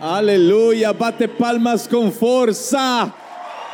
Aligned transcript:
Aleluia, 0.00 0.92
bate 0.92 1.26
palmas 1.26 1.88
com 1.88 2.08
força 2.12 3.12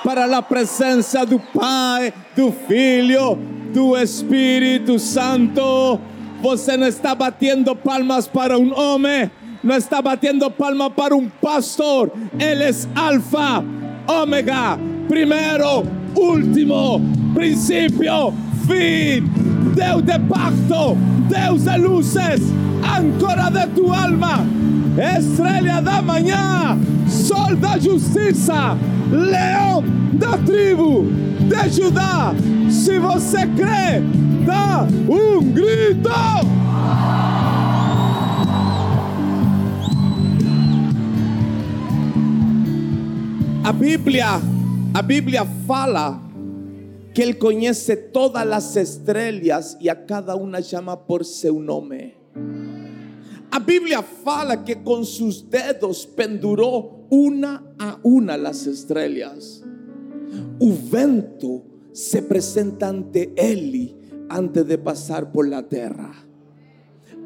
para 0.03 0.39
a 0.39 0.41
presença 0.41 1.27
do 1.27 1.39
Pai, 1.39 2.15
do 2.35 2.51
Filho, 2.51 3.39
do 3.75 3.95
Espírito 3.95 4.99
Santo. 4.99 6.01
Você 6.41 6.79
não 6.79 6.87
está 6.87 7.15
batendo 7.15 7.77
palmas 7.77 8.27
para 8.27 8.59
um 8.59 8.75
homem, 8.75 9.31
não 9.63 9.77
está 9.77 10.01
batendo 10.01 10.51
palmas 10.51 10.95
para 10.95 11.15
um 11.15 11.29
pastor. 11.29 12.11
Ele 12.41 12.65
é 12.65 12.71
Alfa, 12.95 13.63
Ômega, 14.07 14.79
primeiro, 15.09 15.87
último, 16.17 17.03
princípio, 17.35 18.33
fim. 18.67 19.49
Deus 19.75 20.03
de 20.03 20.19
pacto, 20.21 20.97
Deus 21.29 21.65
de 21.65 21.77
luzes, 21.77 22.41
âncora 22.83 23.51
de 23.51 23.67
tu 23.75 23.93
alma, 23.93 24.47
estrela 24.99 25.81
da 25.81 26.03
manhã, 26.03 26.77
sol 27.09 27.55
da 27.57 27.79
justiça, 27.79 28.77
leão 29.11 29.85
da 30.15 30.37
tribo 30.39 31.05
de 31.49 31.71
Judá. 31.71 32.35
Se 32.69 32.99
você 32.99 33.47
crê, 33.47 34.03
dá 34.45 34.87
um 35.09 35.53
grito. 35.53 36.11
A 43.65 43.73
Bíblia, 43.73 44.27
a 44.95 45.03
Bíblia 45.03 45.45
fala 45.67 46.21
que 47.15 47.23
Ele 47.23 47.35
conhece 47.35 47.95
todas 47.97 48.51
as 48.51 48.77
estrelas 48.77 49.77
e 49.81 49.89
a 49.89 49.95
cada 49.95 50.35
uma 50.35 50.63
chama 50.63 50.97
por 50.97 51.25
seu 51.25 51.61
nome. 51.61 52.15
A 53.59 53.61
Bíblia 53.61 54.03
fala 54.03 54.57
que 54.59 54.77
com 54.77 55.03
seus 55.03 55.43
dedos 55.43 56.07
pendurou 56.07 57.09
uma 57.11 57.75
a 57.77 57.99
uma 58.05 58.35
as 58.35 58.67
estrelas. 58.67 59.65
O 60.61 60.71
vento 60.73 61.65
se 61.93 62.19
apresenta 62.19 62.87
ante 62.87 63.33
Ele 63.35 63.97
antes 64.31 64.63
de 64.63 64.79
passar 64.79 65.27
por 65.33 65.49
la 65.49 65.65
terra. 65.65 66.15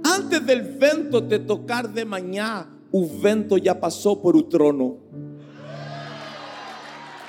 Antes 0.02 0.41
del 0.47 0.62
vento 0.78 1.20
te 1.28 1.41
tocar 1.41 1.86
de 1.86 2.06
manhã, 2.06 2.67
o 2.91 3.05
vento 3.05 3.62
já 3.62 3.74
passou 3.74 4.17
por 4.17 4.34
o 4.34 4.44
trono. 4.44 5.00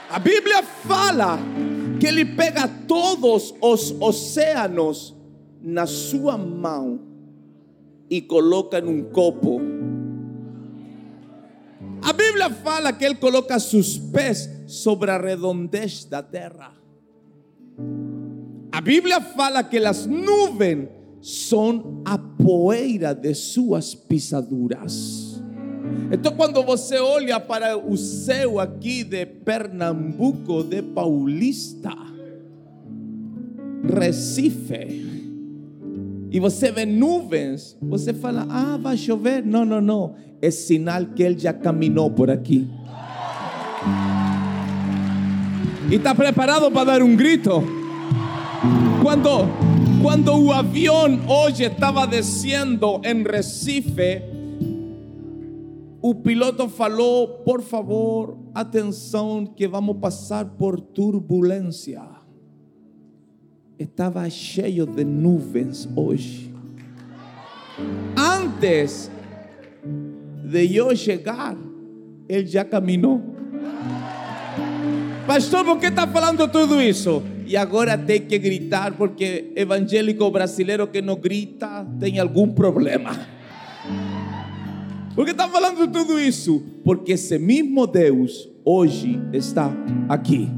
A 0.10 0.18
Bíblia 0.18 0.64
fala 0.64 1.38
que 2.00 2.08
ele 2.08 2.24
pega 2.24 2.70
todos 2.88 3.54
os 3.60 3.92
oceanos 4.00 5.14
na 5.62 5.86
sua 5.86 6.38
mão 6.38 7.13
e 8.10 8.22
coloca 8.22 8.80
em 8.80 8.88
um 8.88 9.04
copo. 9.04 9.62
A 12.02 12.12
Bíblia 12.12 12.50
fala 12.50 12.92
que 12.92 13.06
ele 13.06 13.16
coloca 13.16 13.58
seus 13.60 13.98
pés 13.98 14.50
sobre 14.68 15.10
a 15.10 15.18
redondez 15.18 16.06
da 16.06 16.22
terra. 16.22 16.74
A 18.72 18.82
Bíblia 18.82 19.22
fala 19.22 19.64
que 19.64 19.78
as 19.78 20.06
nuvens 20.06 20.90
são 21.22 22.02
a 22.04 22.18
poeira 22.18 23.14
de 23.14 23.34
suas 23.34 23.96
pisaduras. 23.96 25.42
Então, 26.12 26.36
quando 26.36 26.62
você 26.64 27.00
olha 27.00 27.40
para 27.40 27.78
o 27.78 27.96
céu 27.96 28.60
aqui 28.60 29.04
de 29.04 29.26
Pernambuco, 29.26 30.64
de 30.64 30.82
Paulista, 30.82 31.96
Recife, 33.98 35.23
e 36.34 36.40
você 36.40 36.72
vê 36.72 36.84
nuvens, 36.84 37.78
você 37.80 38.12
fala, 38.12 38.48
ah, 38.50 38.76
vai 38.76 38.98
chover. 38.98 39.46
Não, 39.46 39.64
não, 39.64 39.80
não. 39.80 40.16
É 40.42 40.50
sinal 40.50 41.06
que 41.06 41.22
ele 41.22 41.38
já 41.38 41.54
caminhou 41.54 42.10
por 42.10 42.32
aqui. 42.32 42.68
E 45.92 45.94
está 45.94 46.16
preparado 46.16 46.72
para 46.72 46.86
dar 46.86 47.04
um 47.04 47.16
grito. 47.16 47.64
Quando, 49.04 49.30
quando 50.02 50.34
o 50.36 50.52
avião 50.52 51.22
hoje 51.28 51.66
estava 51.66 52.08
descendo 52.08 53.00
em 53.06 53.22
Recife, 53.22 54.24
o 56.02 56.16
piloto 56.16 56.68
falou: 56.68 57.28
por 57.46 57.62
favor, 57.62 58.40
atenção, 58.56 59.46
que 59.46 59.68
vamos 59.68 59.98
passar 59.98 60.46
por 60.46 60.80
turbulência. 60.82 62.02
Estava 63.84 64.30
cheio 64.30 64.86
de 64.86 65.04
nuvens 65.04 65.90
hoje. 65.94 66.50
Antes 68.18 69.12
de 70.46 70.74
eu 70.74 70.96
chegar, 70.96 71.58
ele 72.30 72.48
já 72.48 72.64
caminhou. 72.64 73.22
Pastor, 75.28 75.66
por 75.66 75.80
que 75.80 75.88
está 75.88 76.08
falando 76.08 76.48
tudo 76.48 76.82
isso? 76.82 77.22
E 77.46 77.58
agora 77.58 77.98
tem 77.98 78.22
que 78.22 78.40
gritar 78.40 78.94
porque 78.94 79.52
evangélico 79.54 80.32
brasileiro 80.32 80.88
que 80.88 81.02
não 81.02 81.18
grita 81.18 81.86
tem 82.00 82.20
algum 82.20 82.54
problema. 82.54 83.12
Por 85.14 85.26
que 85.26 85.32
está 85.32 85.50
falando 85.50 85.92
tudo 85.92 86.18
isso? 86.18 86.64
Porque 86.86 87.12
esse 87.12 87.38
mesmo 87.38 87.86
Deus 87.86 88.50
hoje 88.64 89.22
está 89.34 89.70
aqui. 90.08 90.50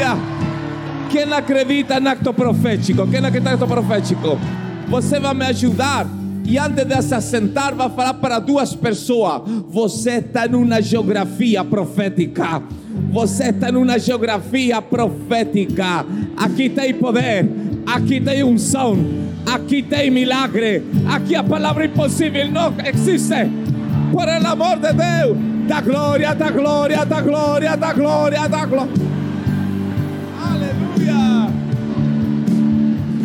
Aleluia! 0.00 0.16
Quem 1.10 1.32
acredita 1.32 1.98
em 1.98 2.06
acto 2.06 2.32
profético? 2.32 3.06
Quem 3.06 3.18
acredita 3.18 3.50
em 3.50 3.54
acto 3.54 3.66
profético? 3.66 4.38
Você 4.88 5.20
vai 5.20 5.34
me 5.34 5.44
ajudar 5.44 6.06
e 6.44 6.58
antes 6.58 6.84
de 6.84 7.02
se 7.02 7.14
assentar, 7.14 7.74
vai 7.74 7.90
falar 7.90 8.14
para 8.14 8.38
duas 8.38 8.74
pessoas: 8.74 9.42
Você 9.68 10.12
está 10.12 10.46
em 10.46 10.54
uma 10.54 10.80
geografia 10.80 11.62
profética. 11.64 12.62
Você 13.12 13.50
está 13.50 13.68
em 13.68 13.76
uma 13.76 13.98
geografia 13.98 14.80
profética. 14.80 16.06
Aqui 16.36 16.70
tem 16.70 16.94
poder, 16.94 17.46
aqui 17.86 18.20
tem 18.20 18.42
unção, 18.42 18.96
aqui 19.46 19.82
tem 19.82 20.10
milagre, 20.10 20.82
aqui 21.08 21.34
a 21.34 21.44
palavra 21.44 21.84
impossível 21.84 22.50
não 22.50 22.72
existe. 22.84 23.50
Por 24.12 24.28
el 24.28 24.44
amor 24.44 24.78
de 24.78 24.92
Deus, 24.92 25.36
da 25.68 25.80
glória, 25.80 26.34
da 26.34 26.50
glória, 26.50 27.04
da 27.04 27.20
glória, 27.20 27.76
da 27.76 27.92
glória, 27.92 28.48
da 28.48 28.64
glória. 28.64 29.09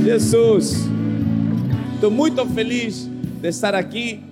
Jesus, 0.06 0.86
estou 1.96 2.12
muito 2.12 2.46
feliz 2.50 3.10
de 3.42 3.50
estar 3.50 3.74
aqui, 3.74 4.24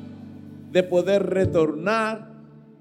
de 0.70 0.84
poder 0.84 1.24
retornar. 1.24 2.30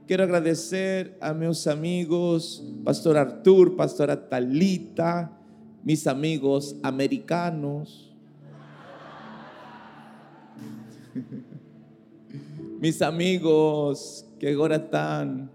Quero 0.06 0.22
agradecer 0.24 1.16
a 1.18 1.32
meus 1.32 1.66
amigos, 1.66 2.62
Pastor 2.84 3.16
Artur, 3.16 3.70
Pastora 3.76 4.14
Talita, 4.14 5.32
mis 5.82 6.06
amigos 6.06 6.76
americanos, 6.82 8.12
mis 12.78 13.00
amigos 13.00 14.26
que 14.38 14.46
agora 14.48 14.76
estão 14.76 15.48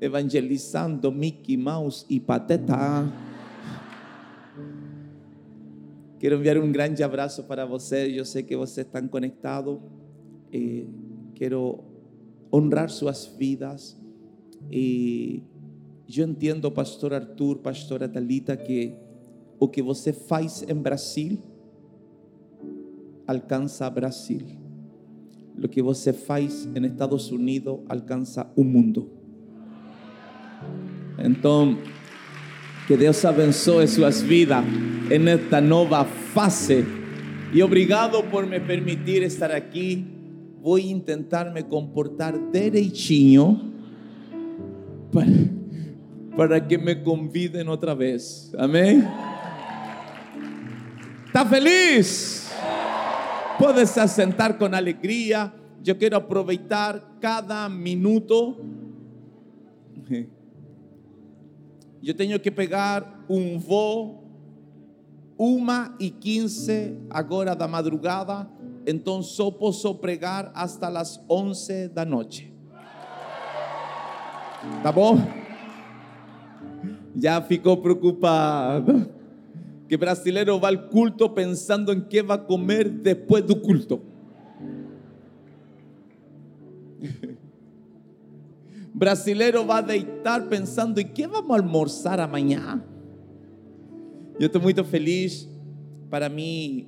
evangelizando 0.00 1.10
Mickey 1.10 1.56
Mouse 1.56 2.06
e 2.08 2.20
Pateta. 2.20 3.23
Quero 6.24 6.36
enviar 6.36 6.56
um 6.56 6.72
grande 6.72 7.02
abraço 7.02 7.44
para 7.44 7.66
vocês. 7.66 8.16
Eu 8.16 8.24
sei 8.24 8.42
que 8.42 8.56
vocês 8.56 8.86
estão 8.86 9.06
conectados. 9.06 9.78
Eh, 10.50 10.86
quero 11.34 11.84
honrar 12.50 12.88
suas 12.88 13.26
vidas. 13.26 13.94
E 14.72 15.42
eu 16.16 16.26
entendo, 16.26 16.70
Pastor 16.72 17.12
Arthur, 17.12 17.58
Pastora 17.58 18.08
Talita, 18.08 18.56
que 18.56 18.94
o 19.60 19.68
que 19.68 19.82
você 19.82 20.14
faz 20.14 20.64
em 20.66 20.74
Brasil 20.74 21.42
alcança 23.26 23.90
Brasil. 23.90 24.40
O 25.62 25.68
que 25.68 25.82
você 25.82 26.10
faz 26.10 26.66
em 26.74 26.86
Estados 26.86 27.30
Unidos 27.30 27.80
alcança 27.86 28.50
o 28.56 28.64
mundo. 28.64 29.10
Então, 31.18 31.76
que 32.86 32.96
Deus 32.96 33.24
abençoe 33.24 33.86
suas 33.88 34.22
vidas 34.22 34.64
en 35.10 35.28
esta 35.28 35.60
nova 35.60 36.04
fase. 36.04 36.84
E 37.52 37.62
obrigado 37.62 38.22
por 38.30 38.46
me 38.46 38.60
permitir 38.60 39.22
estar 39.22 39.50
aqui. 39.52 40.04
Vou 40.60 40.78
tentar 41.00 41.52
me 41.52 41.62
comportar 41.62 42.34
direitinho 42.52 43.72
para, 45.12 45.26
para 46.36 46.60
que 46.60 46.78
me 46.78 46.96
conviden 47.02 47.68
outra 47.68 47.94
vez. 47.94 48.52
Amém? 48.58 49.04
¿Está 51.26 51.44
feliz? 51.46 52.50
Puedes 53.58 53.90
se 53.90 54.08
sentar 54.08 54.58
com 54.58 54.66
alegria. 54.66 55.52
Eu 55.86 55.96
quero 55.96 56.16
aproveitar 56.16 57.18
cada 57.20 57.68
minuto. 57.68 58.56
Eu 62.06 62.14
tenho 62.14 62.38
que 62.38 62.50
pegar 62.50 63.24
um 63.28 63.58
voo 63.58 64.22
uma 65.38 65.96
e 65.98 66.10
quinze 66.10 66.96
agora 67.10 67.56
da 67.56 67.66
madrugada 67.66 68.48
então 68.86 69.22
só 69.22 69.50
posso 69.50 69.94
pregar 69.94 70.50
hasta 70.54 70.88
las 70.88 71.20
11 71.28 71.88
da 71.88 72.04
noite. 72.04 72.52
Tá 74.82 74.92
bom? 74.92 75.18
Já 77.16 77.40
ficou 77.40 77.76
preocupado. 77.78 79.10
Que 79.88 79.96
brasileiro 79.96 80.58
vai 80.58 80.74
ao 80.74 80.88
culto 80.88 81.28
pensando 81.28 81.92
em 81.92 82.00
que 82.00 82.22
vai 82.22 82.38
comer 82.38 82.88
depois 82.88 83.44
do 83.44 83.56
culto. 83.56 84.00
Brasileiro 88.94 89.64
vai 89.64 89.82
deitar 89.82 90.48
pensando 90.48 91.00
em 91.00 91.08
que 91.08 91.26
vamos 91.26 91.50
almoçar 91.50 92.20
amanhã. 92.20 92.80
Eu 94.38 94.46
estou 94.46 94.62
muito 94.62 94.84
feliz. 94.84 95.48
Para 96.08 96.28
mim, 96.28 96.86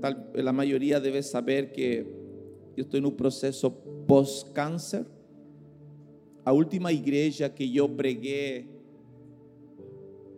tal, 0.00 0.14
a 0.48 0.52
maioria 0.54 0.98
deve 0.98 1.20
saber 1.20 1.70
que 1.70 2.06
eu 2.74 2.82
estou 2.84 2.98
no 2.98 3.12
processo 3.12 3.70
pós-câncer. 4.06 5.04
A 6.42 6.50
última 6.50 6.94
igreja 6.94 7.50
que 7.50 7.76
eu 7.76 7.86
preguei 7.86 8.70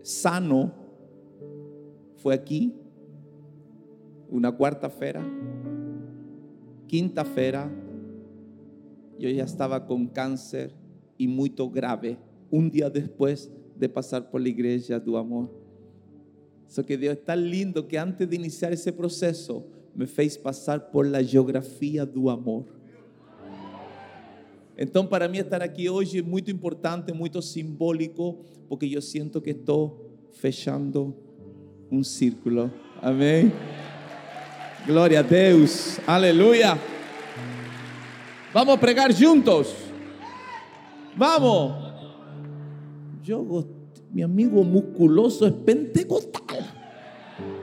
sano 0.02 0.72
foi 2.16 2.34
aqui, 2.34 2.74
uma 4.28 4.52
quarta-feira. 4.52 5.22
Quinta-feira, 6.88 7.70
eu 9.26 9.34
já 9.34 9.44
estava 9.44 9.80
com 9.80 10.06
câncer 10.06 10.72
e 11.18 11.26
muito 11.26 11.68
grave, 11.68 12.16
um 12.50 12.68
dia 12.68 12.88
depois 12.88 13.50
de 13.76 13.88
passar 13.88 14.22
por 14.22 14.40
la 14.40 14.48
igreja 14.48 14.98
do 14.98 15.16
amor. 15.16 15.50
Só 16.66 16.82
que 16.82 16.96
Deus 16.96 17.18
é 17.26 17.36
lindo 17.36 17.82
que 17.82 17.96
antes 17.96 18.26
de 18.26 18.36
iniciar 18.36 18.72
esse 18.72 18.92
processo, 18.92 19.64
me 19.94 20.06
fez 20.06 20.36
passar 20.36 20.80
por 20.80 21.08
la 21.08 21.22
geografia 21.22 22.04
do 22.04 22.28
amor. 22.28 22.64
Então, 24.76 25.04
para 25.04 25.26
mim, 25.26 25.38
estar 25.38 25.60
aqui 25.60 25.90
hoje 25.90 26.18
é 26.18 26.22
muito 26.22 26.50
importante, 26.52 27.12
muito 27.12 27.42
simbólico, 27.42 28.44
porque 28.68 28.86
eu 28.86 29.02
sinto 29.02 29.40
que 29.40 29.50
estou 29.50 30.08
fechando 30.30 31.16
um 31.90 32.04
círculo. 32.04 32.70
Amém? 33.02 33.50
Glória 34.86 35.18
a 35.18 35.22
Deus. 35.22 35.98
Aleluia. 36.06 36.97
Vamos 38.52 38.76
pregar 38.78 39.12
juntos. 39.12 39.74
Vamos. 41.16 41.88
Gostei. 43.26 43.78
Meu 44.10 44.24
amigo 44.24 44.64
musculoso 44.64 45.44
é 45.46 45.50
pentecostal. 45.50 46.58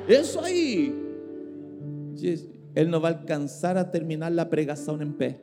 Isso 0.07 0.39
aí. 0.39 0.93
Ele 2.75 2.89
não 2.89 2.99
vai 2.99 3.13
alcançar 3.13 3.77
a 3.77 3.83
terminar 3.83 4.37
a 4.37 4.45
pregação 4.45 5.01
em 5.01 5.11
pé. 5.11 5.41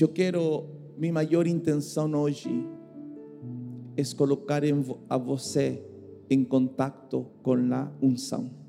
Eu 0.00 0.08
quero, 0.08 0.66
minha 0.96 1.12
maior 1.12 1.46
intenção 1.46 2.12
hoje 2.14 2.66
é 3.96 4.02
colocar 4.16 4.62
a 5.08 5.18
você 5.18 5.82
em 6.28 6.44
contato 6.44 7.26
com 7.42 7.54
a 7.72 7.90
unção. 8.00 8.59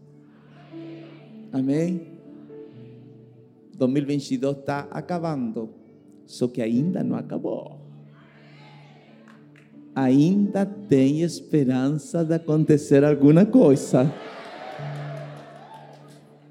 Amém? 1.51 2.07
2022 3.75 4.57
está 4.57 4.87
acabando, 4.91 5.69
só 6.25 6.47
que 6.47 6.61
ainda 6.61 7.03
não 7.03 7.17
acabou. 7.17 7.81
Ainda 9.93 10.65
tem 10.65 11.21
esperança 11.21 12.23
de 12.23 12.35
acontecer 12.35 13.03
alguma 13.03 13.45
coisa. 13.45 14.09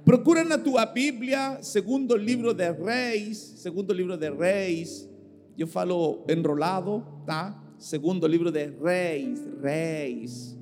Procura 0.05 0.45
na 0.45 0.59
tua 0.59 0.85
Bíblia, 0.85 1.59
segundo 1.63 2.17
livro 2.17 2.53
de 2.53 2.71
Reis, 2.73 3.39
segundo 3.39 3.95
livro 3.95 4.17
de 4.19 4.29
Reis. 4.29 5.09
Eu 5.57 5.67
falo 5.67 6.25
enrolado, 6.29 7.03
tá? 7.25 7.59
Segundo 7.79 8.27
livro 8.27 8.51
de 8.51 8.67
Reis, 8.67 9.49
Reis. 9.63 10.60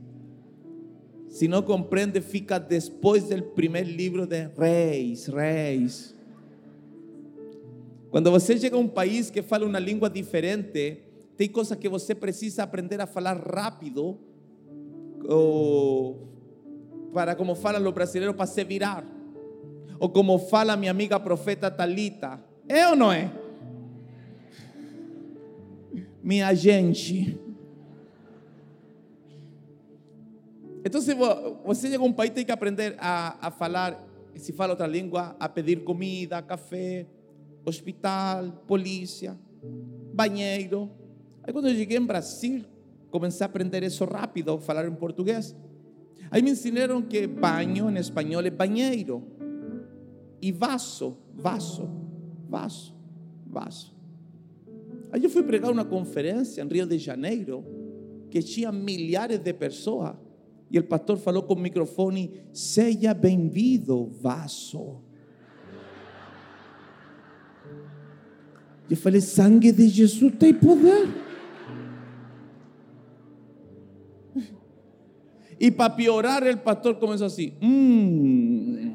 Se 1.29 1.47
não 1.47 1.63
compreende, 1.63 2.21
fica 2.21 2.59
depois 2.59 3.25
do 3.25 3.43
primeiro 3.43 3.91
livro 3.91 4.27
de 4.27 4.49
Reis, 4.57 5.27
Reis. 5.27 6.15
Quando 8.11 8.31
você 8.31 8.59
chega 8.59 8.77
a 8.77 8.79
um 8.79 8.89
país 8.89 9.31
que 9.31 9.43
fala 9.43 9.67
uma 9.67 9.79
língua 9.79 10.09
diferente, 10.09 11.03
tem 11.37 11.49
coisas 11.49 11.77
que 11.79 11.89
você 11.89 12.15
precisa 12.15 12.63
aprender 12.63 13.01
a 13.01 13.07
falar 13.07 13.37
rápido, 13.37 14.19
para 17.13 17.35
como 17.35 17.55
falam 17.55 17.87
os 17.87 17.95
brasileiros, 17.95 18.35
para 18.35 18.47
se 18.47 18.65
virar. 18.65 19.05
Ou 20.01 20.09
como 20.09 20.39
fala 20.39 20.77
minha 20.77 20.91
amiga 20.91 21.21
profeta 21.21 21.71
Talita. 21.71 22.43
É 22.69 22.89
ou 22.89 22.97
não 22.97 23.13
é? 23.13 23.31
Minha 26.23 26.55
gente. 26.55 27.39
Então, 30.85 31.01
se 31.01 31.15
você 31.15 31.89
chega 31.89 32.03
a 32.03 32.07
um 32.07 32.13
país, 32.13 32.31
tem 32.31 32.45
que 32.45 32.53
aprender 32.53 32.97
a, 32.99 33.49
a 33.49 33.51
falar, 33.51 34.07
se 34.37 34.53
fala 34.53 34.73
outra 34.73 34.87
língua, 34.87 35.37
a 35.39 35.49
pedir 35.49 35.83
comida, 35.85 36.41
café, 36.43 37.07
hospital, 37.65 38.53
polícia, 38.67 39.39
banheiro. 40.15 40.91
Aí, 41.43 41.53
quando 41.53 41.69
eu 41.69 41.75
cheguei 41.75 41.99
em 41.99 42.07
Brasil, 42.07 42.65
comecei 43.11 43.45
a 43.45 43.47
aprender 43.47 43.83
isso 43.83 44.05
rápido, 44.05 44.59
falar 44.59 44.87
em 44.87 44.95
português. 44.95 45.55
Aí 46.31 46.43
me 46.43 46.51
ensinaram 46.51 47.01
que 47.03 47.27
banho 47.27 47.91
em 47.91 47.97
espanhol 47.97 48.43
é 48.43 48.51
banheiro. 48.51 49.23
E 50.41 50.53
vaso, 50.53 51.17
vaso, 51.35 51.89
vaso, 52.49 52.95
vaso. 53.47 53.97
Aí 55.11 55.25
eu 55.25 55.31
fui 55.31 55.43
pregar 55.43 55.73
uma 55.73 55.85
conferência 55.85 56.63
em 56.63 56.69
Rio 56.69 56.87
de 56.87 56.99
Janeiro 56.99 57.65
que 58.31 58.43
tinha 58.43 58.71
milhares 58.71 59.39
de 59.39 59.53
pessoas. 59.55 60.15
E 60.71 60.79
o 60.79 60.85
pastor 60.85 61.17
falou 61.17 61.43
com 61.43 61.55
o 61.55 61.59
microfone: 61.59 62.31
Seja 62.53 63.15
bem-vindo, 63.15 64.11
vaso. 64.21 64.97
Eu 68.91 68.97
falei: 68.97 69.21
Sangue 69.21 69.73
de 69.73 69.89
Jesus 69.89 70.35
tem 70.39 70.53
poder. 70.53 71.09
E 75.61 75.71
para 75.71 75.91
piorar, 75.91 76.43
o 76.45 76.59
pastor 76.59 76.95
começou 76.97 77.27
assim: 77.27 77.53
Hum, 77.63 78.95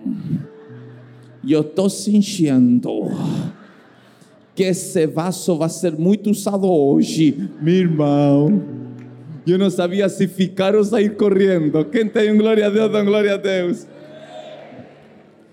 eu 1.48 1.62
estou 1.62 1.90
sentindo 1.90 3.10
que 4.56 4.64
esse 4.64 5.08
vaso 5.08 5.58
vai 5.58 5.70
ser 5.70 5.98
muito 5.98 6.30
usado 6.30 6.68
hoje, 6.68 7.50
meu 7.60 7.74
irmão. 7.74 8.83
Eu 9.46 9.58
não 9.58 9.70
sabia 9.70 10.08
se 10.08 10.26
ficar 10.26 10.74
ou 10.74 10.84
sair 10.86 11.18
correndo. 11.18 11.84
Quem 11.86 12.08
tem 12.08 12.32
um 12.32 12.38
glória 12.38 12.66
a 12.66 12.70
Deus, 12.70 12.90
dá 12.90 13.04
glória 13.04 13.34
a 13.34 13.38
Deus. 13.38 13.86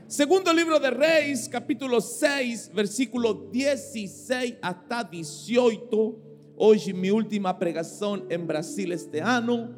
Segundo 0.06 0.52
livro 0.52 0.78
de 0.78 0.90
Reis, 0.90 1.49
capítulo 1.49 2.00
6, 2.00 2.70
versículo 2.73 3.35
16 3.50 4.59
até 4.62 5.02
18. 5.02 6.18
Hoje, 6.56 6.92
minha 6.92 7.14
última 7.14 7.52
pregação 7.52 8.26
em 8.30 8.38
Brasil 8.38 8.92
este 8.92 9.18
ano. 9.18 9.75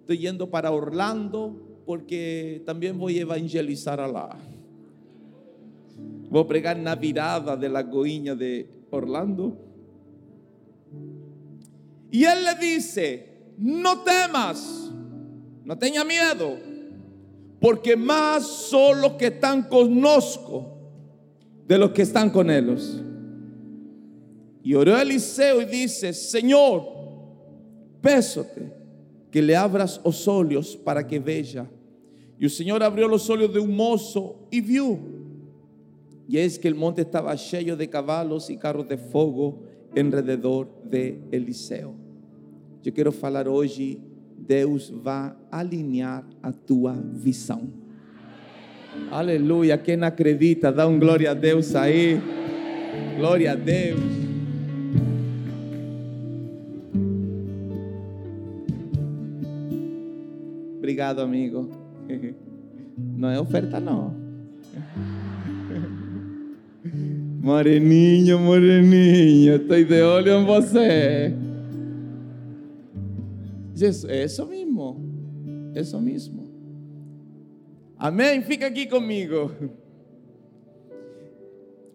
Estou 0.00 0.14
yendo 0.14 0.46
para 0.46 0.70
Orlando, 0.70 1.80
porque 1.86 2.60
também 2.66 2.92
vou 2.92 3.10
evangelizar 3.10 3.98
lá. 4.10 4.38
Vou 6.30 6.44
pregar 6.44 6.76
na 6.76 6.94
virada 6.94 7.56
de 7.56 7.68
Lagoinha 7.68 8.36
de 8.36 8.66
Orlando. 8.90 9.56
E 12.12 12.26
ele 12.26 12.42
le 12.42 12.54
dice: 12.56 13.33
No 13.56 14.02
temas, 14.02 14.90
no 15.64 15.78
tenha 15.78 16.04
miedo, 16.04 16.56
porque 17.60 17.96
más 17.96 18.46
son 18.46 19.00
los 19.00 19.12
que 19.12 19.26
están 19.26 19.62
conozco 19.62 20.74
de 21.66 21.78
los 21.78 21.90
que 21.90 22.02
están 22.02 22.30
con 22.30 22.50
ellos. 22.50 23.00
Y 24.62 24.74
oró 24.74 24.98
Eliseo 24.98 25.60
y 25.62 25.66
dice: 25.66 26.12
Señor, 26.12 26.82
pésate 28.00 28.72
que 29.30 29.42
le 29.42 29.56
abras 29.56 30.00
os 30.04 30.26
olhos 30.28 30.76
para 30.76 31.06
que 31.06 31.18
veja. 31.18 31.66
Y 32.38 32.44
el 32.44 32.50
Señor 32.50 32.82
abrió 32.82 33.08
los 33.08 33.28
olhos 33.30 33.52
de 33.52 33.60
un 33.60 33.74
mozo 33.74 34.46
y 34.50 34.60
vio. 34.60 34.98
Y 36.28 36.38
es 36.38 36.58
que 36.58 36.68
el 36.68 36.74
monte 36.74 37.02
estaba 37.02 37.34
lleno 37.34 37.76
de 37.76 37.88
caballos 37.88 38.48
y 38.50 38.56
carros 38.56 38.88
de 38.88 38.96
fuego 38.96 39.62
alrededor 39.96 40.68
de 40.84 41.20
Eliseo. 41.30 42.03
Eu 42.84 42.92
quero 42.92 43.10
falar 43.10 43.48
hoje, 43.48 43.98
Deus 44.36 44.90
vai 44.90 45.32
alinhar 45.50 46.22
a 46.42 46.52
tua 46.52 46.92
visão. 46.92 47.66
Aleluia. 49.10 49.78
Quem 49.78 49.96
não 49.96 50.06
acredita, 50.06 50.70
dá 50.70 50.86
um 50.86 50.98
glória 50.98 51.30
a 51.30 51.34
Deus 51.34 51.74
aí. 51.74 52.20
Glória 53.16 53.52
a 53.52 53.54
Deus. 53.54 54.00
Obrigado, 60.78 61.20
amigo. 61.20 61.70
No 62.96 63.28
es 63.28 63.38
oferta, 63.40 63.80
no. 63.80 64.14
Moreninho, 67.42 68.38
moreninho, 68.38 69.54
estoy 69.56 69.84
de 69.84 70.00
óleo 70.02 70.38
en 70.38 70.46
você. 70.46 71.43
Eso, 73.80 74.08
eso 74.08 74.46
mismo, 74.46 75.00
eso 75.74 76.00
mismo. 76.00 76.44
Amém? 77.98 78.42
Fica 78.42 78.66
aqui 78.66 78.86
comigo. 78.86 79.50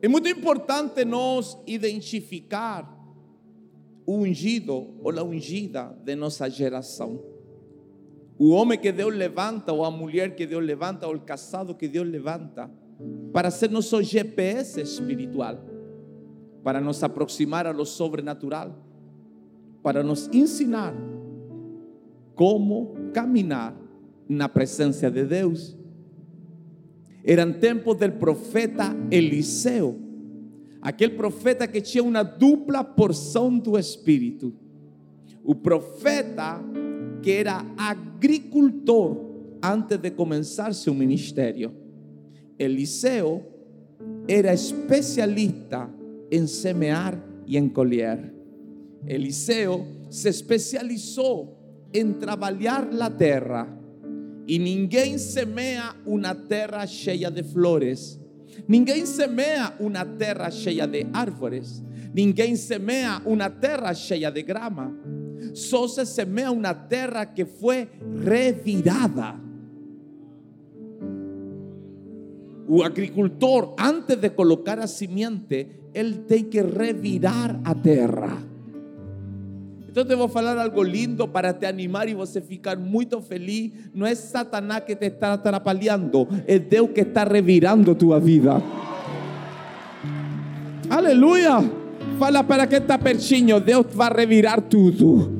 É 0.02 0.08
muito 0.08 0.28
importante 0.30 1.04
nós 1.04 1.58
identificar 1.68 2.98
o 4.06 4.14
ungido 4.20 4.88
ou 5.04 5.12
a 5.12 5.24
ungida 5.24 5.96
de 6.04 6.16
nossa 6.16 6.50
geração. 6.50 7.22
O 8.38 8.50
homem 8.52 8.80
que 8.80 8.92
Deus 8.92 9.14
levanta, 9.14 9.74
ou 9.74 9.84
a 9.84 9.92
mulher 9.92 10.36
que 10.36 10.48
Deus 10.48 10.64
levanta, 10.64 11.06
ou 11.06 11.16
o 11.16 11.20
casado 11.20 11.76
que 11.76 11.88
Deus 11.88 12.08
levanta 12.08 12.72
para 13.34 13.52
ser 13.52 13.70
nuestro 13.70 14.02
GPS 14.02 14.80
espiritual, 14.80 15.58
para 16.64 16.80
nos 16.80 17.04
aproximar 17.04 17.68
a 17.68 17.72
lo 17.72 17.86
sobrenatural, 17.86 18.74
para 19.84 20.02
nos 20.02 20.30
ensinar 20.34 20.94
cómo 22.40 22.94
caminar 23.12 23.76
en 24.30 24.38
la 24.38 24.48
presencia 24.48 25.12
de 25.12 25.28
Dios. 25.28 25.78
Eran 27.22 27.60
tiempos 27.60 28.00
del 28.00 28.14
profeta 28.14 28.96
Eliseo, 29.12 29.94
aquel 30.82 31.18
profeta 31.18 31.70
que 31.70 31.82
tenía 31.82 32.02
una 32.02 32.24
dupla 32.24 32.96
porción 32.96 33.62
do 33.62 33.78
Espíritu. 33.78 34.54
Un 35.44 35.62
profeta 35.62 36.64
que 37.22 37.42
era 37.42 37.76
agricultor 37.78 39.20
antes 39.62 40.02
de 40.02 40.16
comenzar 40.16 40.74
su 40.74 40.94
ministerio. 40.94 41.74
Eliseo 42.58 43.44
era 44.30 44.54
especialista 44.54 45.94
en 46.32 46.48
semear 46.48 47.22
y 47.46 47.58
en 47.58 47.68
colher. 47.68 48.34
Eliseo 49.06 49.86
se 50.08 50.30
especializó 50.30 51.59
en 51.94 52.20
trabajar 52.20 52.94
la 52.94 53.10
tierra 53.10 53.68
y 54.48 54.60
ninguém 54.60 55.18
semea 55.18 55.96
una 56.06 56.34
tierra 56.48 56.86
llena 56.86 57.30
de 57.30 57.44
flores. 57.44 58.20
Ninguém 58.68 59.06
semea 59.06 59.76
una 59.80 60.06
tierra 60.18 60.50
llena 60.50 60.88
de 60.88 61.08
árboles. 61.14 61.84
Ninguém 62.14 62.56
semea 62.56 63.22
una 63.26 63.50
tierra 63.50 63.94
llena 63.94 64.32
de 64.32 64.44
grama. 64.44 64.92
Só 65.54 65.88
se 65.88 66.06
semea 66.06 66.52
una 66.52 66.88
tierra 66.88 67.34
que 67.34 67.46
fue 67.46 67.88
revirada 68.24 69.40
o 72.72 72.84
agricultor, 72.84 73.74
antes 73.78 74.22
de 74.22 74.36
colocar 74.36 74.80
a 74.80 74.88
simiente, 74.88 75.90
él 75.92 76.26
tiene 76.28 76.50
que 76.50 76.62
revirar 76.62 77.60
a 77.64 77.74
tierra. 77.74 78.38
Entonces 79.90 80.16
voy 80.16 80.30
a 80.32 80.38
hablar 80.38 80.60
algo 80.60 80.84
lindo 80.84 81.32
para 81.32 81.58
te 81.58 81.66
animar 81.66 82.08
y 82.08 82.14
você 82.14 82.42
ficar 82.42 82.78
muy 82.78 83.08
feliz. 83.28 83.74
No 83.92 84.06
es 84.06 84.20
Satanás 84.20 84.84
que 84.84 84.96
te 84.96 85.08
está 85.08 85.34
atrapalhando, 85.34 86.28
es 86.46 86.70
Dios 86.70 86.92
que 86.94 87.02
está 87.02 87.26
revirando 87.26 87.98
tu 87.98 88.18
vida. 88.22 88.62
Aleluya. 90.92 91.60
Fala 92.20 92.44
para 92.46 92.68
que 92.68 92.76
está 92.76 93.00
pertinho, 93.00 93.60
Deus 93.60 93.88
vai 93.96 94.12
revirar 94.12 94.62
tudo. 94.62 95.32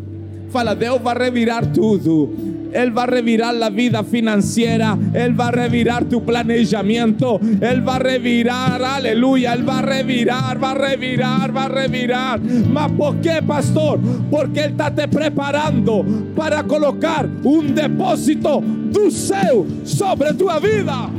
Fala, 0.50 0.74
Deus 0.74 1.00
vai 1.04 1.16
revirar 1.16 1.72
tudo. 1.72 2.34
Él 2.74 2.96
va 2.98 3.04
a 3.04 3.08
revirar 3.08 3.56
la 3.56 3.70
vida 3.70 4.04
financiera. 4.04 4.98
Él 5.14 5.40
va 5.40 5.48
a 5.48 5.52
revirar 5.52 6.06
tu 6.06 6.24
planejamiento. 6.24 7.40
Él 7.62 7.88
va 7.88 7.96
a 7.96 8.00
revirar, 8.00 8.84
aleluya. 8.84 9.54
Él 9.54 9.68
va 9.68 9.80
a 9.80 9.82
revirar, 9.82 10.64
va 10.64 10.72
a 10.72 10.76
revirar, 10.76 11.56
va 11.56 11.64
a 11.66 11.70
revirar. 11.70 12.40
¿Mas 12.42 12.92
por 12.92 13.16
qué, 13.22 13.42
pastor? 13.46 14.00
Porque 14.30 14.62
Él 14.66 14.72
está 14.72 14.94
te 14.94 15.08
preparando 15.08 16.06
para 16.36 16.64
colocar 16.64 17.28
un 17.44 17.74
depósito 17.74 18.62
do 18.92 19.12
céu 19.12 19.66
sobre 19.86 20.34
tu 20.34 20.48
vida. 20.62 21.10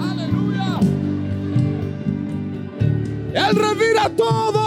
Aleluya. 0.00 0.80
Él 3.34 3.56
revira 3.56 4.08
todo. 4.10 4.61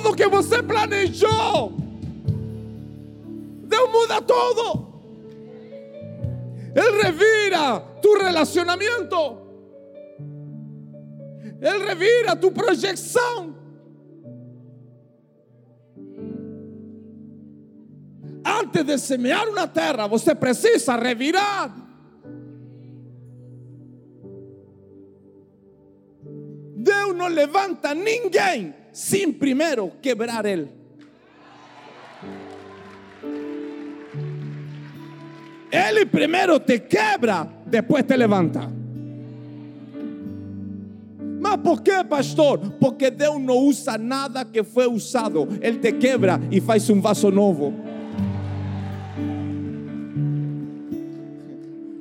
Todo 0.00 0.14
que 0.14 0.28
você 0.28 0.62
planejou. 0.62 1.72
Deus 3.64 3.90
muda 3.90 4.22
todo. 4.22 4.86
Él 6.72 7.02
revira 7.02 7.80
tu 8.00 8.14
relacionamiento. 8.14 9.42
Él 11.60 11.80
revira 11.80 12.38
tu 12.38 12.52
proyección. 12.52 13.56
Antes 18.44 18.86
de 18.86 18.98
semear 18.98 19.48
una 19.48 19.72
tierra, 19.72 20.06
você 20.06 20.36
precisa 20.36 20.96
revirar. 20.96 21.74
Deus 26.76 27.16
não 27.16 27.26
levanta 27.26 27.92
ninguém 27.96 28.72
sin 28.98 29.38
primero 29.38 29.92
quebrar 30.02 30.44
él. 30.44 30.68
Él 35.70 36.08
primero 36.10 36.60
te 36.60 36.82
quebra, 36.84 37.48
después 37.64 38.04
te 38.04 38.16
levanta. 38.16 38.68
Mas 41.40 41.58
por 41.58 41.80
qué, 41.80 42.04
pastor? 42.08 42.76
Porque 42.80 43.12
Deus 43.12 43.40
no 43.40 43.54
usa 43.54 43.96
nada 43.96 44.44
que 44.50 44.64
fue 44.64 44.88
usado. 44.88 45.46
Él 45.60 45.78
te 45.80 45.96
quebra 45.96 46.40
y 46.50 46.60
faz 46.60 46.90
un 46.90 47.00
vaso 47.00 47.30
nuevo. 47.30 47.72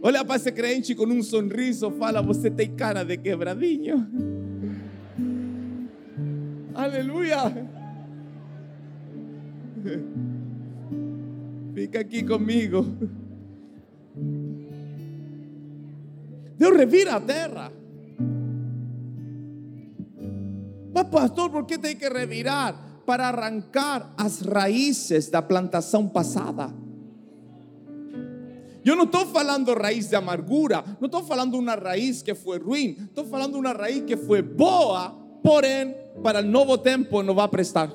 Olha 0.02 0.24
para 0.24 0.38
ese 0.38 0.52
crente 0.52 0.96
con 0.96 1.12
un 1.12 1.24
sorriso, 1.24 1.92
fala, 1.92 2.22
você 2.22 2.50
tem 2.50 2.76
cara 2.76 3.06
de 3.06 3.18
quebradinho. 3.18 4.37
Aleluya. 6.78 7.52
Fica 11.74 12.00
aquí 12.00 12.24
conmigo. 12.24 12.86
Dios 16.56 16.74
revira 16.78 17.16
a 17.16 17.26
tierra. 17.26 17.72
pastor, 21.12 21.52
¿por 21.52 21.66
qué 21.66 21.78
tiene 21.80 21.98
que 21.98 22.10
revirar? 22.10 22.76
Para 23.06 23.30
arrancar 23.30 24.14
las 24.18 24.46
raíces 24.46 25.28
de 25.28 25.32
la 25.32 25.48
plantación 25.48 26.12
pasada. 26.12 26.72
Yo 28.84 28.96
no 28.96 29.04
estoy 29.04 29.26
hablando 29.36 29.74
raíz 29.74 30.10
de 30.12 30.18
amargura, 30.18 30.84
no 31.00 31.08
estoy 31.08 31.24
hablando 31.30 31.58
una 31.58 31.76
raíz 31.76 32.24
que 32.24 32.36
fue 32.36 32.60
ruin, 32.60 32.98
estoy 33.00 33.26
hablando 33.26 33.58
una 33.58 33.74
raíz 33.74 34.04
que 34.04 34.16
fue 34.16 34.42
boa, 34.42 35.14
porém 35.44 36.07
para 36.22 36.40
el 36.40 36.52
nuevo 36.52 36.80
tiempo 36.80 37.22
no 37.24 37.34
va 37.36 37.44
a 37.44 37.52
prestar. 37.52 37.90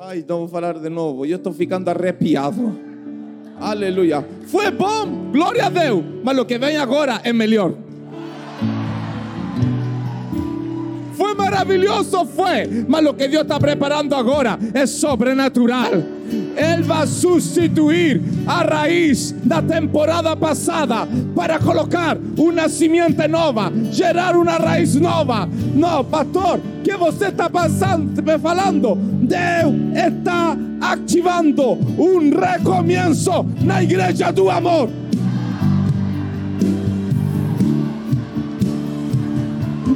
Ay, 0.00 0.24
no 0.28 0.38
voy 0.38 0.50
a 0.52 0.56
hablar 0.56 0.80
de 0.80 0.90
nuevo. 0.90 1.24
Yo 1.24 1.36
estoy 1.36 1.52
ficando 1.52 1.90
arrepiado. 1.90 2.72
Aleluya. 3.60 4.24
Fue 4.46 4.70
bom, 4.70 5.32
gloria 5.32 5.66
a 5.66 5.70
Dios. 5.70 6.02
Mas 6.22 6.36
lo 6.36 6.46
que 6.46 6.58
viene 6.58 6.76
ahora 6.76 7.20
es 7.24 7.34
mejor. 7.34 7.76
Fue 11.14 11.34
maravilloso, 11.34 12.24
fue. 12.24 12.84
Mas 12.86 13.02
lo 13.02 13.16
que 13.16 13.26
Dios 13.26 13.42
está 13.42 13.58
preparando 13.58 14.14
ahora 14.14 14.56
es 14.72 14.90
sobrenatural. 15.00 16.17
Él 16.56 16.90
va 16.90 17.02
a 17.02 17.06
sustituir 17.06 18.22
a 18.46 18.62
raíz 18.62 19.34
la 19.46 19.62
temporada 19.62 20.34
pasada 20.36 21.06
para 21.34 21.58
colocar 21.58 22.18
una 22.36 22.68
simiente 22.68 23.28
nueva, 23.28 23.70
gerar 23.92 24.36
una 24.36 24.58
raíz 24.58 24.94
nueva. 24.96 25.48
No, 25.74 26.04
pastor, 26.04 26.60
¿qué 26.84 26.94
usted 26.94 27.28
está 27.28 27.48
pasando, 27.48 28.22
me 28.22 28.38
falando? 28.38 28.98
Dios 29.20 29.74
está 29.94 30.56
activando 30.80 31.72
un 31.96 32.32
recomienzo 32.32 33.46
la 33.64 33.82
iglesia 33.82 34.32
tu 34.32 34.50
amor. 34.50 34.88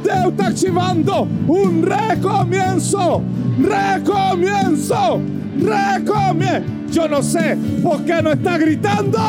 Dios 0.03 0.25
está 0.31 0.47
activando 0.47 1.27
un 1.47 1.83
recomienzo, 1.83 3.21
recomienzo 3.59 5.21
recomienda. 5.59 6.63
Yo 6.91 7.07
no 7.07 7.23
sé 7.23 7.57
por 7.81 8.03
qué 8.05 8.21
no 8.21 8.31
está 8.31 8.57
gritando. 8.57 9.19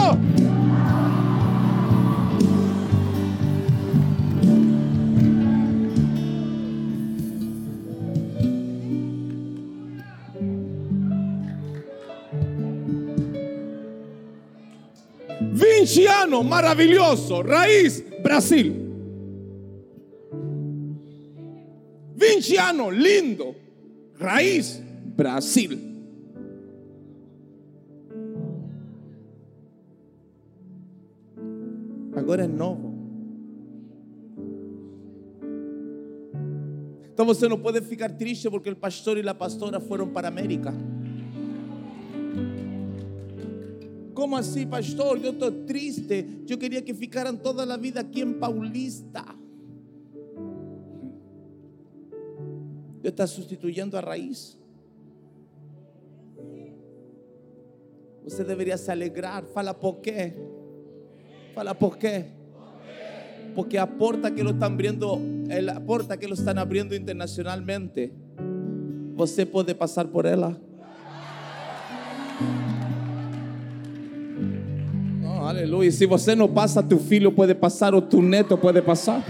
Vinciano, 15.41 16.43
maravilloso, 16.43 17.43
raíz, 17.43 18.05
Brasil. 18.23 18.75
Vinciano, 22.15 22.91
lindo, 22.91 23.55
raíz, 24.19 24.83
Brasil. 25.17 25.84
Agora 32.25 32.45
é 32.45 32.49
novo. 32.49 32.91
Então 37.13 37.27
você 37.27 37.47
não 37.47 37.59
pode 37.59 37.83
ficar 37.83 38.11
triste 38.17 38.49
porque 38.49 38.71
o 38.71 38.75
pastor 38.77 39.19
e 39.19 39.29
a 39.29 39.35
pastora 39.35 39.79
foram 39.79 40.09
para 40.09 40.29
América. 40.29 40.73
Como 44.15 44.37
assim, 44.37 44.67
pastor? 44.67 45.23
Eu 45.23 45.33
estou 45.33 45.53
triste. 45.67 46.47
Eu 46.49 46.57
queria 46.57 46.81
que 46.81 46.95
ficaram 46.95 47.37
toda 47.37 47.63
a 47.63 47.77
vida 47.77 48.01
aqui 48.01 48.23
em 48.23 48.33
Paulista. 48.33 49.23
Deus 53.03 53.13
está 53.13 53.27
substituindo 53.27 53.99
a 53.99 54.01
raiz. 54.01 54.59
Você 58.25 58.43
deveria 58.43 58.79
se 58.79 58.91
alegrar. 58.91 59.45
Fala 59.45 59.75
por 59.75 60.01
quê? 60.01 60.33
Fala 61.55 61.73
por 61.73 61.97
quê? 61.97 62.25
Porque 63.55 63.79
a 63.79 63.87
porta 63.87 64.33
que 64.33 64.43
lo 64.43 64.51
estão 64.51 64.67
abrindo, 64.67 65.21
a 65.73 65.81
porta 65.81 66.17
que 66.17 66.27
lo 66.27 66.35
estão 66.35 66.59
abrindo 66.59 66.97
internacionalmente, 66.97 68.13
você 69.15 69.47
pode 69.47 69.73
passar 69.75 70.09
por 70.09 70.27
ela. 70.27 70.61
Oh, 75.23 75.47
aleluia. 75.47 75.93
Se 75.93 76.07
você 76.07 76.35
não 76.35 76.49
passa, 76.49 76.83
teu 76.83 76.99
filho 76.99 77.31
pode 77.31 77.55
passar 77.55 77.95
ou 77.95 78.03
tu 78.03 78.21
neto 78.21 78.59
pode 78.59 78.83
passar. 78.83 79.23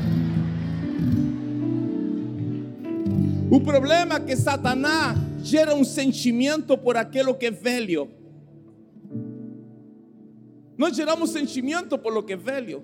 O 3.51 3.61
problema 3.61 4.17
é 4.17 4.21
que 4.21 4.35
Satanás 4.35 5.19
gera 5.43 5.75
um 5.75 5.85
sentimento 5.85 6.79
por 6.79 6.97
aquilo 6.97 7.35
que 7.35 7.47
é 7.47 7.51
velho. 7.51 8.24
Nós 10.77 10.97
geramos 10.97 11.31
sentimento 11.31 11.97
por 11.99 12.13
lo 12.13 12.23
que 12.23 12.33
é 12.33 12.37
velho. 12.37 12.83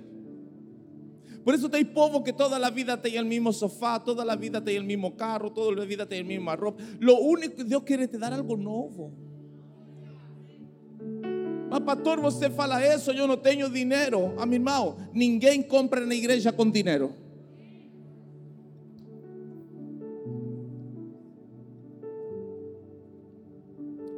Por 1.44 1.54
isso 1.54 1.68
tem 1.68 1.84
povo 1.84 2.22
que 2.22 2.32
toda 2.32 2.56
a 2.56 2.70
vida 2.70 2.96
tem 2.96 3.20
o 3.20 3.24
mesmo 3.24 3.52
sofá, 3.52 3.98
toda 3.98 4.30
a 4.30 4.36
vida 4.36 4.60
tem 4.60 4.78
o 4.78 4.84
mesmo 4.84 5.10
carro, 5.12 5.50
toda 5.50 5.82
a 5.82 5.86
vida 5.86 6.04
tem 6.04 6.20
a 6.20 6.24
mesma 6.24 6.54
roupa. 6.54 6.82
Lo 7.00 7.18
único 7.18 7.56
que 7.56 7.64
Deus 7.64 7.82
quer 7.82 8.06
te 8.06 8.18
dar 8.18 8.32
algo 8.32 8.56
novo. 8.56 9.12
Mas 11.70 11.80
pastor, 11.80 12.20
você 12.20 12.50
fala 12.50 12.84
isso, 12.94 13.10
eu 13.12 13.26
não 13.26 13.36
tenho 13.36 13.70
dinheiro. 13.70 14.34
A 14.36 14.42
ah, 14.42 14.46
meu 14.46 14.56
irmão, 14.56 14.96
ninguém 15.14 15.62
compra 15.62 16.04
na 16.04 16.14
igreja 16.14 16.52
com 16.52 16.70
dinheiro. 16.70 17.14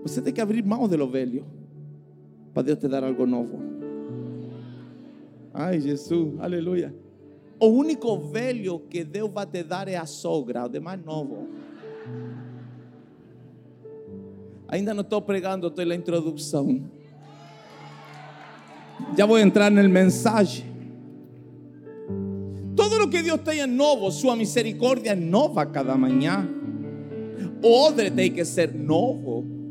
Você 0.03 0.21
tem 0.21 0.33
que 0.33 0.41
abrir 0.41 0.65
mão 0.65 0.89
de 0.89 0.97
lo 0.97 1.09
velho 1.09 1.62
para 2.53 2.63
Deus 2.63 2.79
te 2.79 2.89
dar 2.89 3.05
algo 3.05 3.27
novo. 3.27 3.59
Ai, 5.55 5.81
Jesus, 5.81 6.39
aleluia. 6.41 6.95
O 7.59 7.67
único 7.67 8.19
velho 8.19 8.81
que 8.91 9.05
Deus 9.05 9.31
vai 9.31 9.47
te 9.47 9.63
dar 9.63 9.87
é 9.89 9.97
a 9.97 10.07
sogra, 10.07 10.65
o 10.65 10.69
demais 10.69 11.03
novo. 11.05 11.49
Ainda 14.69 14.95
não 14.95 15.03
estou 15.03 15.21
pregando, 15.21 15.67
estou 15.67 15.85
na 15.85 15.95
introdução. 15.95 16.83
Já 19.17 19.27
vou 19.27 19.39
entrar 19.39 19.71
no 19.71 19.87
mensagem. 19.89 20.67
Todo 22.75 23.05
o 23.05 23.09
que 23.09 23.23
Deus 23.23 23.41
tem 23.43 23.61
é 23.61 23.67
novo, 23.67 24.11
sua 24.11 24.35
misericórdia 24.35 25.11
é 25.11 25.15
nova 25.15 25.67
cada 25.67 25.95
manhã. 25.97 26.49
O 27.63 27.71
odre 27.71 28.31
que 28.31 28.45
ser 28.45 28.75
novo. 28.75 29.62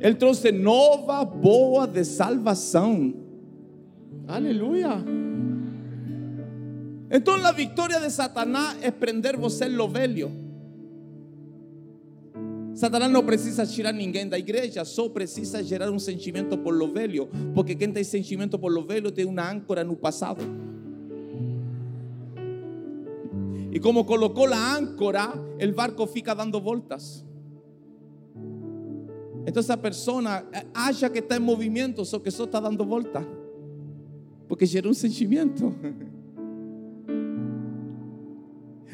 Ele 0.00 0.14
trouxe 0.14 0.52
nova 0.52 1.24
boa 1.24 1.86
de 1.86 2.04
salvação. 2.04 3.14
Aleluia. 4.26 5.04
Então 7.10 7.34
a 7.34 7.52
vitória 7.52 7.98
de 7.98 8.10
Satanás 8.10 8.78
é 8.82 8.90
prender 8.90 9.36
você 9.36 9.68
no 9.68 9.88
velho. 9.88 10.30
Satanás 12.74 13.10
não 13.10 13.24
precisa 13.24 13.66
tirar 13.66 13.92
ninguém 13.92 14.28
da 14.28 14.38
igreja, 14.38 14.84
só 14.84 15.08
precisa 15.08 15.64
gerar 15.64 15.90
um 15.90 15.98
sentimento 15.98 16.56
por 16.56 16.72
lo 16.72 16.92
velho, 16.92 17.28
porque 17.52 17.74
quem 17.74 17.90
tem 17.90 18.04
sentimento 18.04 18.56
por 18.56 18.70
lo 18.70 18.84
velho 18.84 19.10
tem 19.10 19.24
uma 19.24 19.50
âncora 19.50 19.82
no 19.82 19.96
passado. 19.96 20.44
E 23.72 23.80
como 23.80 24.04
colocou 24.04 24.46
a 24.46 24.76
âncora, 24.76 25.32
o 25.60 25.74
barco 25.74 26.06
fica 26.06 26.34
dando 26.34 26.60
voltas. 26.60 27.26
Então 29.48 29.60
essa 29.60 29.78
pessoa 29.78 30.46
eh, 30.52 30.66
acha 30.74 31.08
que 31.08 31.20
está 31.20 31.38
em 31.38 31.40
movimento, 31.40 32.04
só 32.04 32.18
que 32.18 32.30
só 32.30 32.44
está 32.44 32.60
dando 32.60 32.84
volta. 32.84 33.26
Porque 34.46 34.66
gera 34.66 34.86
um 34.86 34.92
sentimento. 34.92 35.74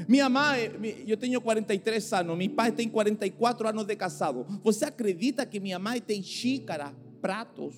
Minha 0.07 0.29
mãe, 0.29 0.71
eu 1.09 1.17
tenho 1.17 1.41
43 1.41 2.13
anos, 2.13 2.39
meu 2.39 2.51
pai 2.51 2.71
tem 2.71 2.89
44 2.89 3.69
anos 3.69 3.85
de 3.85 3.97
casado. 3.97 4.47
Você 4.63 4.85
acredita 4.85 5.45
que 5.45 5.59
minha 5.59 5.79
mãe 5.79 6.01
tem 6.01 6.23
xícara, 6.23 6.95
pratos 7.21 7.75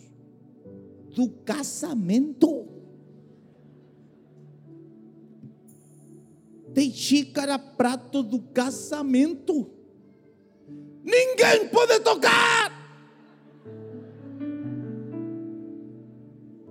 do 1.15 1.31
casamento? 1.31 2.67
Tem 6.75 6.93
xícara, 6.93 7.59
prato 7.59 8.23
do 8.23 8.39
casamento. 8.39 9.76
Ninguém 11.07 11.69
pode 11.69 12.01
tocar. 12.01 12.73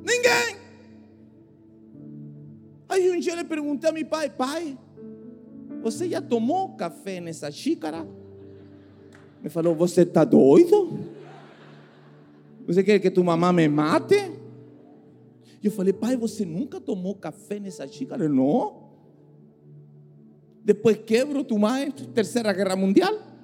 Ninguém. 0.04 0.58
Aí 2.90 3.12
um 3.12 3.20
dia 3.20 3.34
eu 3.34 3.46
perguntei 3.46 3.90
a 3.90 3.94
meu 3.94 4.06
pai, 4.06 4.30
pai, 4.30 4.78
você 5.82 6.10
já 6.10 6.22
tomou 6.22 6.76
café 6.76 7.22
nessa 7.22 7.50
xícara? 7.50 8.06
Me 9.42 9.50
falou, 9.50 9.74
você 9.74 10.02
está 10.02 10.26
doido? 10.26 11.00
Você 12.68 12.84
quer 12.84 13.00
que 13.00 13.10
tua 13.10 13.24
mamãe 13.24 13.54
me 13.54 13.68
mate? 13.70 14.34
Eu 15.64 15.72
falei, 15.72 15.94
pai, 15.94 16.18
você 16.18 16.46
nunca 16.46 16.82
tomou 16.82 17.16
café 17.16 17.60
nessa 17.60 17.88
xícara? 17.88 18.28
Não. 18.28 18.84
Depois 20.64 20.98
quebro 20.98 21.44
tu 21.44 21.58
mãe, 21.58 21.90
terceira 21.92 22.52
guerra 22.52 22.76
mundial. 22.76 23.35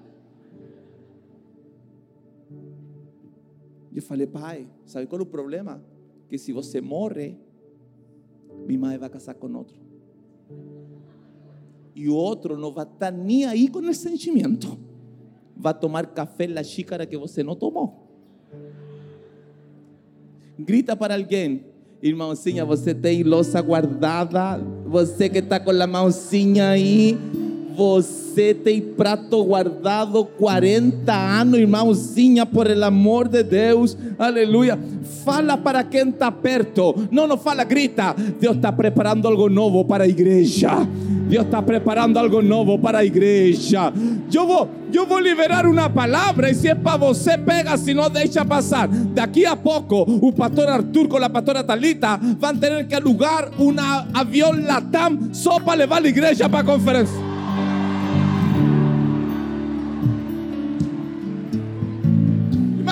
Falei, 4.12 4.28
pai, 4.28 4.68
sabe 4.86 5.08
qual 5.08 5.22
é 5.22 5.24
o 5.24 5.26
problema? 5.26 5.82
Que 6.28 6.38
se 6.38 6.52
você 6.52 6.82
morre, 6.82 7.38
minha 8.68 8.78
mãe 8.78 8.98
vai 8.98 9.10
casar 9.10 9.36
com 9.36 9.48
outro. 9.56 9.80
E 11.96 12.10
o 12.10 12.14
outro 12.14 12.58
não 12.58 12.74
vai 12.74 12.84
estar 12.84 13.10
nem 13.10 13.46
aí 13.46 13.70
com 13.70 13.80
esse 13.90 14.10
sentimento. 14.10 14.78
Vai 15.56 15.74
tomar 15.74 16.08
café 16.08 16.46
na 16.46 16.62
xícara 16.62 17.06
que 17.06 17.18
você 17.18 17.42
não 17.42 17.56
tomou. 17.56 18.06
Grita 20.60 20.94
para 20.94 21.16
alguém, 21.16 21.64
irmãozinha, 22.04 22.66
você 22.66 22.94
tem 22.94 23.24
louça 23.24 23.62
guardada? 23.62 24.58
Você 24.88 25.30
que 25.30 25.38
está 25.38 25.58
com 25.58 25.72
a 25.72 25.88
mãozinha 25.88 26.72
aí, 26.72 27.18
você 27.76 28.54
tem 28.54 28.82
prato 28.82 29.44
guardado 29.44 30.24
40 30.24 31.14
anos, 31.14 31.60
irmãozinha, 31.60 32.46
por 32.46 32.68
el 32.68 32.84
amor 32.84 33.28
de 33.28 33.44
Deus. 33.44 33.98
Aleluia. 34.18 34.78
Fala 35.26 35.58
para 35.58 35.84
quem 35.84 36.10
está 36.10 36.32
perto. 36.32 36.96
Não, 37.12 37.28
não 37.28 37.38
fala, 37.38 37.64
grita. 37.64 38.16
Deus 38.40 38.56
está 38.56 38.72
preparando 38.72 39.28
algo 39.28 39.50
novo 39.50 39.86
para 39.86 40.06
a 40.06 40.08
igreja. 40.08 40.88
Deus 41.28 41.46
está 41.46 41.62
preparando 41.62 42.18
algo 42.18 42.42
novo 42.42 42.78
para 42.78 43.00
a 43.00 43.06
igreja. 43.06 43.94
Eu 44.34 44.46
vou, 44.48 44.70
eu 44.94 45.06
vou 45.06 45.20
liberar 45.20 45.66
uma 45.66 45.90
palavra 45.90 46.50
e 46.50 46.56
se 46.56 46.68
é 46.68 46.76
para 46.76 46.98
você, 46.98 47.38
pega, 47.38 47.78
se 47.78 47.94
não 47.94 48.10
deixa 48.10 48.44
passar. 48.44 48.88
Daqui 48.88 49.46
a 49.46 49.56
pouco, 49.56 50.02
o 50.02 50.34
pastor 50.34 50.68
Arthur 50.68 51.08
com 51.08 51.18
a 51.18 51.30
pastora 51.30 51.64
Talita 51.64 52.20
vão 52.38 52.56
ter 52.58 52.86
que 52.86 52.96
alugar 52.96 53.50
um 53.60 53.74
avião 54.14 54.52
Latam 54.52 55.30
só 55.32 55.60
para 55.60 55.76
levar 55.76 56.04
a 56.04 56.08
igreja 56.10 56.50
para 56.50 56.60
a 56.60 56.64
conferência. 56.64 57.31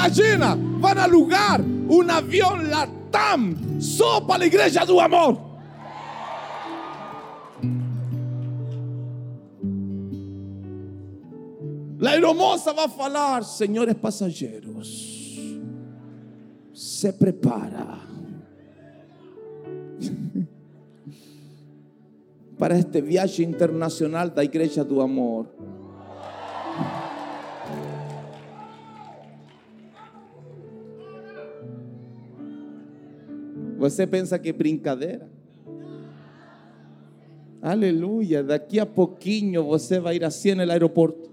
Imagina, 0.10 0.58
van 0.82 0.98
a 0.98 1.06
lugar, 1.06 1.62
um 1.62 2.10
avião 2.10 2.56
Latam 2.67 3.56
só 3.80 4.19
para 4.22 4.43
a 4.43 4.48
igreja 4.48 4.84
do 4.84 5.00
amor. 5.00 5.38
La 12.00 12.15
hermosa 12.15 12.74
va 12.74 12.86
a 12.86 12.89
falar, 12.89 13.43
señores 13.43 13.93
pasajeros, 13.95 14.88
se 16.74 17.13
prepara 17.13 18.00
para 22.58 22.80
este 22.80 23.02
viaje 23.02 23.43
internacional 23.43 24.34
da 24.34 24.43
Igreja 24.43 24.84
do 24.84 25.02
Amor. 25.02 25.79
Você 33.80 34.06
pensa 34.06 34.38
que 34.38 34.52
brincadeira? 34.52 35.30
Aleluia, 37.62 38.44
daqui 38.44 38.78
a 38.80 38.86
pouquinho 38.86 39.63
você 39.63 40.00
vai 40.00 40.18
ir 40.18 40.24
assim 40.24 40.54
no 40.54 40.70
aeroporto. 40.70 41.30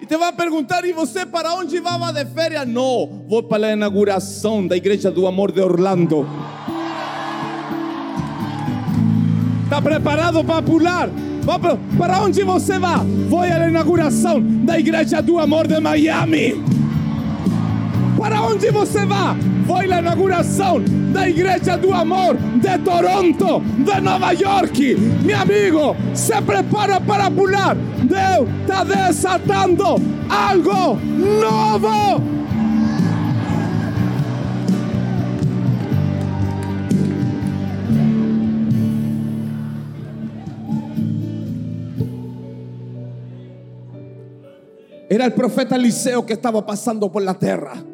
E 0.00 0.06
te 0.06 0.16
vai 0.16 0.32
perguntar, 0.32 0.84
e 0.84 0.92
você 0.92 1.26
para 1.26 1.54
onde 1.54 1.80
vai 1.80 2.12
de 2.12 2.24
férias? 2.26 2.68
Não, 2.68 3.24
vou 3.28 3.42
para 3.42 3.66
a 3.68 3.72
inauguração 3.72 4.64
da 4.66 4.76
Igreja 4.76 5.10
do 5.10 5.26
Amor 5.26 5.50
de 5.50 5.60
Orlando. 5.60 6.26
Está 9.64 9.82
preparado 9.82 10.44
para 10.44 10.62
pular? 10.62 11.10
Para 11.98 12.22
onde 12.22 12.44
você 12.44 12.78
vai? 12.78 13.04
Vou 13.28 13.40
à 13.40 13.68
inauguração 13.68 14.40
da 14.64 14.78
Igreja 14.78 15.20
do 15.20 15.38
Amor 15.38 15.66
de 15.66 15.80
Miami. 15.80 16.62
Para 18.24 18.40
onde 18.40 18.70
você 18.70 19.04
vai? 19.04 19.36
Vou 19.66 19.76
à 19.76 19.84
inauguração 19.84 20.82
da 21.12 21.28
Igreja 21.28 21.76
do 21.76 21.92
Amor 21.92 22.34
de 22.34 22.78
Toronto, 22.78 23.60
de 23.60 24.00
Nova 24.00 24.32
York. 24.32 24.94
Meu 25.22 25.38
amigo, 25.38 25.94
se 26.14 26.40
prepara 26.40 26.98
para 27.02 27.30
pular. 27.30 27.76
Deus 27.76 28.48
está 28.62 28.82
desatando 28.82 30.00
algo 30.30 30.98
novo. 31.38 32.22
Era 45.10 45.26
el 45.26 45.34
profeta 45.34 45.76
Eliseo 45.76 46.24
que 46.24 46.32
estaba 46.32 46.64
pasando 46.64 47.12
por 47.12 47.22
la 47.22 47.34
tierra. 47.34 47.84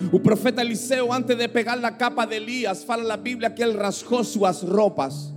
El 0.00 0.22
profeta 0.22 0.62
Eliseo, 0.62 1.12
antes 1.12 1.36
de 1.36 1.48
pegar 1.48 1.78
la 1.78 1.96
capa 1.98 2.26
de 2.26 2.38
Elías, 2.38 2.84
fala 2.84 3.04
la 3.04 3.16
Biblia 3.18 3.54
que 3.54 3.62
él 3.62 3.74
rasgó 3.74 4.24
sus 4.24 4.62
ropas. 4.62 5.34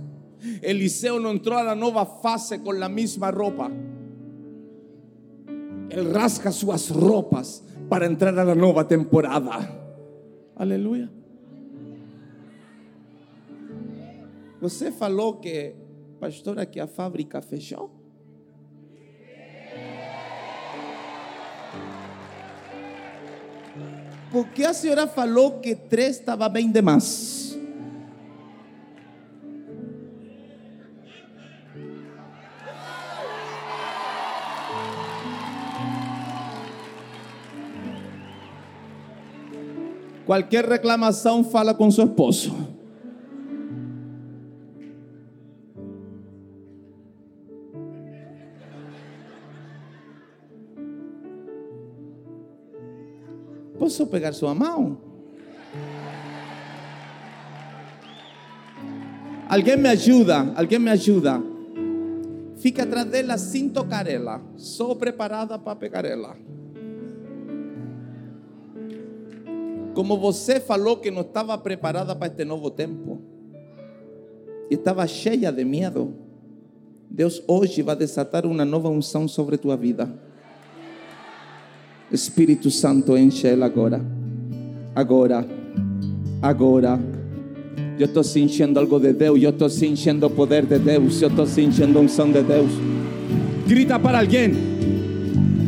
Eliseo 0.62 1.20
no 1.20 1.30
entró 1.30 1.58
a 1.58 1.62
la 1.62 1.74
nueva 1.74 2.06
fase 2.06 2.62
con 2.62 2.80
la 2.80 2.88
misma 2.88 3.30
ropa. 3.30 3.70
Él 5.90 6.12
rasga 6.12 6.50
sus 6.50 6.90
ropas 6.90 7.62
para 7.88 8.06
entrar 8.06 8.38
a 8.38 8.44
la 8.44 8.54
nueva 8.54 8.88
temporada. 8.88 9.80
Aleluya. 10.56 11.10
Você 14.60 14.90
falou 14.90 15.40
que, 15.40 15.74
pastora, 16.18 16.64
que 16.64 16.80
a 16.80 16.86
fábrica 16.86 17.42
fechou? 17.42 18.03
Por 24.34 24.48
que 24.48 24.64
a 24.64 24.74
senhora 24.74 25.06
falou 25.06 25.60
que 25.60 25.76
três 25.76 26.18
estava 26.18 26.48
bem 26.48 26.68
demais? 26.68 27.56
Qualquer 40.26 40.64
reclamação, 40.64 41.44
fala 41.44 41.72
com 41.72 41.88
seu 41.92 42.06
esposo. 42.06 42.73
Posso 54.04 54.06
pegar 54.06 54.32
sua 54.34 54.54
mão? 54.54 54.98
Alguém 59.48 59.76
me 59.78 59.88
ajuda, 59.88 60.52
alguém 60.54 60.78
me 60.78 60.90
ajuda. 60.90 61.42
Fica 62.56 62.82
atrás 62.82 63.06
dela 63.06 63.38
sem 63.38 63.68
tocar 63.68 64.06
ela, 64.06 64.42
só 64.56 64.94
preparada 64.94 65.58
para 65.58 65.76
pegar 65.76 66.04
ela. 66.04 66.36
Como 69.94 70.18
você 70.18 70.60
falou 70.60 70.98
que 70.98 71.10
não 71.10 71.22
estava 71.22 71.56
preparada 71.56 72.14
para 72.14 72.26
este 72.28 72.44
novo 72.44 72.70
tempo, 72.70 73.22
e 74.70 74.74
estava 74.74 75.06
cheia 75.06 75.50
de 75.50 75.64
medo, 75.64 76.14
Deus 77.08 77.42
hoje 77.46 77.80
vai 77.80 77.96
desatar 77.96 78.44
uma 78.44 78.64
nova 78.64 78.88
unção 78.88 79.26
sobre 79.26 79.56
tua 79.56 79.76
vida. 79.76 80.12
Espírito 82.12 82.70
Santo, 82.70 83.16
enche 83.16 83.48
ela 83.48 83.66
agora. 83.66 84.00
Agora. 84.94 85.46
Agora. 86.40 87.00
Eu 87.98 88.06
estou 88.06 88.24
sentindo 88.24 88.78
algo 88.78 88.98
de 88.98 89.12
Deus. 89.12 89.42
Eu 89.42 89.50
estou 89.50 89.68
sentindo 89.68 90.26
o 90.26 90.30
poder 90.30 90.66
de 90.66 90.78
Deus. 90.78 91.20
Eu 91.22 91.28
estou 91.28 91.46
sentindo 91.46 91.98
a 91.98 92.02
unção 92.02 92.30
de 92.30 92.42
Deus. 92.42 92.70
Grita 93.66 93.98
para 93.98 94.20
alguém. 94.20 94.52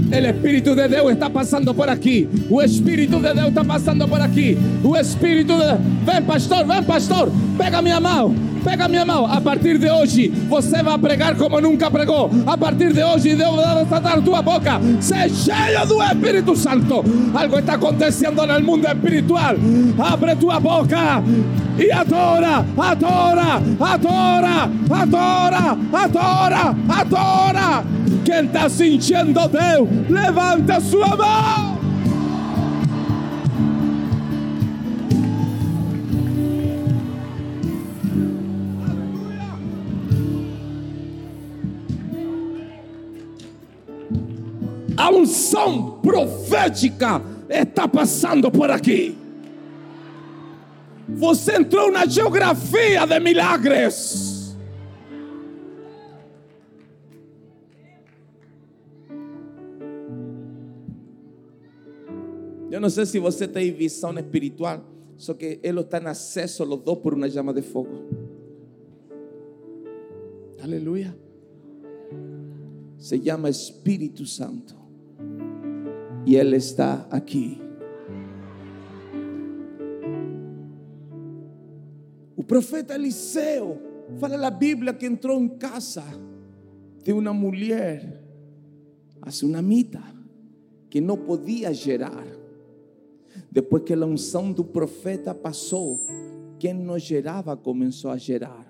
O 0.08 0.14
Espírito 0.14 0.74
de 0.74 0.88
Deus 0.88 1.12
está 1.12 1.28
passando 1.28 1.74
por 1.74 1.88
aqui. 1.88 2.28
O 2.48 2.62
Espírito 2.62 3.16
de 3.16 3.34
Deus 3.34 3.48
está 3.48 3.64
passando 3.64 4.06
por 4.06 4.20
aqui. 4.20 4.56
O 4.84 4.96
Espírito 4.96 5.54
de. 5.56 6.04
Vem, 6.04 6.22
pastor, 6.22 6.64
vem, 6.66 6.82
pastor. 6.82 7.30
Pega 7.58 7.82
minha 7.82 8.00
mão. 8.00 8.34
Pega 8.66 8.88
minha 8.88 9.04
mão. 9.04 9.24
A 9.32 9.40
partir 9.40 9.78
de 9.78 9.88
hoje, 9.88 10.28
você 10.48 10.82
vai 10.82 10.98
pregar 10.98 11.36
como 11.36 11.60
nunca 11.60 11.88
pregou. 11.88 12.28
A 12.44 12.58
partir 12.58 12.92
de 12.92 13.00
hoje, 13.00 13.36
Deus 13.36 13.54
vai 13.54 13.84
desatar 13.84 14.20
tua 14.22 14.42
boca. 14.42 14.80
Se 15.00 15.28
cheio 15.28 15.86
do 15.86 16.02
Espírito 16.02 16.56
Santo. 16.56 17.04
Algo 17.32 17.58
está 17.60 17.74
acontecendo 17.74 18.44
no 18.44 18.60
mundo 18.60 18.88
espiritual. 18.88 19.54
Abre 20.00 20.34
tua 20.34 20.58
boca 20.58 21.22
e 21.78 21.92
adora, 21.92 22.66
adora, 22.76 23.62
adora, 23.78 24.70
adora, 24.90 25.78
adora, 25.92 26.76
adora. 26.88 27.84
Quem 28.24 28.46
está 28.46 28.68
sentindo 28.68 29.48
Deus, 29.48 29.88
levanta 30.10 30.80
sua 30.80 31.16
mão. 31.16 31.75
A 45.06 45.10
unção 45.10 46.00
profética 46.00 47.22
está 47.48 47.86
passando 47.86 48.50
por 48.50 48.72
aqui. 48.72 49.16
Você 51.08 51.58
entrou 51.58 51.92
na 51.92 52.04
geografia 52.06 53.06
de 53.06 53.20
milagres. 53.20 54.56
Eu 62.68 62.80
não 62.80 62.90
sei 62.90 63.06
se 63.06 63.20
você 63.20 63.46
tem 63.46 63.72
visão 63.72 64.12
espiritual, 64.18 64.84
só 65.16 65.34
que 65.34 65.60
eles 65.62 65.84
estão 65.84 66.00
em 66.00 66.06
acesso 66.06 66.64
os 66.64 66.82
dois 66.82 66.98
por 66.98 67.14
uma 67.14 67.30
chama 67.30 67.54
de 67.54 67.62
fogo. 67.62 67.96
Aleluia. 70.60 71.16
Se 72.98 73.22
chama 73.24 73.48
Espírito 73.48 74.26
Santo. 74.26 74.75
E 76.26 76.34
Ele 76.34 76.56
está 76.56 77.06
aqui. 77.08 77.56
O 82.36 82.42
profeta 82.42 82.96
Eliseu 82.96 83.80
fala 84.18 84.36
na 84.36 84.50
Bíblia 84.50 84.92
que 84.92 85.06
entrou 85.06 85.40
em 85.40 85.48
casa 85.48 86.02
de 87.04 87.12
uma 87.12 87.32
mulher, 87.32 88.20
a 89.22 89.30
sunamita, 89.30 90.02
que 90.90 91.00
não 91.00 91.16
podia 91.16 91.72
gerar. 91.72 92.26
Depois 93.48 93.84
que 93.84 93.92
a 93.92 94.04
unção 94.04 94.50
do 94.50 94.64
profeta 94.64 95.32
passou, 95.32 96.00
quem 96.58 96.74
não 96.74 96.98
gerava 96.98 97.56
começou 97.56 98.10
a 98.10 98.16
gerar. 98.16 98.66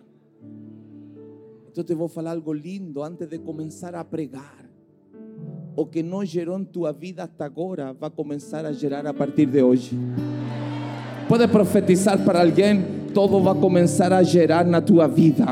Então 1.71 1.83
te 1.83 1.95
vou 1.95 2.09
falar 2.09 2.33
algo 2.33 2.53
lindo 2.53 3.03
antes 3.03 3.27
de 3.27 3.39
começar 3.39 3.95
a 3.95 4.05
pregar. 4.05 4.66
O 5.77 5.85
que 5.85 6.03
não 6.03 6.25
gerou 6.25 6.59
em 6.59 6.65
tua 6.65 6.91
vida 6.91 7.25
até 7.25 7.45
agora 7.45 7.93
vai 7.93 8.09
começar 8.09 8.65
a 8.65 8.73
gerar 8.73 9.07
a 9.07 9.13
partir 9.13 9.45
de 9.45 9.63
hoje. 9.63 9.95
Pode 11.29 11.47
profetizar 11.49 12.19
para 12.25 12.41
alguém, 12.41 12.83
todo 13.13 13.43
vai 13.43 13.55
começar 13.55 14.11
a 14.11 14.23
gerar 14.23 14.65
na 14.65 14.81
tua 14.81 15.07
vida. 15.07 15.45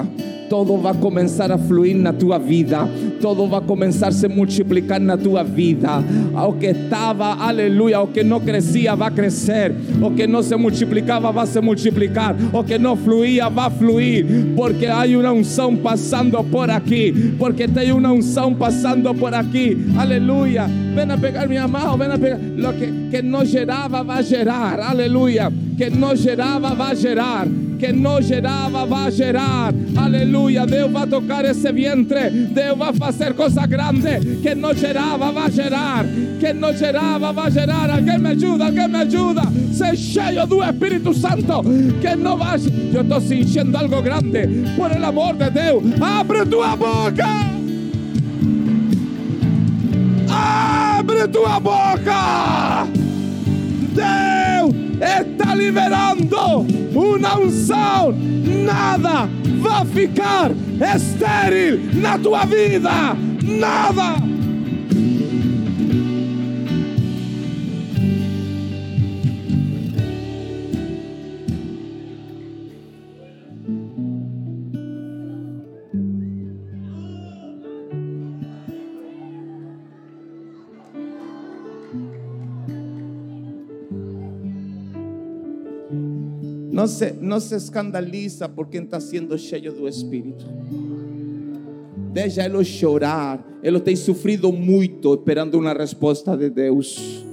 Todo 0.54 0.76
va 0.76 0.90
a 0.90 0.94
comenzar 0.94 1.50
a 1.50 1.58
fluir 1.58 1.96
na 1.96 2.12
tua 2.12 2.38
vida, 2.38 2.88
todo 3.20 3.44
va 3.48 3.58
a 3.58 3.60
comenzar 3.60 4.10
a 4.10 4.12
se 4.12 4.28
multiplicar 4.28 5.00
na 5.00 5.16
tua 5.16 5.42
vida. 5.42 6.00
Ao 6.32 6.52
que 6.52 6.66
estava, 6.66 7.44
aleluia, 7.44 7.96
ao 7.96 8.06
que 8.06 8.22
não 8.22 8.38
crescia, 8.38 8.94
vai 8.94 9.10
crescer, 9.10 9.74
o 10.00 10.12
que 10.12 10.28
não 10.28 10.44
se 10.44 10.54
multiplicava, 10.54 11.32
vai 11.32 11.44
se 11.48 11.60
multiplicar, 11.60 12.36
o 12.52 12.62
que 12.62 12.78
não 12.78 12.96
fluía, 12.96 13.50
vai 13.50 13.68
fluir, 13.68 14.24
porque 14.54 14.86
há 14.86 15.02
uma 15.18 15.32
unção 15.32 15.74
passando 15.74 16.44
por 16.44 16.70
aqui, 16.70 17.34
porque 17.36 17.66
tem 17.66 17.90
uma 17.90 18.12
unção 18.12 18.54
passando 18.54 19.12
por 19.12 19.34
aqui, 19.34 19.76
aleluia. 19.98 20.68
Ven 20.94 21.10
a 21.10 21.18
pegar 21.18 21.48
minha 21.48 21.66
mão, 21.66 21.98
ven 21.98 22.12
a 22.12 22.16
pegar. 22.16 22.38
Lo 22.56 22.72
que, 22.74 23.10
que 23.10 23.22
não 23.22 23.44
gerava, 23.44 24.04
vai 24.04 24.22
gerar, 24.22 24.78
aleluia. 24.78 25.52
Que 25.76 25.90
não 25.90 26.14
gerava, 26.14 26.76
vai 26.76 26.94
gerar 26.94 27.48
que 27.84 27.92
não 27.92 28.22
gerava 28.22 28.86
vai 28.86 29.10
gerar. 29.10 29.74
Aleluia. 29.94 30.66
Deus 30.66 30.90
vai 30.90 31.06
tocar 31.06 31.44
esse 31.44 31.70
vientre. 31.70 32.30
Deus 32.30 32.78
vai 32.78 32.94
fazer 32.94 33.34
coisa 33.34 33.66
grande. 33.66 34.38
Que 34.42 34.54
não 34.54 34.72
gerava 34.72 35.30
vai 35.30 35.50
gerar. 35.50 36.06
Que 36.40 36.54
não 36.54 36.74
gerava 36.74 37.30
vai 37.30 37.50
gerar. 37.50 37.90
Alguém 37.90 38.18
me 38.18 38.30
ajuda, 38.30 38.64
alguém 38.64 38.88
me 38.88 38.96
ajuda. 38.96 39.42
Ser 39.70 39.96
cheio 39.96 40.46
do 40.46 40.64
Espírito 40.64 41.12
Santo. 41.12 41.62
Que 42.00 42.16
não 42.16 42.38
vai. 42.38 42.58
Eu 42.94 43.02
estou 43.02 43.20
sentindo 43.20 43.76
algo 43.76 44.00
grande. 44.00 44.64
Por 44.76 44.90
el 44.90 45.04
amor 45.04 45.34
de 45.34 45.50
Deus. 45.50 45.84
Abre 46.00 46.46
tua 46.46 46.74
boca. 46.76 47.26
Abre 50.30 51.28
tua 51.28 51.60
boca. 51.60 52.86
Deus 53.94 54.33
está 55.04 55.54
liberando 55.54 56.66
uma 56.94 57.38
unção. 57.38 58.14
Nada 58.64 59.28
vai 59.60 59.84
ficar 59.86 60.50
estéril 60.94 61.80
na 61.94 62.18
tua 62.18 62.44
vida. 62.44 62.90
Nada. 63.42 64.33
Não 86.84 86.88
se, 86.88 87.12
não 87.12 87.40
se 87.40 87.56
escandaliza 87.56 88.46
por 88.46 88.68
quem 88.68 88.82
está 88.82 89.00
sendo 89.00 89.38
cheio 89.38 89.72
do 89.72 89.88
Espírito. 89.88 90.44
Deixa 92.12 92.44
ele 92.44 92.62
chorar. 92.62 93.42
Ele 93.62 93.80
tem 93.80 93.96
sofrido 93.96 94.52
muito 94.52 95.14
esperando 95.14 95.58
uma 95.58 95.72
resposta 95.72 96.36
de 96.36 96.50
Deus. 96.50 97.24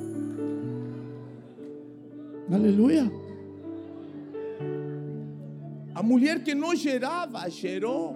Aleluia. 2.49 3.11
A 5.93 6.01
mulher 6.01 6.41
que 6.45 6.55
não 6.55 6.73
gerava, 6.73 7.49
gerou. 7.49 8.15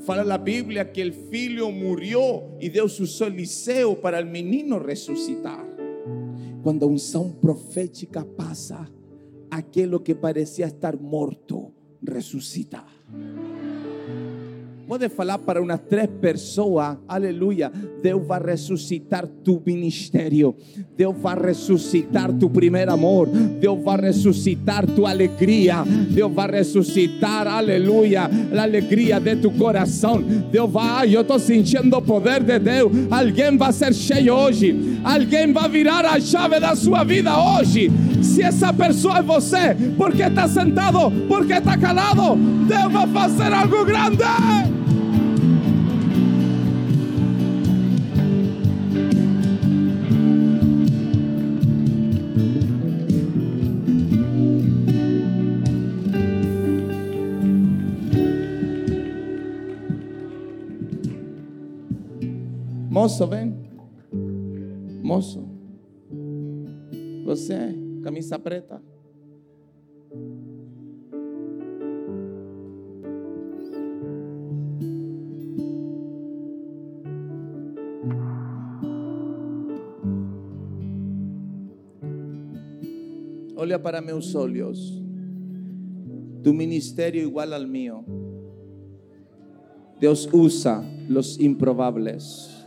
Fala 0.00 0.34
a 0.34 0.36
Bíblia 0.36 0.84
que 0.84 1.08
o 1.08 1.12
filho 1.30 1.72
morreu 1.72 2.54
e 2.60 2.68
Deus 2.68 3.00
usou 3.00 3.28
Eliseu 3.28 3.96
para 3.96 4.22
o 4.22 4.26
menino 4.26 4.78
ressuscitar. 4.78 5.69
Quando 6.62 6.84
a 6.84 6.88
unção 6.88 7.30
profética 7.30 8.24
passa, 8.24 8.86
aquilo 9.50 10.00
que 10.00 10.14
parecia 10.14 10.66
estar 10.66 10.96
morto 10.96 11.72
ressuscita. 12.06 12.84
Pode 14.90 15.08
falar 15.08 15.38
para 15.38 15.62
umas 15.62 15.78
três 15.88 16.08
pessoas, 16.20 16.96
aleluia. 17.06 17.70
Deus 18.02 18.26
vai 18.26 18.42
ressuscitar 18.42 19.24
tu 19.24 19.62
ministério, 19.64 20.52
Deus 20.96 21.14
vai 21.16 21.40
ressuscitar 21.40 22.32
tu 22.32 22.50
primeiro 22.50 22.92
amor, 22.92 23.28
Deus 23.28 23.80
vai 23.84 24.00
ressuscitar 24.00 24.84
tu 24.88 25.06
alegria, 25.06 25.84
Deus 26.10 26.32
vai 26.32 26.50
ressuscitar, 26.50 27.46
aleluia, 27.46 28.22
a 28.52 28.62
alegria 28.62 29.20
de 29.20 29.36
tu 29.36 29.52
coração. 29.52 30.20
Deus 30.50 30.68
vai, 30.68 31.14
eu 31.14 31.20
estou 31.20 31.38
sentindo 31.38 31.96
o 31.96 32.02
poder 32.02 32.42
de 32.42 32.58
Deus. 32.58 32.90
Alguém 33.12 33.56
vai 33.56 33.72
ser 33.72 33.94
cheio 33.94 34.34
hoje, 34.34 34.98
alguém 35.04 35.52
vai 35.52 35.68
virar 35.68 36.04
a 36.04 36.18
chave 36.18 36.58
da 36.58 36.74
sua 36.74 37.04
vida 37.04 37.30
hoje. 37.38 37.88
Se 38.20 38.42
essa 38.42 38.72
pessoa 38.72 39.18
é 39.18 39.22
você, 39.22 39.76
porque 39.96 40.24
está 40.24 40.48
sentado, 40.48 41.12
porque 41.28 41.52
está 41.52 41.78
calado, 41.78 42.34
Deus 42.66 42.92
vai 42.92 43.06
fazer 43.06 43.52
algo 43.52 43.84
grande. 43.84 44.79
Moço, 63.00 63.26
vem. 63.26 63.54
Moço. 65.02 65.42
Você, 67.24 67.74
camisa 68.02 68.38
preta. 68.38 68.82
Olha 83.56 83.78
para 83.78 84.02
meus 84.02 84.34
olhos. 84.34 85.02
Tu 86.42 86.52
ministério 86.52 87.22
igual 87.22 87.50
ao 87.54 87.66
meu. 87.66 88.04
Deus 89.98 90.28
usa 90.34 90.84
los 91.08 91.40
improbables. 91.40 92.59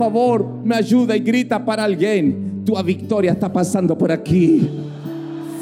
Favor, 0.00 0.64
me 0.64 0.74
ajuda 0.74 1.14
e 1.14 1.20
grita 1.20 1.60
para 1.60 1.84
alguém: 1.84 2.34
tua 2.64 2.82
vitória 2.82 3.32
está 3.32 3.50
passando 3.50 3.94
por 3.94 4.10
aqui. 4.10 4.88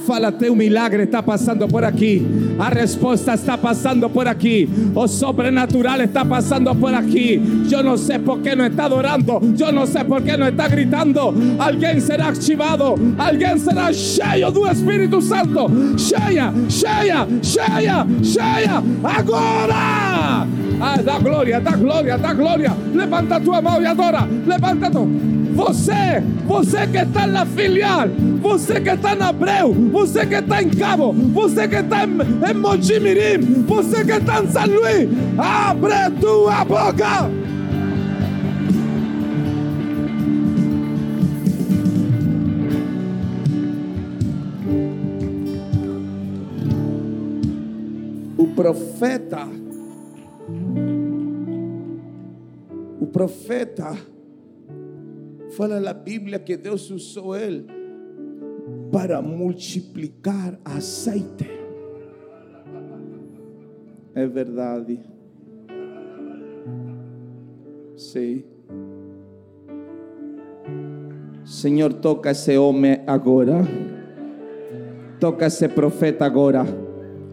Fala, 0.06 0.32
teu 0.32 0.54
milagre 0.56 1.02
está 1.02 1.22
passando 1.22 1.68
por 1.68 1.84
aqui. 1.84 2.24
A 2.58 2.70
resposta 2.70 3.34
está 3.34 3.58
passando 3.58 4.08
por 4.08 4.26
aqui. 4.26 4.66
O 4.94 5.06
sobrenatural 5.06 6.00
está 6.00 6.24
passando 6.24 6.74
por 6.74 6.94
aqui. 6.94 7.42
Eu 7.70 7.82
não 7.82 7.98
sei 7.98 8.18
por 8.18 8.40
que 8.40 8.54
não 8.54 8.64
está 8.64 8.86
adorando. 8.86 9.38
Eu 9.58 9.70
não 9.70 9.86
sei 9.86 10.04
por 10.04 10.22
que 10.22 10.34
não 10.34 10.48
está 10.48 10.66
gritando. 10.66 11.20
Alguém 11.58 12.00
será 12.00 12.28
ativado. 12.28 12.94
Alguém 13.18 13.58
será 13.58 13.92
cheio 13.92 14.50
do 14.50 14.66
Espírito 14.66 15.20
Santo. 15.20 15.68
Cheia, 15.98 16.54
cheia, 16.70 17.28
cheia, 17.42 18.06
cheia. 18.22 18.82
Ah, 20.80 20.96
dá 21.02 21.18
glória, 21.18 21.60
dá 21.60 21.72
glória, 21.72 22.16
dá 22.16 22.32
glória. 22.32 22.72
Levanta 22.94 23.40
tua 23.40 23.60
mão 23.60 23.82
e 23.82 23.86
adora. 23.86 24.28
Levanta 24.46 24.90
tua. 24.90 25.08
Você, 25.58 26.22
você 26.46 26.86
que 26.86 26.98
está 26.98 27.26
na 27.26 27.44
filial, 27.44 28.08
você 28.40 28.80
que 28.80 28.90
está 28.90 29.16
na 29.16 29.30
Abreu, 29.30 29.74
você 29.90 30.24
que 30.24 30.36
está 30.36 30.62
em 30.62 30.70
Cabo, 30.70 31.12
você 31.12 31.66
que 31.66 31.74
está 31.74 32.04
em, 32.04 32.10
em 32.48 32.54
Mojimirim, 32.54 33.64
você 33.66 34.04
que 34.04 34.12
está 34.12 34.40
em 34.40 34.46
São 34.46 34.66
Luís, 34.66 35.08
abre 35.36 36.10
tua 36.20 36.64
boca. 36.64 37.28
O 48.36 48.46
profeta, 48.54 49.57
profeta, 53.18 53.98
fala 55.50 55.80
na 55.80 55.92
Bíblia 55.92 56.38
que 56.38 56.56
Deus 56.56 56.88
usou 56.88 57.34
ele 57.34 57.66
para 58.92 59.20
multiplicar 59.20 60.56
azeite. 60.64 61.50
É 64.14 64.24
verdade. 64.24 65.00
Sim. 67.96 68.44
Senhor, 71.44 71.92
toca 71.94 72.30
esse 72.30 72.56
homem 72.56 73.00
agora. 73.04 73.62
Toca 75.18 75.46
esse 75.46 75.66
profeta 75.66 76.24
agora. 76.24 76.64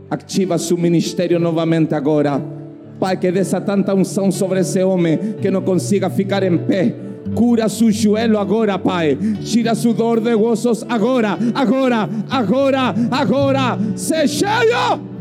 Ativa 0.10 0.58
seu 0.58 0.80
ministério 0.80 1.40
novamente 1.40 1.94
agora. 1.94 2.55
Pai, 3.00 3.18
que 3.18 3.32
dessa 3.32 3.60
tanta 3.60 3.94
unção 3.94 4.32
sobre 4.32 4.62
esse 4.62 4.82
homem 4.84 5.18
que 5.42 5.52
não 5.52 5.62
consiga 5.62 6.10
ficar 6.10 6.44
em 6.44 6.58
pé. 6.58 6.96
Cura 7.34 7.68
su 7.68 7.92
joelho 7.92 8.38
agora, 8.38 8.78
Pai. 8.78 9.18
Tira 9.44 9.76
su 9.76 9.94
dor 9.94 10.20
de 10.20 10.36
gozos 10.36 10.86
agora, 10.88 11.38
agora, 11.54 12.08
agora, 12.30 12.94
agora. 13.12 13.78
Se 13.96 14.28
cheio. 14.28 15.16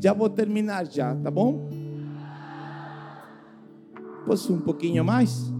Já 0.00 0.12
vou 0.12 0.28
terminar 0.28 0.84
já, 0.86 1.14
tá 1.14 1.30
bom? 1.30 1.70
Posso 4.26 4.52
um 4.52 4.60
pouquinho 4.60 5.04
mais? 5.04 5.52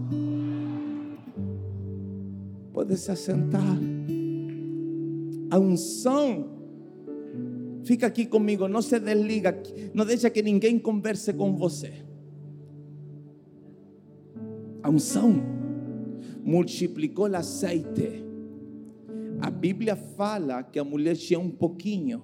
Pode 2.73 2.97
se 2.97 3.11
assentar. 3.11 3.77
A 5.51 5.59
unção 5.59 6.53
Fica 7.83 8.07
aqui 8.07 8.25
comigo, 8.25 8.67
não 8.67 8.81
se 8.81 8.97
desliga, 8.97 9.61
não 9.93 10.05
deixa 10.05 10.29
que 10.29 10.41
ninguém 10.41 10.79
converse 10.79 11.33
com 11.33 11.53
você. 11.53 11.93
A 14.81 14.89
unção 14.89 15.35
multiplicou 16.43 17.29
o 17.29 17.35
azeite. 17.35 18.23
A 19.41 19.49
Bíblia 19.49 19.97
fala 19.97 20.63
que 20.63 20.79
a 20.79 20.83
mulher 20.83 21.17
tinha 21.17 21.39
um 21.39 21.49
pouquinho. 21.49 22.23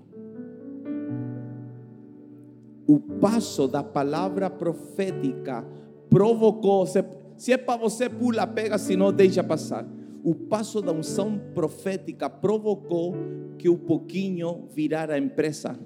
O 2.87 2.99
passo 2.99 3.67
da 3.67 3.83
palavra 3.83 4.49
profética 4.49 5.65
provocou. 6.09 6.85
Se 6.85 7.51
é 7.51 7.57
para 7.57 7.77
você, 7.77 8.09
pula, 8.09 8.47
pega, 8.47 8.77
se 8.77 8.95
não, 8.95 9.11
deixa 9.11 9.43
passar. 9.43 9.85
O 10.23 10.35
passo 10.35 10.81
da 10.81 10.91
unção 10.91 11.39
profética 11.53 12.29
provocou 12.29 13.15
que 13.57 13.69
o 13.69 13.77
pouquinho 13.77 14.67
virar 14.73 15.09
a 15.09 15.17
empresa. 15.17 15.77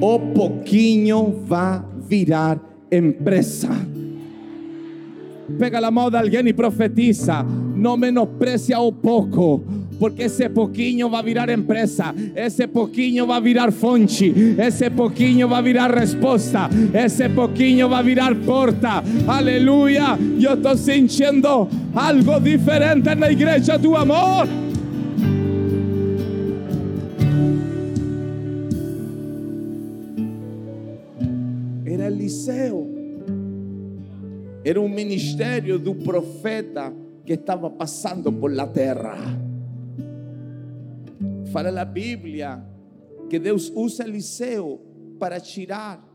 O 0.00 0.18
pouquinho 0.34 1.42
vai 1.46 1.82
virar 2.00 2.60
empresa. 2.90 3.70
Pega 5.58 5.78
a 5.78 5.90
mão 5.90 6.10
de 6.10 6.16
alguém 6.16 6.46
e 6.48 6.52
profetiza. 6.52 7.42
Não 7.42 7.96
menosprecia 7.96 8.78
o 8.78 8.92
pouco 8.92 9.64
porque 9.98 10.26
ese 10.26 10.50
poquinho 10.50 11.10
va 11.10 11.20
a 11.20 11.22
virar 11.22 11.50
empresa, 11.50 12.14
ese 12.34 12.68
poquinho 12.68 13.26
va 13.26 13.36
a 13.36 13.40
virar 13.40 13.72
fonte, 13.72 14.56
ese 14.58 14.90
poquinho 14.90 15.48
va 15.48 15.58
a 15.58 15.62
virar 15.62 15.94
respuesta, 15.94 16.68
ese 16.92 17.30
poquinho 17.30 17.88
va 17.88 17.98
a 17.98 18.02
virar 18.02 18.36
porta. 18.40 19.02
Aleluya, 19.26 20.18
yo 20.38 20.54
estoy 20.54 20.78
sintiendo 20.78 21.68
algo 21.94 22.38
diferente 22.40 23.10
en 23.10 23.20
la 23.20 23.32
iglesia, 23.32 23.78
tu 23.78 23.96
amor. 23.96 24.46
Era 31.84 32.08
Eliseo, 32.08 32.86
era 34.62 34.80
un 34.80 34.94
ministerio 34.94 35.78
de 35.78 35.94
profeta 35.94 36.92
que 37.24 37.34
estaba 37.34 37.76
pasando 37.76 38.30
por 38.30 38.52
la 38.52 38.72
tierra. 38.72 39.16
Fala 41.56 41.80
a 41.80 41.86
Bíblia 41.86 42.62
que 43.30 43.38
Deus 43.38 43.72
usa 43.74 44.04
Eliseu 44.04 44.78
para 45.18 45.40
tirar 45.40 46.06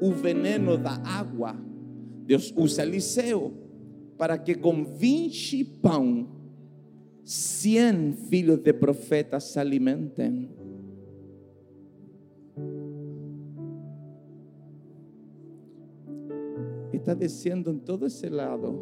o 0.00 0.12
veneno 0.12 0.78
da 0.78 0.92
água. 1.04 1.56
Deus 2.24 2.54
usa 2.56 2.84
Eliseu 2.84 3.52
para 4.16 4.38
que 4.38 4.54
com 4.54 4.84
20 4.84 5.64
pão, 5.82 6.28
100 7.24 8.12
filhos 8.30 8.60
de 8.60 8.72
profetas 8.72 9.42
se 9.42 9.58
alimentem. 9.58 10.48
Está 16.92 17.14
descendo 17.14 17.72
em 17.72 17.78
todo 17.80 18.06
esse 18.06 18.28
lado 18.28 18.80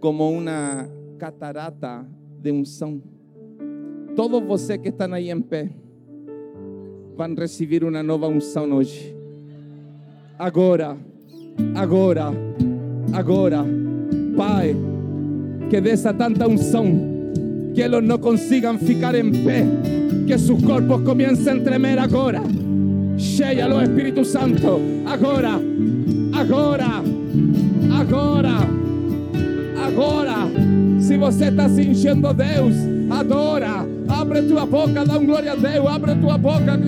como 0.00 0.30
uma 0.30 0.86
catarata 1.16 2.06
de 2.42 2.52
unção. 2.52 3.11
Todos 4.14 4.42
você 4.42 4.76
que 4.76 4.90
estão 4.90 5.14
aí 5.14 5.30
em 5.30 5.40
pé 5.40 5.70
vão 7.16 7.34
receber 7.34 7.82
uma 7.82 8.02
nova 8.02 8.28
unção 8.28 8.70
hoje. 8.72 9.16
Agora, 10.38 10.96
agora, 11.74 12.30
agora, 13.12 13.64
Pai, 14.36 14.76
que 15.70 15.80
dessa 15.80 16.12
tanta 16.12 16.46
unção, 16.46 16.86
que 17.74 17.80
eles 17.80 18.02
não 18.02 18.18
consigam 18.18 18.78
ficar 18.78 19.14
em 19.14 19.30
pé, 19.30 19.64
que 20.26 20.36
seus 20.36 20.62
corpos 20.62 21.02
comecem 21.04 21.60
a 21.60 21.60
tremer 21.60 21.98
agora. 21.98 22.42
Cheia 23.16 23.74
o 23.74 23.82
Espírito 23.82 24.26
Santo, 24.26 24.78
agora, 25.06 25.52
agora, 26.34 26.86
agora, 27.98 28.58
agora. 29.86 31.00
Se 31.00 31.16
você 31.16 31.46
está 31.46 31.68
sentindo 31.68 32.32
Deus, 32.34 32.74
adora. 33.10 33.91
Abre 34.12 34.42
tua 34.42 34.66
boca, 34.66 35.04
dá 35.04 35.18
um 35.18 35.24
glória 35.24 35.52
a 35.52 35.56
Deus. 35.56 35.86
Abre 35.86 36.14
tua 36.16 36.36
boca. 36.36 36.78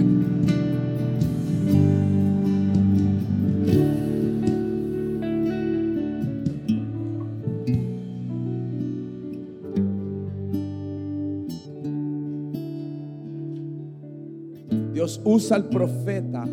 Deus 14.93 15.21
usa 15.25 15.59
o 15.59 15.65
profeta 15.65 16.45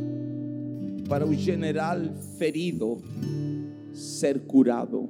para 1.07 1.27
o 1.27 1.33
general 1.33 1.99
ferido 2.37 2.97
ser 3.93 4.39
curado. 4.47 5.09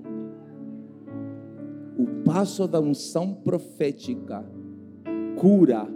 O 1.97 2.24
passo 2.26 2.67
da 2.67 2.80
unção 2.80 3.34
profética 3.34 4.43
cura 5.41 5.89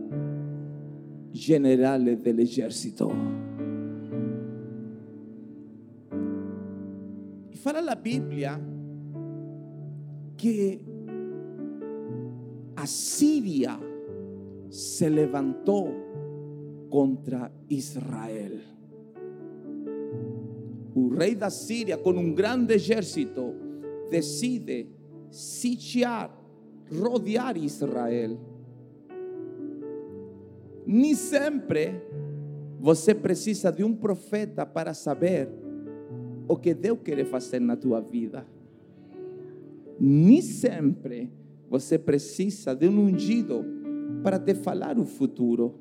generales 1.32 2.24
del 2.24 2.40
ejército. 2.40 3.12
Y 7.52 7.56
fala 7.56 7.80
la 7.80 7.94
Biblia 7.94 8.60
que 10.36 10.82
Asiria 12.76 13.80
se 14.68 15.12
levantó 15.12 15.94
contra 16.90 17.52
Israel. 17.70 18.64
El 20.96 21.12
rey 21.16 21.36
de 21.36 21.46
Asiria 21.46 22.02
con 22.02 22.18
un 22.18 22.34
grande 22.34 22.78
ejército 22.78 23.54
decide 24.10 24.90
sitiar, 25.30 26.32
rodear 26.90 27.56
Israel. 27.58 28.40
Nem 30.86 31.16
sempre 31.16 32.02
você 32.80 33.16
precisa 33.16 33.72
de 33.72 33.84
um 33.84 33.96
profeta 33.96 34.66
para 34.66 34.94
saber 34.94 35.50
o 36.48 36.56
que 36.56 36.74
Deus 36.74 37.00
quer 37.04 37.26
fazer 37.26 37.60
na 37.60 37.76
tua 37.76 38.00
vida. 38.00 38.46
Nem 40.00 40.42
sempre 40.42 41.32
você 41.70 41.98
precisa 41.98 42.76
de 42.76 42.88
um 42.88 43.06
ungido 43.06 43.66
para 44.22 44.38
te 44.38 44.54
falar 44.54 45.00
o 45.00 45.06
futuro. 45.06 45.76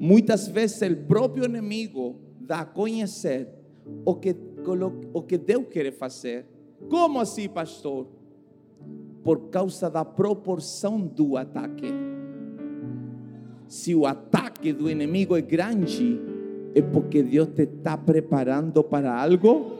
Muitas 0.00 0.48
vezes 0.48 0.82
o 0.82 0.96
próprio 1.06 1.44
inimigo 1.44 2.16
dá 2.40 2.60
a 2.60 2.64
conhecer 2.64 3.48
o 4.04 4.14
que, 4.14 4.34
o 5.12 5.22
que 5.22 5.38
Deus 5.38 5.66
quer 5.70 5.92
fazer. 5.92 6.46
Como 6.88 7.20
assim, 7.20 7.48
pastor? 7.48 8.08
Por 9.22 9.48
causa 9.50 9.88
da 9.88 10.04
proporção 10.04 11.00
do 11.00 11.36
ataque. 11.36 12.13
Se 13.74 13.92
o 13.92 14.06
ataque 14.06 14.72
do 14.72 14.88
inimigo 14.88 15.36
é 15.36 15.40
grande, 15.40 16.20
é 16.76 16.80
porque 16.80 17.24
Deus 17.24 17.48
te 17.48 17.62
está 17.62 17.98
preparando 17.98 18.84
para 18.84 19.12
algo. 19.20 19.76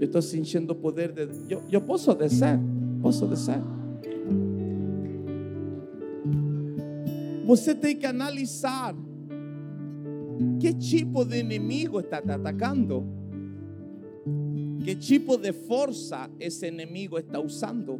Eu 0.00 0.06
estou 0.06 0.22
sentindo 0.22 0.70
o 0.70 0.74
poder 0.74 1.12
de. 1.12 1.28
Eu, 1.52 1.62
eu 1.70 1.82
posso 1.82 2.14
descer? 2.14 2.58
Posso 3.02 3.26
descer? 3.26 3.60
Você 7.44 7.74
tem 7.74 7.96
que 7.96 8.06
analisar 8.06 8.94
¿Qué 10.58 10.72
tipo 10.72 11.26
de 11.26 11.40
enemigo 11.40 12.00
está 12.00 12.22
te 12.22 12.32
atacando? 12.32 13.19
¿Qué 14.84 14.96
tipo 14.96 15.36
de 15.36 15.52
fuerza 15.52 16.30
ese 16.38 16.68
enemigo 16.68 17.18
está 17.18 17.38
usando? 17.38 17.98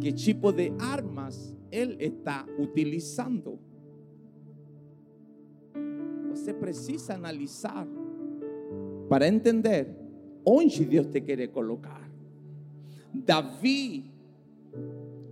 ¿Qué 0.00 0.12
tipo 0.12 0.52
de 0.52 0.72
armas 0.78 1.54
él 1.70 1.96
está 1.98 2.46
utilizando? 2.58 3.58
Você 6.30 6.52
precisa 6.52 7.14
analisar 7.14 7.86
para 9.08 9.26
entender 9.26 9.96
onde 10.44 10.84
Deus 10.84 11.10
te 11.10 11.24
quer 11.24 11.50
colocar. 11.50 12.02
Davi 13.14 14.10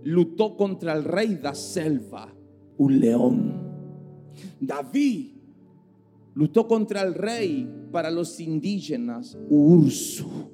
lutou 0.05 0.55
contra 0.55 0.97
o 0.97 1.03
rei 1.03 1.35
da 1.35 1.53
selva, 1.53 2.33
o 2.77 2.87
leão. 2.89 3.61
Davi 4.59 5.32
lutou 6.35 6.65
contra 6.65 7.07
o 7.07 7.13
rei 7.13 7.67
para 7.91 8.09
los 8.09 8.39
indígenas, 8.39 9.37
urso. 9.49 10.51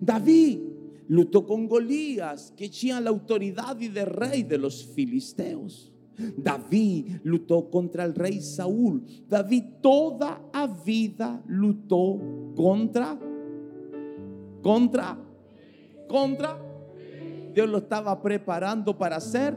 Davi 0.00 0.62
lutou 1.08 1.42
com 1.42 1.66
Golias, 1.66 2.52
que 2.56 2.68
tinha 2.68 2.98
a 2.98 3.08
autoridade 3.08 3.88
de 3.88 4.04
rei 4.04 4.42
de 4.42 4.58
los 4.58 4.82
filisteus. 4.82 5.92
Davi 6.36 7.20
lutou 7.24 7.64
contra 7.64 8.08
o 8.08 8.12
rei 8.12 8.40
Saúl. 8.40 9.02
Davi 9.28 9.62
toda 9.82 10.40
a 10.52 10.66
vida 10.66 11.42
lutou 11.48 12.52
contra 12.54 13.18
contra 14.62 15.16
contra 16.08 16.58
Deus 17.52 17.70
lo 17.70 17.78
estava 17.78 18.14
preparando 18.16 18.94
para 18.94 19.20
ser 19.20 19.54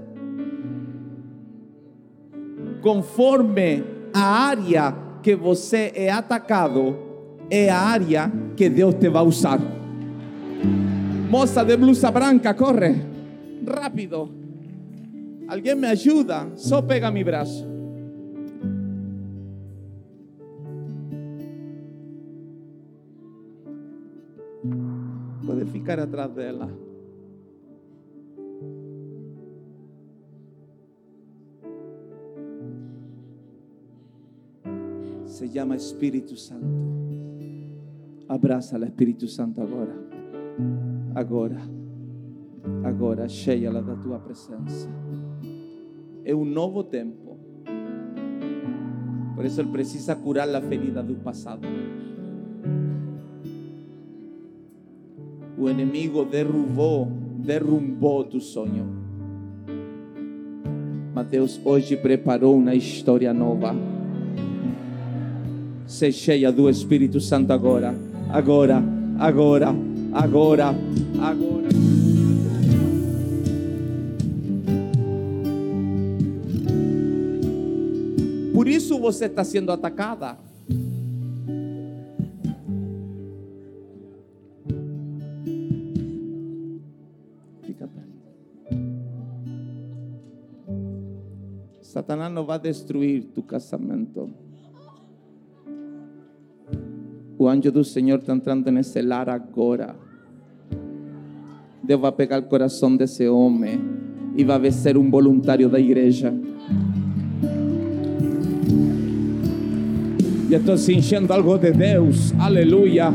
conforme 2.82 3.84
a 4.14 4.48
área 4.48 5.09
que 5.22 5.36
você 5.36 5.92
é 5.96 6.10
atacado 6.10 6.98
é 7.50 7.70
a 7.70 7.80
área 7.80 8.32
que 8.56 8.70
Deus 8.70 8.96
te 8.96 9.10
vai 9.10 9.24
usar. 9.24 9.60
Moça 11.30 11.64
de 11.64 11.78
blusa 11.78 12.12
branca, 12.12 12.54
corre 12.54 12.96
rápido. 13.68 14.30
Alguém 15.48 15.76
me 15.76 15.88
ajuda? 15.88 16.48
Só 16.56 16.82
pega 16.82 17.12
mi 17.12 17.24
braço. 17.24 17.68
Pode 25.46 25.66
ficar 25.66 26.00
atrás 26.00 26.32
dela. 26.32 26.89
Se 35.40 35.48
llama 35.48 35.78
Espírito 35.78 36.36
Santo. 36.36 36.68
Abraça 38.28 38.78
o 38.78 38.84
Espírito 38.84 39.26
Santo 39.26 39.62
agora. 39.62 39.96
Agora. 41.16 41.62
Agora, 42.84 43.30
cheia-la 43.30 43.80
da 43.80 43.96
tua 43.96 44.20
presença. 44.20 44.90
É 46.26 46.36
um 46.36 46.44
novo 46.44 46.84
tempo. 46.84 47.38
Por 49.34 49.46
isso 49.46 49.62
ele 49.62 49.72
precisa 49.72 50.14
curar 50.14 50.54
a 50.54 50.60
ferida 50.60 51.02
do 51.02 51.16
passado. 51.16 51.66
O 55.58 55.70
inimigo 55.70 56.26
derrubou, 56.26 57.06
derrumbou 57.38 58.26
tu 58.26 58.42
sonho. 58.42 58.86
Mas 61.16 61.28
Deus 61.28 61.62
hoje 61.64 61.96
preparou 61.96 62.58
uma 62.58 62.76
história 62.76 63.34
nova. 63.34 63.99
Se 65.90 66.12
cheia 66.12 66.52
do 66.52 66.70
Espírito 66.70 67.20
Santo 67.20 67.52
agora, 67.52 67.96
agora, 68.30 68.80
agora, 69.18 69.70
agora, 70.14 70.68
agora. 71.20 71.70
Por 78.54 78.68
isso 78.68 79.00
você 79.00 79.26
está 79.26 79.44
sendo 79.44 79.72
atacada. 79.72 80.38
Satanás 91.82 92.32
não 92.32 92.46
vai 92.46 92.60
destruir 92.60 93.24
tu 93.34 93.42
casamento. 93.42 94.49
O 97.40 97.48
anjo 97.48 97.72
do 97.72 97.86
Senhor 97.86 98.20
está 98.20 98.34
entrando 98.34 98.70
nesse 98.70 99.02
lar 99.02 99.30
agora. 99.30 99.96
Deus 101.82 102.02
vai 102.02 102.12
pegar 102.12 102.40
o 102.40 102.44
coração 102.44 102.98
desse 102.98 103.30
homem 103.30 103.80
e 104.36 104.44
vai 104.44 104.70
ser 104.72 104.98
um 104.98 105.10
voluntário 105.10 105.70
da 105.70 105.80
igreja. 105.80 106.34
Estou 110.52 110.78
sentindo 110.78 111.32
algo 111.32 111.58
de 111.58 111.72
Deus. 111.72 112.34
Aleluia. 112.38 113.14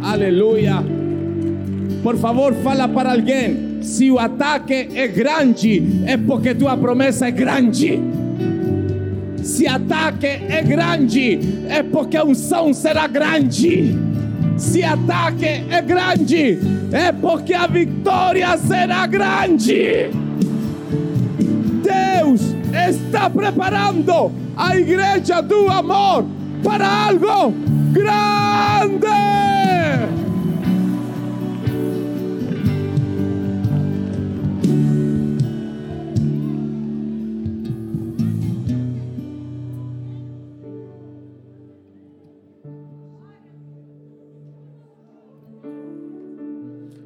Aleluia. 0.00 0.76
Por 2.04 2.16
favor, 2.16 2.54
fala 2.54 2.86
para 2.86 3.10
alguém. 3.14 3.82
Se 3.82 4.12
o 4.12 4.18
ataque 4.20 4.90
é 4.94 5.08
grande, 5.08 5.82
é 6.06 6.16
porque 6.16 6.54
tua 6.54 6.76
promessa 6.76 7.26
é 7.26 7.32
grande. 7.32 8.00
Se 9.44 9.66
ataque 9.66 10.26
é 10.26 10.62
grande, 10.62 11.38
é 11.68 11.82
porque 11.82 12.16
a 12.16 12.24
unção 12.24 12.72
será 12.72 13.06
grande. 13.06 13.94
Se 14.56 14.82
ataque 14.82 15.44
é 15.44 15.82
grande, 15.82 16.58
é 16.90 17.12
porque 17.12 17.52
a 17.52 17.66
vitória 17.66 18.56
será 18.56 19.06
grande. 19.06 20.08
Deus 21.82 22.40
está 22.88 23.28
preparando 23.28 24.32
a 24.56 24.76
igreja 24.78 25.42
do 25.42 25.68
amor 25.68 26.24
para 26.62 26.88
algo 27.08 27.52
grande. 27.92 29.53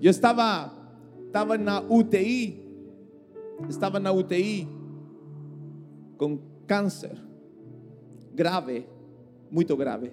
Eu 0.08 0.10
estava, 0.10 0.72
estava 1.26 1.58
na 1.58 1.82
UTI, 1.82 2.66
estava 3.68 4.00
na 4.00 4.10
UTI 4.10 4.66
com 6.16 6.38
câncer 6.66 7.22
grave, 8.32 8.88
muito 9.50 9.76
grave. 9.76 10.10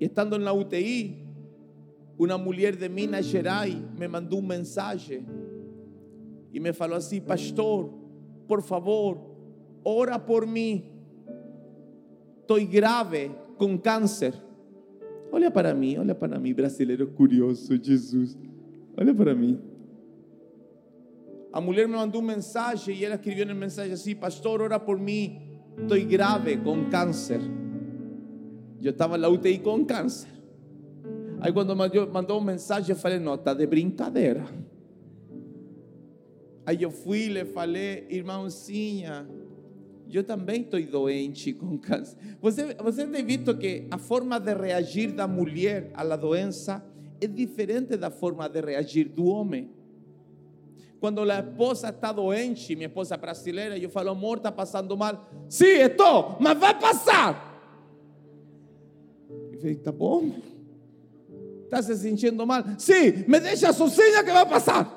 E 0.00 0.06
estando 0.06 0.36
na 0.40 0.52
UTI, 0.52 1.24
uma 2.18 2.36
mulher 2.36 2.74
de 2.74 2.88
Minas 2.88 3.26
Gerais 3.26 3.76
me 3.96 4.08
mandou 4.08 4.40
uma 4.40 4.56
mensagem 4.56 5.24
e 6.52 6.58
me 6.58 6.72
falou 6.72 6.96
assim: 6.96 7.20
Pastor, 7.20 7.94
por 8.48 8.60
favor, 8.60 9.20
ora 9.84 10.18
por 10.18 10.44
mim. 10.48 10.84
Estou 12.40 12.60
grave 12.66 13.30
com 13.56 13.78
câncer. 13.78 14.47
Olha 15.30 15.50
para 15.50 15.74
mim, 15.74 15.98
olha 15.98 16.14
para 16.14 16.38
mim, 16.38 16.54
brasileiro 16.54 17.06
curioso, 17.08 17.76
Jesus. 17.82 18.36
Olha 18.96 19.14
para 19.14 19.34
mim. 19.34 19.60
A 21.52 21.60
mulher 21.60 21.86
me 21.86 21.94
mandou 21.94 22.20
uma 22.20 22.34
mensagem 22.34 22.96
e 22.96 23.04
ela 23.04 23.14
escreveu 23.14 23.46
na 23.46 23.54
mensagem 23.54 23.92
assim: 23.92 24.14
Pastor, 24.14 24.60
ora 24.60 24.78
por 24.78 24.98
mim. 24.98 25.40
Estou 25.76 26.00
grave 26.06 26.56
com 26.58 26.90
câncer. 26.90 27.40
Eu 28.82 28.90
estava 28.90 29.16
na 29.16 29.28
UTI 29.28 29.58
com 29.58 29.84
câncer. 29.84 30.28
Aí 31.40 31.52
quando 31.52 31.74
mandou, 31.76 32.38
uma 32.38 32.52
mensagem, 32.52 32.90
eu 32.90 32.96
falei: 32.96 33.18
Não, 33.18 33.34
está 33.34 33.54
de 33.54 33.66
brincadeira. 33.66 34.44
Aí 36.66 36.82
eu 36.82 36.90
fui 36.90 37.26
e 37.26 37.28
lhe 37.28 37.44
falei: 37.44 38.06
Irmãozinha, 38.10 39.28
eu 40.16 40.24
também 40.24 40.62
estou 40.62 40.80
doente 40.82 41.52
com 41.52 41.76
câncer. 41.78 42.16
Você, 42.40 42.74
você 42.74 43.06
tem 43.06 43.24
visto 43.24 43.56
que 43.56 43.86
a 43.90 43.98
forma 43.98 44.38
de 44.38 44.54
reagir 44.54 45.12
da 45.12 45.26
mulher 45.26 45.90
à 45.94 46.16
doença 46.16 46.84
é 47.20 47.26
diferente 47.26 47.96
da 47.96 48.10
forma 48.10 48.48
de 48.48 48.60
reagir 48.60 49.08
do 49.08 49.26
homem. 49.26 49.70
Quando 51.00 51.20
a 51.30 51.38
esposa 51.38 51.90
está 51.90 52.10
doente, 52.10 52.74
minha 52.74 52.88
esposa 52.88 53.16
brasileira, 53.16 53.78
eu 53.78 53.88
falo, 53.88 54.10
amor, 54.10 54.38
está 54.38 54.50
passando 54.50 54.96
mal. 54.96 55.28
Sim, 55.48 55.64
estou, 55.64 56.36
mas 56.40 56.58
vai 56.58 56.78
passar. 56.78 57.46
Eu 59.52 59.58
falei, 59.60 59.76
tá 59.76 59.92
bom. 59.92 60.32
Está 61.64 61.82
se 61.82 61.94
sentindo 61.96 62.46
mal? 62.46 62.64
Sim, 62.78 63.24
me 63.28 63.38
deixa 63.38 63.72
sozinha 63.72 64.24
que 64.24 64.32
vai 64.32 64.48
passar. 64.48 64.94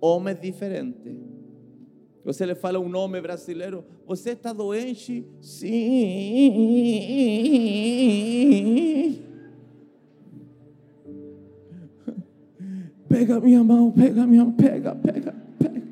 Homem 0.00 0.34
diferente. 0.34 1.33
Você 2.24 2.46
le 2.46 2.54
fala 2.54 2.80
um 2.80 2.88
nome 2.88 3.20
brasileiro, 3.20 3.84
você 4.06 4.30
está 4.30 4.50
doente? 4.52 5.26
Sim. 5.42 5.70
Pega 13.06 13.38
minha 13.40 13.62
mão, 13.62 13.92
pega 13.92 14.26
minha 14.26 14.42
mão, 14.44 14.54
pega, 14.54 14.94
pega, 14.94 15.34
pega. 15.58 15.82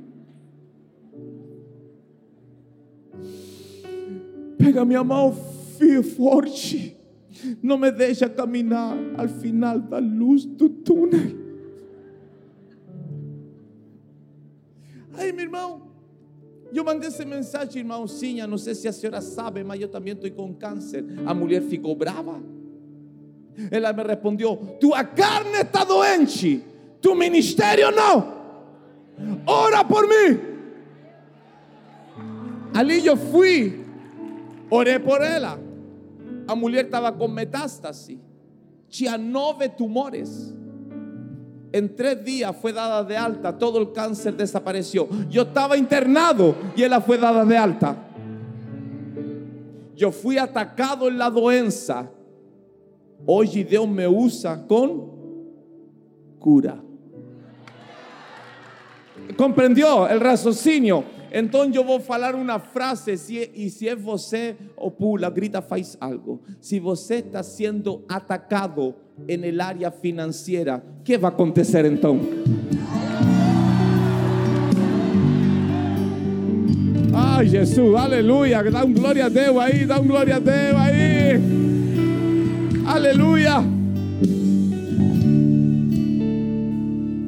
Pega 4.56 4.84
minha 4.86 5.04
mão, 5.04 5.34
forte. 6.02 6.96
Não 7.62 7.76
me 7.76 7.90
deixa 7.90 8.28
caminhar 8.28 8.96
ao 9.16 9.28
final 9.28 9.78
da 9.78 9.98
luz 9.98 10.44
do 10.44 10.68
túnel. 10.68 11.42
Aí, 15.14 15.32
meu 15.32 15.44
irmão, 15.44 15.91
eu 16.78 16.84
mandei 16.84 17.08
essa 17.08 17.24
mensagem, 17.24 17.80
irmãozinha. 17.80 18.46
Não 18.46 18.58
sei 18.58 18.74
se 18.74 18.88
a 18.88 18.92
senhora 18.92 19.20
sabe, 19.20 19.62
mas 19.62 19.80
eu 19.80 19.88
também 19.88 20.12
estou 20.12 20.30
com 20.30 20.54
câncer. 20.54 21.04
A 21.26 21.34
mulher 21.34 21.62
ficou 21.62 21.94
brava. 21.94 22.40
Ela 23.70 23.92
me 23.92 24.02
respondeu: 24.02 24.56
Tua 24.80 25.04
carne 25.04 25.60
está 25.60 25.84
doente, 25.84 26.64
tu 27.00 27.14
ministério 27.14 27.90
não. 27.90 28.42
Ora 29.46 29.84
por 29.84 30.08
mim. 30.08 30.40
Ali 32.74 33.06
eu 33.06 33.16
fui, 33.16 33.84
orei 34.70 34.98
por 34.98 35.20
ela. 35.20 35.60
A 36.48 36.56
mulher 36.56 36.86
estava 36.86 37.12
com 37.12 37.28
metástase, 37.28 38.18
tinha 38.88 39.18
nove 39.18 39.68
tumores. 39.68 40.54
En 41.72 41.96
tres 41.96 42.22
días 42.22 42.54
fue 42.60 42.72
dada 42.72 43.02
de 43.02 43.16
alta, 43.16 43.56
todo 43.56 43.80
el 43.80 43.92
cáncer 43.92 44.36
desapareció. 44.36 45.08
Yo 45.30 45.42
estaba 45.42 45.76
internado 45.76 46.54
y 46.76 46.82
ella 46.82 47.00
fue 47.00 47.16
dada 47.16 47.44
de 47.44 47.56
alta. 47.56 47.96
Yo 49.96 50.12
fui 50.12 50.36
atacado 50.36 51.08
en 51.08 51.16
la 51.16 51.30
doença. 51.30 52.10
Hoy 53.24 53.64
Dios 53.64 53.88
me 53.88 54.06
usa 54.06 54.66
con 54.66 55.10
cura. 56.38 56.76
¿Comprendió 59.36 60.08
el 60.08 60.20
raciocinio? 60.20 61.04
Entonces 61.32 61.74
yo 61.74 61.82
voy 61.82 61.96
a 61.96 62.00
falar 62.00 62.34
una 62.34 62.60
frase 62.60 63.14
y 63.54 63.70
si 63.70 63.88
es 63.88 64.02
você 64.02 64.54
o 64.76 64.90
pula, 64.90 65.30
grita, 65.30 65.62
faz 65.62 65.96
algo. 65.98 66.40
Si 66.60 66.78
você 66.78 67.18
está 67.18 67.42
siendo 67.42 68.04
atacado 68.06 68.94
en 69.26 69.42
el 69.42 69.58
área 69.58 69.90
financiera, 69.90 70.82
¿qué 71.02 71.16
va 71.16 71.28
a 71.28 71.32
acontecer 71.32 71.86
entonces? 71.86 72.28
Ay, 77.14 77.48
Jesús, 77.48 77.96
aleluya. 77.96 78.62
Da 78.64 78.84
un 78.84 78.92
gloria 78.92 79.26
a 79.26 79.30
Dios 79.30 79.56
ahí, 79.58 79.86
da 79.86 80.00
un 80.00 80.08
gloria 80.08 80.36
a 80.36 80.40
Dios 80.40 80.76
ahí. 80.76 81.40
Aleluya. 82.86 83.64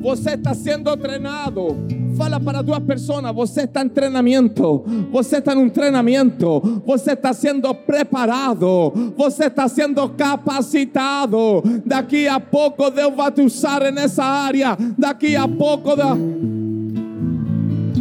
Você 0.05 0.35
está 0.35 0.53
sendo 0.53 0.95
treinado. 0.99 1.79
Fala 2.15 2.39
para 2.39 2.61
duas 2.61 2.81
pessoas. 2.81 3.25
Você 3.35 3.63
está 3.63 3.83
em 3.83 3.89
treinamento. 3.89 4.85
Você 5.11 5.39
está 5.39 5.55
em 5.55 5.71
treinamento. 5.71 6.83
Você 6.85 7.13
está 7.13 7.33
sendo 7.33 7.75
preparado. 7.75 8.93
Você 9.17 9.47
está 9.47 9.67
sendo 9.67 10.07
capacitado. 10.11 11.63
Daqui 11.87 12.29
a 12.29 12.39
pouco 12.39 12.91
Deus 12.91 13.15
vai 13.17 13.33
te 13.33 13.41
usar 13.41 13.91
nessa 13.91 14.23
área. 14.23 14.77
Daqui 14.99 15.35
a 15.35 15.49
pouco. 15.49 15.97
Da... 15.97 16.15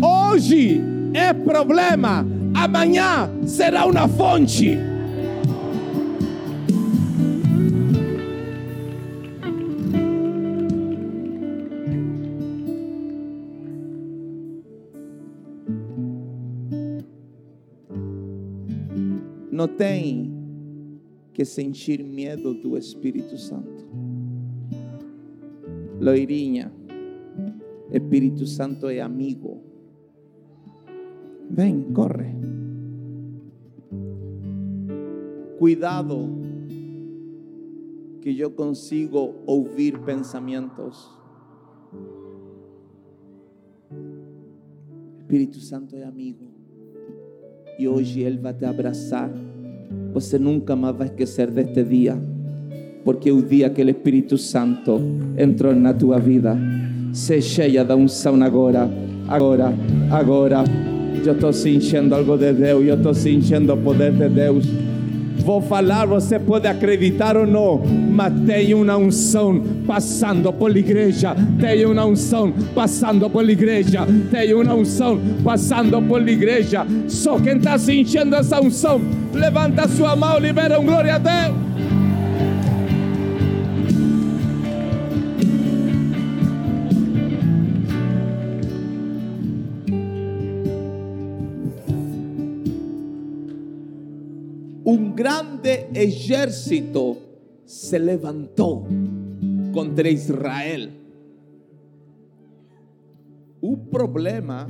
Hoje 0.06 0.82
é 1.14 1.32
problema. 1.32 2.28
Amanhã 2.54 3.30
será 3.46 3.86
uma 3.86 4.10
fonte. 4.10 4.78
Não 19.64 19.68
tem 19.68 20.30
que 21.34 21.46
sentir 21.46 22.04
medo 22.04 22.54
do 22.54 22.78
Espírito 22.78 23.38
Santo. 23.38 23.88
Loirinha, 26.02 26.70
Espírito 27.90 28.46
Santo 28.46 28.90
é 28.90 29.00
amigo. 29.00 29.62
Vem, 31.50 31.82
corre. 31.94 32.36
Cuidado, 35.58 36.28
que 38.22 38.38
eu 38.38 38.52
consigo 38.52 39.36
ouvir 39.46 39.98
pensamentos. 40.00 41.10
Espírito 45.20 45.60
Santo 45.60 45.96
é 45.96 46.04
amigo. 46.04 46.52
E 47.80 47.88
hoje 47.88 48.20
Ele 48.20 48.38
vai 48.38 48.54
te 48.54 48.66
abraçar. 48.66 49.32
Você 50.14 50.38
nunca 50.38 50.76
mais 50.76 50.96
vai 50.96 51.08
esquecer 51.08 51.50
deste 51.50 51.84
dia, 51.84 52.16
porque 53.04 53.32
o 53.32 53.42
dia 53.42 53.70
que 53.72 53.84
o 53.84 53.90
Espírito 53.90 54.38
Santo 54.38 55.02
entrou 55.38 55.74
na 55.74 55.94
tua 55.94 56.20
vida, 56.20 56.56
se 57.12 57.42
cheia 57.42 57.84
da 57.84 57.96
unção 57.96 58.42
agora, 58.44 58.90
agora, 59.28 59.74
agora. 60.12 60.64
Eu 61.26 61.34
estou 61.34 61.54
sentindo 61.54 62.14
algo 62.14 62.38
de 62.38 62.54
Deus, 62.54 62.86
eu 62.86 62.96
estou 62.96 63.14
sentindo 63.14 63.74
o 63.74 63.78
poder 63.78 64.12
de 64.12 64.30
Deus. 64.30 64.66
Vou 65.44 65.62
falar, 65.62 66.06
você 66.06 66.40
pode 66.40 66.68
acreditar 66.68 67.36
ou 67.36 67.46
não, 67.46 67.82
mas 68.12 68.34
tem 68.46 68.74
uma 68.74 68.96
unção 68.96 69.62
passando 69.86 70.54
por 70.54 70.76
igreja, 70.76 71.36
tem 71.60 71.86
uma 71.86 72.06
unção 72.06 72.54
passando 72.74 73.30
por 73.30 73.50
igreja, 73.50 74.08
tem 74.32 74.54
uma 74.54 74.74
unção 74.74 75.20
passando 75.44 76.02
por 76.02 76.26
igreja. 76.26 76.88
Só 77.10 77.38
quem 77.40 77.58
está 77.58 77.78
sentindo 77.78 78.34
essa 78.36 78.62
unção, 78.62 79.02
levanta 79.34 79.86
sua 79.90 80.16
mão, 80.16 80.40
libera 80.40 80.80
um 80.80 80.86
glória 80.86 81.16
a 81.16 81.18
Deus. 81.18 81.73
Un 94.94 95.16
grande 95.16 95.90
ejército 95.96 97.18
se 97.66 97.98
levantó 97.98 98.86
contra 99.74 100.08
Israel. 100.08 100.92
O 103.60 103.78
problema, 103.78 104.68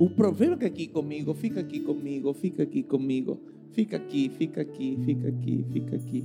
o 0.00 0.10
problema 0.10 0.56
que 0.56 0.64
aqui 0.64 0.88
comigo, 0.88 1.32
fica 1.34 1.60
aqui 1.60 1.80
comigo, 1.80 2.32
fica 2.34 2.64
aqui 2.64 2.82
comigo, 2.82 3.38
fica 3.72 3.98
aqui, 3.98 4.28
fica 4.30 4.62
aqui, 4.62 4.98
fica 5.04 5.28
aqui, 5.28 5.64
fica 5.72 5.96
aqui, 5.96 6.24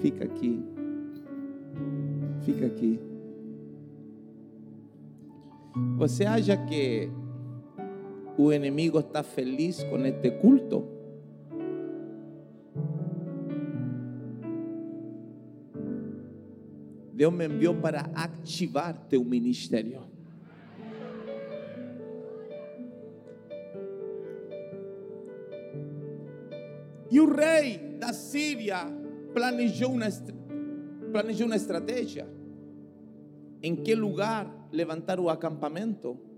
fica 0.00 0.24
aqui, 0.24 0.62
fica 2.44 2.66
aqui. 2.66 3.00
Você 5.98 6.24
acha 6.24 6.56
que 6.56 7.08
o 8.42 8.52
enemigo 8.52 8.98
está 8.98 9.22
feliz 9.22 9.84
con 9.84 10.04
este 10.04 10.36
culto. 10.38 10.84
Dios 17.14 17.32
me 17.32 17.44
envió 17.44 17.80
para 17.80 18.10
activar 18.14 19.08
tu 19.08 19.22
ministerio. 19.24 20.10
E 27.08 27.20
o 27.20 27.30
rei 27.30 27.96
da 28.00 28.12
Síria 28.12 28.86
planejou 29.32 29.92
uma, 29.92 30.06
planejou 31.12 31.46
uma 31.46 31.56
estratégia. 31.56 32.26
Em 33.62 33.76
que 33.76 33.94
lugar 33.94 34.68
levantar 34.72 35.20
o 35.20 35.30
acampamento? 35.30 36.31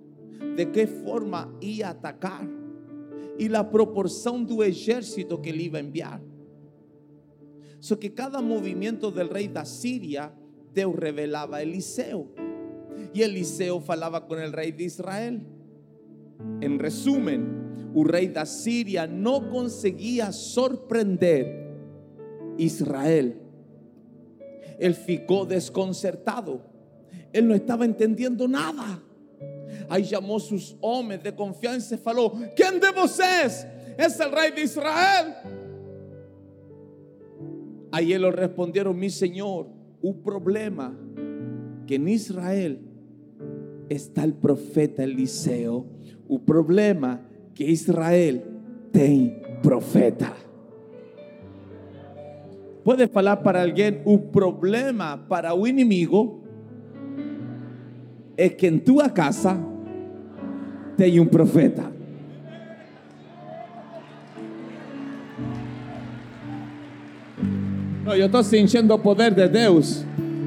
De 0.56 0.70
qué 0.72 0.86
forma 0.86 1.52
iba 1.60 1.88
a 1.88 1.90
atacar 1.90 2.48
y 3.38 3.48
la 3.48 3.70
proporción 3.70 4.46
del 4.46 4.62
ejército 4.62 5.40
que 5.42 5.50
iba 5.50 5.78
a 5.78 5.80
enviar. 5.80 6.20
So 7.80 7.98
que 7.98 8.14
cada 8.14 8.40
movimiento 8.40 9.10
del 9.10 9.28
rey 9.28 9.48
de 9.48 9.64
Siria, 9.66 10.32
Dios 10.74 10.94
revelaba 10.94 11.58
a 11.58 11.62
Eliseo. 11.62 12.28
Y 13.12 13.22
Eliseo 13.22 13.80
falaba 13.80 14.26
con 14.26 14.40
el 14.40 14.52
rey 14.52 14.72
de 14.72 14.84
Israel. 14.84 15.42
En 16.60 16.78
resumen, 16.78 17.92
el 17.94 18.04
rey 18.04 18.28
de 18.28 18.46
Siria 18.46 19.06
no 19.06 19.50
conseguía 19.50 20.32
sorprender 20.32 21.64
Israel. 22.56 23.40
Él 24.78 24.94
ficó 24.94 25.44
desconcertado. 25.44 26.62
Él 27.32 27.46
no 27.46 27.54
estaba 27.54 27.84
entendiendo 27.84 28.48
nada. 28.48 29.02
Aí 29.88 30.04
chamou 30.04 30.40
seus 30.40 30.76
homens 30.80 31.22
de 31.22 31.32
confiança 31.32 31.94
e 31.94 31.98
falou: 31.98 32.30
Quem 32.56 32.78
de 32.78 32.92
vocês 32.92 33.66
é 33.96 34.26
o 34.26 34.34
rei 34.34 34.50
de 34.52 34.62
Israel? 34.62 35.34
Aí 37.92 38.12
eles 38.12 38.34
responderam: 38.34 38.92
Mi 38.92 39.10
Senhor, 39.10 39.68
o 40.02 40.14
problema 40.14 40.96
que 41.86 41.96
em 41.96 42.08
Israel 42.08 42.78
está 43.88 44.24
o 44.24 44.32
profeta 44.32 45.02
Eliseu. 45.02 45.86
O 46.26 46.38
problema 46.38 47.20
que 47.54 47.64
Israel 47.64 48.42
tem 48.90 49.42
profeta. 49.62 50.32
Pode 52.82 53.06
falar 53.08 53.36
para 53.38 53.62
alguém: 53.62 54.00
o 54.04 54.18
problema 54.18 55.16
para 55.16 55.54
o 55.54 55.66
inimigo 55.66 56.42
é 58.36 58.48
que 58.48 58.66
em 58.66 58.78
tua 58.78 59.08
casa 59.08 59.73
tem 60.96 61.20
um 61.20 61.26
profeta. 61.26 61.92
Não, 68.04 68.14
eu 68.14 68.26
estou 68.26 68.42
sentindo 68.42 68.92
o 68.92 68.98
poder 68.98 69.32
de 69.32 69.48
Deus. 69.48 70.04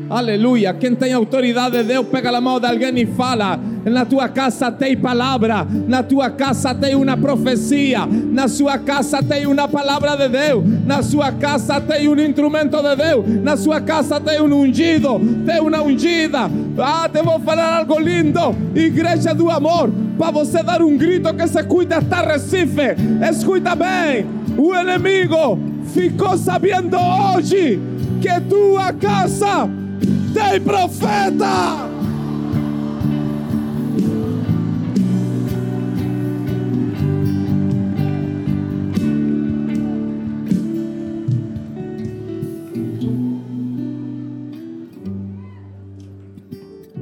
Aleluia. 0.10 0.74
Quem 0.74 0.96
tem 0.96 1.12
autoridade 1.12 1.78
de 1.78 1.84
Deus, 1.84 2.08
pega 2.08 2.36
a 2.36 2.40
mão 2.40 2.60
de 2.62 2.66
alguém 2.66 2.98
e 3.00 3.06
fala: 3.06 3.60
Na 3.86 4.06
tua 4.06 4.30
casa 4.30 4.72
tem 4.72 4.96
palavra, 4.96 5.68
na 5.86 6.02
tua 6.02 6.30
casa 6.30 6.74
tem 6.74 6.96
uma 6.96 7.18
profecia, 7.18 8.06
na 8.06 8.48
sua 8.48 8.78
casa 8.78 9.22
tem 9.22 9.46
uma 9.46 9.68
palavra 9.68 10.16
de 10.16 10.30
Deus, 10.30 10.64
na 10.86 11.04
sua 11.04 11.34
casa 11.34 11.82
tem 11.82 12.08
um 12.08 12.18
instrumento 12.18 12.82
de 12.82 12.96
Deus, 12.96 13.44
na 13.44 13.58
sua 13.58 13.82
casa 13.82 14.20
tem 14.22 14.42
um 14.42 14.54
ungido, 14.54 15.20
tem 15.46 15.60
uma 15.60 15.82
ungida. 15.82 16.50
Ah, 16.78 17.10
te 17.10 17.22
vou 17.22 17.40
falar 17.42 17.80
algo 17.80 18.00
lindo. 18.00 18.56
Igreja 18.74 19.36
do 19.36 19.50
amor, 19.50 19.92
para 20.18 20.32
você 20.32 20.64
dar 20.64 20.82
um 20.82 20.98
grito 20.98 21.34
que 21.34 21.48
se 21.50 21.62
cuida 21.64 21.98
até 21.98 22.32
Recife. 22.32 22.96
Escuta 23.30 23.76
bem: 23.76 24.26
o 24.58 24.74
inimigo 24.74 25.60
ficou 25.94 26.38
sabendo 26.38 26.96
hoje 26.96 27.78
que 28.22 28.42
tua 28.50 28.94
casa 28.94 29.70
tem 30.34 30.62
profeta. 30.62 31.88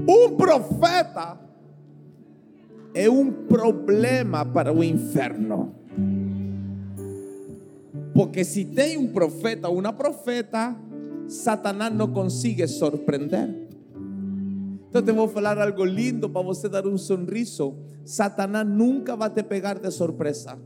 Um 0.08 0.36
profeta 0.38 1.40
é 2.94 3.10
um 3.10 3.32
problema 3.32 4.46
para 4.46 4.72
o 4.72 4.84
inferno. 4.84 5.76
Porque 8.14 8.46
se 8.46 8.64
tem 8.64 8.98
um 8.98 9.08
profeta 9.08 9.68
ou 9.68 9.80
uma 9.80 9.92
profeta, 9.92 10.76
Satanás 11.28 11.94
não 11.94 12.08
consegue 12.12 12.68
sorprender. 12.68 13.66
Então 14.90 15.02
te 15.02 15.12
vou 15.12 15.28
falar 15.28 15.58
algo 15.60 15.84
lindo 15.84 16.30
para 16.30 16.42
você 16.42 16.70
dar 16.70 16.88
um 16.88 16.98
sorriso. 16.98 17.76
Satanás 18.06 18.66
nunca 18.66 19.16
vai 19.16 19.30
te 19.30 19.44
pegar 19.44 19.80
de 19.80 19.92
surpresa. 19.92 20.58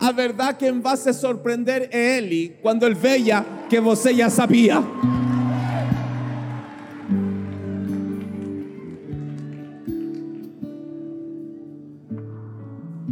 A 0.00 0.12
verdade 0.12 0.58
quem 0.58 0.80
vai 0.80 0.96
se 0.96 1.12
surpreender 1.12 1.88
é 1.92 2.16
ele 2.18 2.56
quando 2.62 2.84
ele 2.84 2.94
veja 2.94 3.44
que 3.68 3.78
você 3.80 4.14
já 4.14 4.30
sabia. 4.30 4.80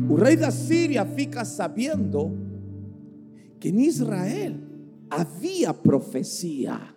O 0.09 0.14
rei 0.16 0.35
da 0.35 0.51
Síria 0.51 1.05
fica 1.05 1.45
sabendo 1.45 2.37
que 3.61 3.68
em 3.68 3.83
Israel 3.83 4.68
havia 5.11 5.72
profecia. 5.72 6.94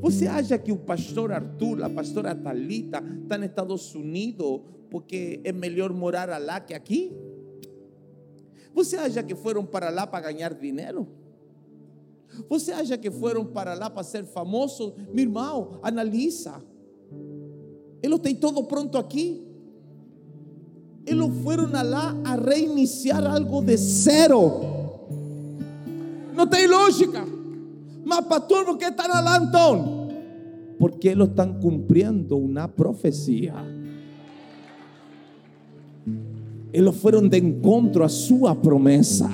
Você 0.00 0.26
acha 0.26 0.56
que 0.58 0.72
o 0.72 0.76
pastor 0.76 1.32
Arthur, 1.32 1.82
a 1.82 1.90
pastora 1.90 2.34
Talita, 2.34 3.02
está 3.22 3.36
nos 3.36 3.48
Estados 3.48 3.94
Unidos 3.94 4.60
porque 4.90 5.40
é 5.44 5.52
melhor 5.52 5.92
morar 5.92 6.28
lá 6.40 6.60
que 6.60 6.72
aqui? 6.72 7.12
Você 8.74 8.96
acha 8.96 9.22
que 9.22 9.34
foram 9.34 9.64
para 9.66 9.90
lá 9.90 10.06
para 10.06 10.32
ganhar 10.32 10.54
dinheiro? 10.54 11.08
Você 12.48 12.72
acha 12.72 12.96
que 12.96 13.10
foram 13.10 13.44
para 13.44 13.74
lá 13.74 13.90
para 13.90 14.02
ser 14.02 14.24
famosos? 14.24 14.94
Meu 15.12 15.24
irmão, 15.24 15.80
analisa. 15.82 16.62
Eles 18.02 18.18
têm 18.20 18.36
todo 18.36 18.62
pronto 18.64 18.96
aqui. 18.96 19.47
Eles 21.08 21.42
foram 21.42 21.70
lá 21.72 22.14
a 22.22 22.34
reiniciar 22.36 23.24
algo 23.26 23.62
de 23.62 23.76
zero. 23.78 24.60
Não 26.34 26.46
tem 26.46 26.66
lógica. 26.66 27.24
Mas, 28.04 28.26
pastor, 28.26 28.66
por 28.66 28.76
que 28.76 28.84
estão 28.84 29.08
lá? 29.08 29.40
Porque 30.78 31.08
eles 31.08 31.28
estão 31.28 31.54
cumprindo 31.54 32.38
uma 32.38 32.68
profecia. 32.68 33.54
Eles 36.72 36.96
foram 36.96 37.26
de 37.26 37.38
encontro 37.38 38.04
a 38.04 38.08
sua 38.08 38.54
promessa. 38.54 39.30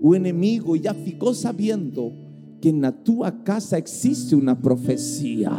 O 0.00 0.14
inimigo 0.14 0.80
já 0.80 0.94
ficou 0.94 1.34
sabendo 1.34 2.12
que 2.60 2.70
na 2.70 2.92
tua 2.92 3.32
casa 3.32 3.76
existe 3.76 4.36
uma 4.36 4.54
profecia. 4.54 5.50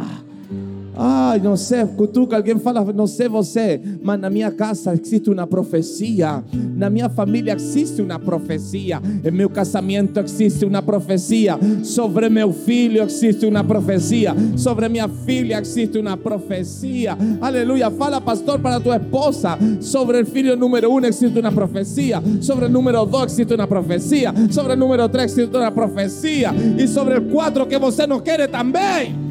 Ai, 1.00 1.38
não 1.38 1.56
sei, 1.56 1.84
cutuca, 1.84 2.36
alguém 2.36 2.58
fala, 2.58 2.84
não 2.92 3.06
sei 3.06 3.28
você, 3.28 3.80
mas 4.02 4.18
na 4.18 4.28
minha 4.28 4.50
casa 4.50 4.92
existe 4.92 5.30
uma 5.30 5.46
profecia, 5.46 6.42
na 6.76 6.90
minha 6.90 7.08
família 7.08 7.54
existe 7.54 8.02
uma 8.02 8.18
profecia, 8.18 9.00
em 9.24 9.30
meu 9.30 9.48
casamento 9.48 10.18
existe 10.18 10.64
uma 10.64 10.82
profecia, 10.82 11.56
sobre 11.84 12.28
meu 12.28 12.52
filho 12.52 13.00
existe 13.04 13.46
uma 13.46 13.62
profecia, 13.62 14.34
sobre 14.56 14.88
minha 14.88 15.08
filha 15.08 15.60
existe 15.60 15.98
uma 15.98 16.16
profecia. 16.16 17.16
Aleluia. 17.40 17.92
Fala, 17.92 18.20
pastor, 18.20 18.58
para 18.58 18.80
tua 18.80 18.96
esposa, 18.96 19.56
sobre 19.80 20.20
o 20.20 20.26
filho 20.26 20.56
número 20.56 20.92
um 20.92 21.04
existe 21.04 21.38
uma 21.38 21.52
profecia, 21.52 22.20
sobre 22.40 22.64
o 22.64 22.68
número 22.68 23.06
dois 23.06 23.32
existe 23.32 23.54
uma 23.54 23.68
profecia, 23.68 24.34
sobre 24.50 24.72
o 24.72 24.76
número 24.76 25.08
três 25.08 25.30
existe 25.30 25.56
uma 25.56 25.70
profecia, 25.70 26.50
e 26.76 26.88
sobre 26.88 27.18
o 27.18 27.22
quatro 27.30 27.66
que 27.66 27.78
você 27.78 28.04
não 28.04 28.18
quer 28.18 28.48
também. 28.48 29.27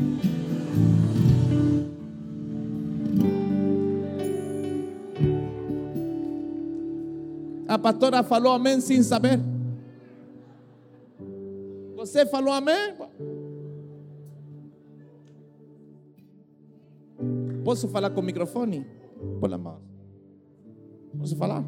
Pastora 7.78 8.24
falou 8.24 8.52
amém 8.52 8.82
sem 8.82 9.02
saber. 9.04 9.40
Você 11.96 12.26
falou 12.26 12.54
amém? 12.54 12.96
Posso 17.64 17.88
falar 17.88 18.12
com 18.12 18.22
o 18.22 18.24
microfone? 18.24 18.86
Por 19.40 19.50
la 19.50 19.58
mão. 19.58 19.80
Posso 21.18 21.36
falar? 21.36 21.66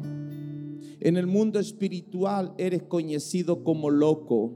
En 1.00 1.16
el 1.16 1.26
mundo 1.26 1.58
espiritual 1.58 2.54
eres 2.58 2.82
conhecido 2.82 3.56
como 3.62 3.88
loco. 3.88 4.52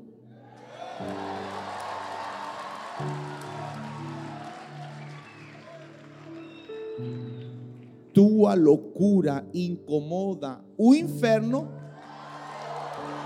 Tua 8.15 8.55
loucura 8.55 9.45
incomoda 9.53 10.61
o 10.79 10.95
inferno, 10.95 11.69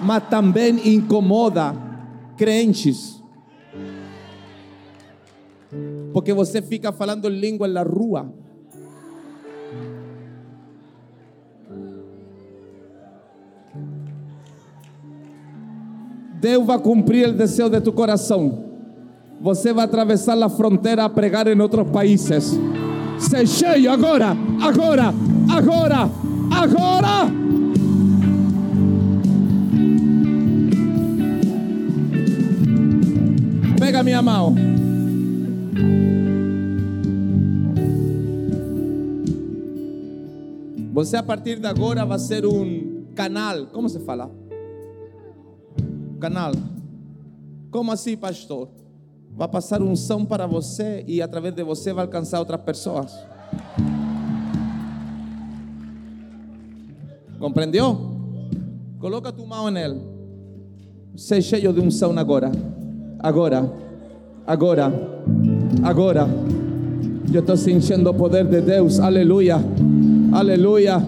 mas 0.00 0.26
também 0.28 0.94
incomoda 0.94 1.76
crentes. 2.36 3.22
Porque 6.12 6.32
você 6.32 6.62
fica 6.62 6.90
falando 6.90 7.28
língua 7.28 7.68
na 7.68 7.82
rua. 7.82 8.32
Deus 16.40 16.64
vai 16.64 16.78
cumprir 16.78 17.28
o 17.28 17.32
desejo 17.32 17.68
de 17.68 17.80
tu 17.80 17.92
coração. 17.92 18.64
Você 19.40 19.72
vai 19.72 19.84
atravessar 19.84 20.40
a 20.42 20.48
fronteira 20.48 21.04
a 21.04 21.08
pregar 21.08 21.46
em 21.46 21.60
outros 21.60 21.90
países. 21.90 22.58
Se 23.18 23.46
cheio 23.46 23.90
agora, 23.90 24.36
agora, 24.60 25.12
agora, 25.50 26.10
agora. 26.50 27.30
Pega 33.78 34.02
minha 34.02 34.22
mão. 34.22 34.54
Você 40.92 41.16
a 41.16 41.22
partir 41.22 41.60
de 41.60 41.66
agora 41.66 42.04
vai 42.04 42.18
ser 42.18 42.44
um 42.44 43.06
canal. 43.14 43.66
Como 43.66 43.88
se 43.88 44.00
fala? 44.00 44.30
Canal. 46.20 46.52
Como 47.70 47.92
assim, 47.92 48.16
pastor? 48.16 48.68
Va 49.38 49.44
a 49.44 49.50
pasar 49.50 49.80
un 49.80 49.96
son 49.96 50.26
para 50.26 50.46
você 50.46 51.04
y 51.06 51.20
a 51.20 51.30
través 51.30 51.54
de 51.54 51.62
você 51.62 51.92
va 51.92 52.02
a 52.02 52.04
alcanzar 52.04 52.40
otras 52.40 52.60
personas. 52.60 53.24
¿Comprendió? 57.38 57.96
Coloca 58.98 59.30
tu 59.30 59.46
mano 59.46 59.68
en 59.68 59.76
él. 59.76 60.00
Sei 61.14 61.40
cheio 61.40 61.72
de 61.72 61.80
unção 61.80 62.18
agora. 62.18 62.50
Agora. 63.20 63.70
Agora. 64.46 64.92
Agora. 65.84 66.26
Eu 67.32 67.40
estou 67.40 67.56
sentindo 67.56 68.10
o 68.10 68.14
poder 68.14 68.44
de 68.46 68.60
Deus. 68.60 68.98
Aleluia. 68.98 69.58
Aleluia. 70.32 71.00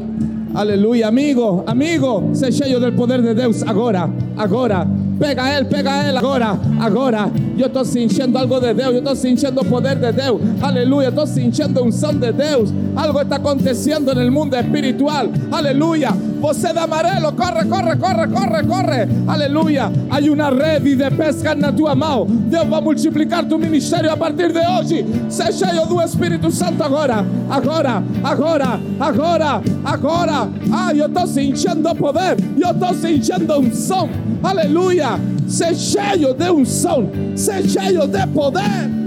Aleluia. 0.55 1.09
Amigo, 1.09 1.65
amigo, 1.67 2.31
sei 2.35 2.53
cheio 2.53 2.79
do 2.79 2.93
poder 2.93 3.23
de 3.23 3.35
Deus 3.35 3.63
agora. 3.63 4.09
Agora. 4.37 5.00
Pega 5.21 5.55
ele, 5.55 5.67
pega 5.67 6.09
ele 6.09 6.17
agora, 6.17 6.59
agora. 6.81 7.31
Eu 7.59 7.67
estou 7.67 7.85
sentindo 7.85 8.39
algo 8.39 8.59
de 8.59 8.73
Deus, 8.73 8.95
eu 8.95 8.99
estou 9.01 9.15
sentindo 9.15 9.61
o 9.61 9.65
poder 9.67 9.97
de 9.97 10.11
Deus. 10.13 10.41
Aleluia, 10.63 11.09
estou 11.09 11.27
sentindo 11.27 11.85
unção 11.85 12.15
de 12.15 12.33
Deus. 12.33 12.73
Algo 12.97 13.21
está 13.21 13.37
acontecendo 13.37 14.15
no 14.15 14.33
mundo 14.33 14.57
espiritual. 14.57 15.27
Aleluia. 15.53 16.30
Você 16.41 16.73
de 16.73 16.79
amarelo, 16.79 17.33
corre, 17.33 17.65
corre, 17.67 17.97
corre, 17.97 18.27
corre, 18.29 18.63
corre. 18.65 19.09
Aleluia. 19.29 19.93
Há 20.11 20.19
uma 20.33 20.51
rede 20.51 20.97
de 20.97 21.11
pesca 21.11 21.55
na 21.55 21.71
tua 21.71 21.95
mão. 21.95 22.25
Deus 22.27 22.67
vai 22.67 22.81
multiplicar 22.81 23.45
tu 23.45 23.59
ministério 23.59 24.11
a 24.11 24.17
partir 24.17 24.51
de 24.51 24.59
hoje. 24.59 25.05
Seja 25.29 25.67
cheio 25.67 25.87
do 25.87 26.01
Espírito 26.01 26.51
Santo 26.51 26.83
agora, 26.83 27.25
agora, 27.51 28.03
agora, 28.25 28.81
agora, 28.99 29.63
agora. 29.85 30.49
Ah, 30.73 30.95
eu 30.95 31.07
estou 31.07 31.27
sentindo 31.27 31.95
poder, 31.95 32.37
eu 32.59 32.71
estou 32.71 32.95
sentindo 32.95 33.59
unção. 33.59 34.09
Aleluia. 34.43 35.21
Ser 35.47 35.75
cheio 35.75 36.33
de 36.33 36.51
unção, 36.51 37.11
ser 37.37 37.69
cheio 37.69 38.07
de 38.07 38.27
poder. 38.29 39.00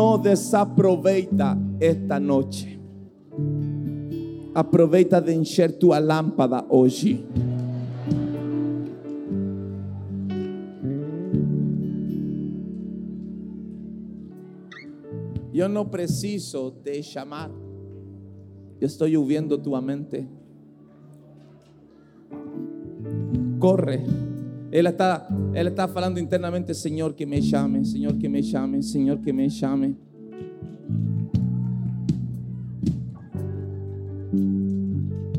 No 0.00 0.16
desaproveita 0.16 1.58
esta 1.78 2.18
noche. 2.18 2.80
Aproveita 4.54 5.20
de 5.20 5.34
encher 5.34 5.78
tua 5.78 6.00
lâmpada 6.00 6.64
hoje. 6.70 7.22
Yo 15.52 15.68
no 15.68 15.90
preciso 15.90 16.72
te 16.82 17.02
chamar. 17.02 17.50
Yo 18.80 18.86
estoy 18.86 19.10
lloviendo 19.10 19.60
tu 19.60 19.78
mente. 19.82 20.26
Corre. 23.58 24.29
Él 24.70 24.86
está, 24.86 25.26
él 25.52 25.66
está 25.66 25.82
hablando 25.84 26.20
internamente, 26.20 26.74
Señor, 26.74 27.16
que 27.16 27.26
me 27.26 27.40
llame, 27.40 27.84
Señor, 27.84 28.16
que 28.18 28.28
me 28.28 28.40
llame, 28.40 28.82
Señor, 28.82 29.20
que 29.20 29.32
me 29.32 29.48
llame. 29.48 29.94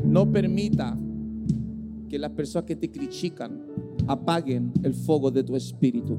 No 0.04 0.30
permita 0.30 0.94
que 2.10 2.18
las 2.18 2.30
personas 2.32 2.66
que 2.66 2.76
te 2.76 2.90
critican 2.90 3.62
apaguen 4.06 4.70
el 4.82 4.92
fuego 4.92 5.30
de 5.30 5.42
tu 5.42 5.56
espíritu. 5.56 6.18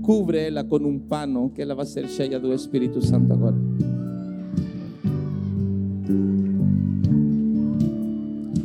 Cúbrela 0.00 0.66
con 0.66 0.86
un 0.86 1.00
pano 1.00 1.52
que 1.54 1.62
ela 1.62 1.74
va 1.74 1.82
a 1.82 1.86
ser 1.86 2.08
cheia 2.08 2.38
do 2.38 2.54
Espíritu 2.54 3.02
Santo 3.02 3.34
agora. 3.34 3.56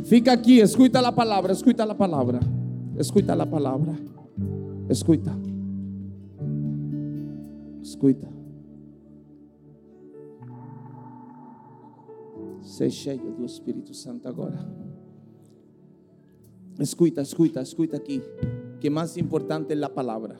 Fica 0.06 0.32
aqui, 0.32 0.60
escuta 0.60 1.00
a 1.00 1.10
palavra, 1.10 1.52
escuta 1.52 1.82
a 1.82 1.92
palavra, 1.92 2.38
escuta 2.96 3.32
a 3.32 3.44
palavra, 3.44 3.92
escuta, 4.88 5.36
escuta. 7.82 8.28
Ser 12.62 12.90
cheio 12.92 13.32
do 13.32 13.44
Espírito 13.44 13.92
Santo 13.94 14.28
agora. 14.28 14.64
Escuta, 16.78 17.22
escuta, 17.22 17.60
escuta 17.60 17.96
aqui. 17.96 18.22
Que 18.78 18.88
mais 18.88 19.16
importante 19.16 19.74
é 19.74 19.84
a 19.84 19.88
palavra. 19.88 20.36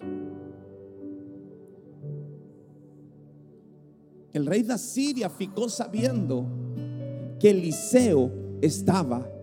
El 4.33 4.47
rey 4.47 4.63
de 4.63 4.75
Asiria 4.75 5.29
ficó 5.29 5.69
sabiendo 5.69 6.47
que 7.41 7.51
Eliseo 7.51 8.31
estaba 8.63 9.36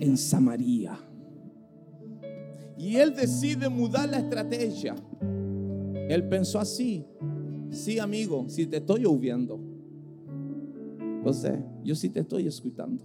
en 0.00 0.16
Samaria. 0.16 0.98
Y 2.76 2.96
él 2.96 3.14
decide 3.14 3.68
mudar 3.68 4.08
la 4.08 4.18
estrategia. 4.18 4.94
Él 6.08 6.28
pensó 6.28 6.58
así. 6.58 7.04
Sí, 7.70 7.98
amigo, 7.98 8.44
si 8.48 8.66
te 8.66 8.76
estoy 8.76 9.06
oyendo. 9.06 9.58
José, 11.24 11.64
yo 11.82 11.94
sí 11.94 12.10
te 12.10 12.20
estoy 12.20 12.46
escuchando. 12.46 13.02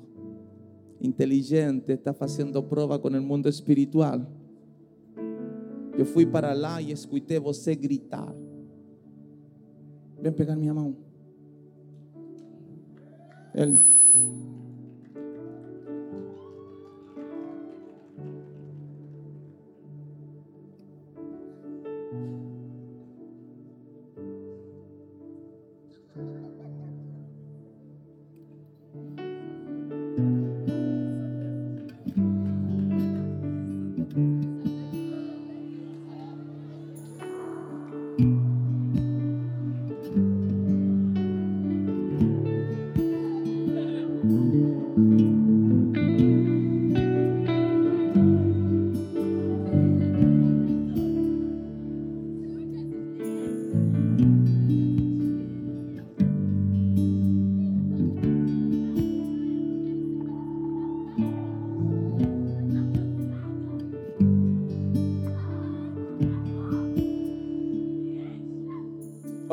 Inteligente, 1.00 1.94
está 1.94 2.16
haciendo 2.20 2.68
prueba 2.68 3.02
con 3.02 3.16
el 3.16 3.22
mundo 3.22 3.50
espiritual. 3.50 4.28
Yo 5.98 6.06
fui 6.06 6.26
para 6.26 6.52
allá 6.52 6.82
y 6.82 6.92
escuché 6.92 7.40
você 7.40 7.76
gritar. 7.76 8.36
Ven 10.22 10.34
pegar 10.34 10.56
minha 10.56 10.74
mão. 10.74 10.96
Ele. 13.56 13.80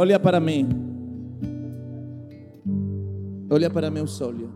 Olha 0.00 0.16
para 0.16 0.38
mim. 0.38 0.68
Olha 3.50 3.68
para 3.68 3.90
meu 3.90 4.04
olhos. 4.04 4.48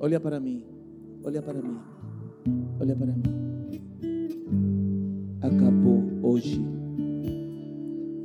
Olha 0.00 0.18
para 0.18 0.40
mim. 0.40 0.64
Olha 1.22 1.40
para 1.40 1.62
mim. 1.62 1.78
Olha 2.80 2.96
para 2.96 3.06
mim. 3.06 3.22
Acabou 5.40 6.02
hoje. 6.24 6.60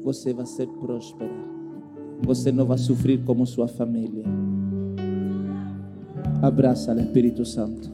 Você 0.04 0.34
vai 0.34 0.48
ser 0.48 0.68
próspera. 0.70 1.30
Você 2.24 2.52
não 2.52 2.66
vai 2.66 2.80
sofrer 2.80 3.24
como 3.24 3.46
sua 3.46 3.68
família. 3.68 4.26
Abraça 6.42 6.96
o 6.96 7.00
Espírito 7.00 7.46
Santo. 7.46 7.92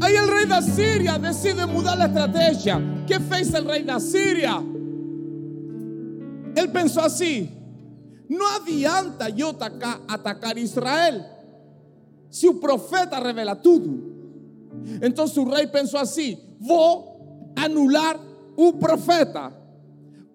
Aí 0.00 0.18
o 0.18 0.34
rei 0.34 0.46
da 0.46 0.60
Síria 0.60 1.20
decide 1.20 1.64
mudar 1.66 2.00
a 2.00 2.06
estratégia. 2.06 2.91
¿Qué 3.06 3.20
fez 3.20 3.52
el 3.54 3.64
rey 3.64 3.82
de 3.82 3.92
Asiria? 3.92 4.62
Él 6.54 6.70
pensó 6.70 7.00
así, 7.00 7.50
no 8.28 8.44
adianta 8.48 9.28
yo 9.30 9.56
atacar, 10.08 10.58
Israel 10.58 11.24
si 12.28 12.48
un 12.48 12.58
profeta 12.58 13.20
revela 13.20 13.60
todo. 13.60 13.90
Entonces 15.02 15.36
el 15.36 15.50
rey 15.50 15.66
pensó 15.66 15.98
así, 15.98 16.38
voy 16.58 17.04
a 17.56 17.64
anular 17.64 18.18
un 18.56 18.78
profeta. 18.78 19.52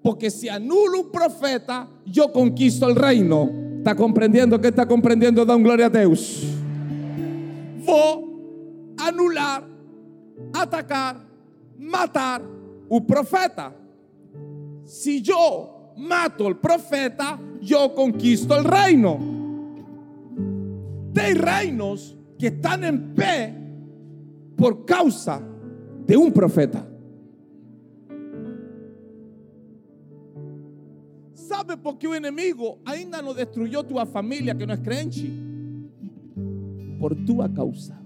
Porque 0.03 0.29
si 0.29 0.47
anulo 0.47 1.01
un 1.01 1.11
profeta, 1.11 1.87
yo 2.05 2.31
conquisto 2.31 2.87
el 2.87 2.95
reino. 2.95 3.49
¿Está 3.79 3.95
comprendiendo? 3.95 4.61
¿Qué 4.61 4.67
está 4.67 4.85
comprendiendo? 4.85 5.43
Da 5.43 5.55
un 5.55 5.63
gloria 5.63 5.87
a 5.87 5.89
Dios. 5.89 6.43
Voy 7.83 8.95
a 8.99 9.07
anular, 9.07 9.63
atacar, 10.53 11.17
matar 11.79 12.56
o 12.89 13.05
profeta. 13.05 13.75
si 14.85 15.21
yo 15.21 15.93
mato 15.97 16.47
al 16.47 16.59
profeta, 16.59 17.39
yo 17.61 17.93
conquisto 17.93 18.55
el 18.55 18.63
reino. 18.63 19.19
Hay 21.27 21.33
reinos 21.33 22.15
que 22.39 22.47
están 22.47 22.85
en 22.85 23.13
pie 23.13 23.53
por 24.55 24.85
causa 24.85 25.41
de 26.05 26.15
un 26.15 26.31
profeta. 26.31 26.87
¿Sabe 31.33 31.75
por 31.75 31.97
qué 31.97 32.07
un 32.07 32.15
enemigo 32.15 32.79
ainda 32.85 33.21
no 33.21 33.33
destruyó 33.33 33.83
tu 33.83 33.95
familia 34.05 34.57
que 34.57 34.65
no 34.65 34.73
es 34.73 34.79
crente? 34.79 35.29
Por 36.97 37.13
tu 37.25 37.39
causa. 37.53 37.99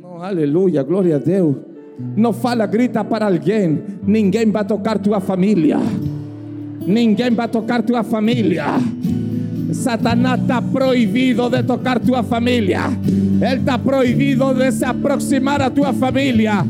No, 0.00 0.22
aleluya, 0.22 0.84
gloria 0.84 1.16
a 1.16 1.18
Dios. 1.18 1.56
No 1.98 2.32
fala, 2.32 2.66
grita 2.66 3.04
para 3.04 3.26
alguien. 3.26 4.00
Ninguém 4.06 4.52
va 4.52 4.60
a 4.60 4.66
tocar 4.66 4.98
tu 4.98 5.12
familia. 5.20 5.78
Ninguém 6.86 7.36
va 7.36 7.44
a 7.44 7.48
tocar 7.48 7.82
tu 7.82 7.94
familia. 8.04 8.78
Satanás 9.72 10.40
está 10.40 10.60
prohibido 10.60 11.48
de 11.48 11.62
tocar 11.62 12.00
tu 12.00 12.14
familia. 12.24 12.90
Él 13.40 13.58
está 13.58 13.78
prohibido 13.78 14.54
de 14.54 14.72
se 14.72 14.84
aproximar 14.84 15.62
a 15.62 15.70
tu 15.70 15.82
familia. 15.84 16.64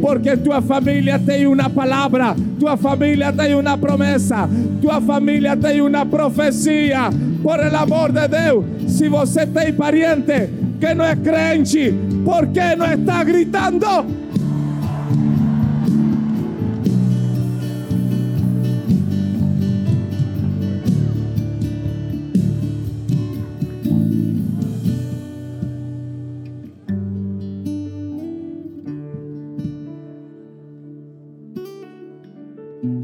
Porque 0.00 0.36
tu 0.36 0.50
familia 0.62 1.18
tiene 1.18 1.46
una 1.46 1.68
palabra, 1.68 2.34
tu 2.58 2.66
familia 2.76 3.32
tiene 3.32 3.54
una 3.54 3.76
promesa, 3.76 4.48
tu 4.80 4.88
familia 5.06 5.56
tiene 5.56 5.82
una 5.82 6.04
profecía. 6.04 7.10
Por 7.42 7.60
el 7.60 7.74
amor 7.74 8.12
de 8.12 8.28
Dios, 8.28 8.64
si 8.86 9.08
você 9.08 9.46
tem 9.46 9.74
pariente 9.74 10.48
que 10.80 10.94
no 10.94 11.04
es 11.04 11.16
crente, 11.22 11.94
¿por 12.24 12.52
qué 12.52 12.74
no 12.76 12.84
está 12.84 13.24
gritando? 13.24 14.06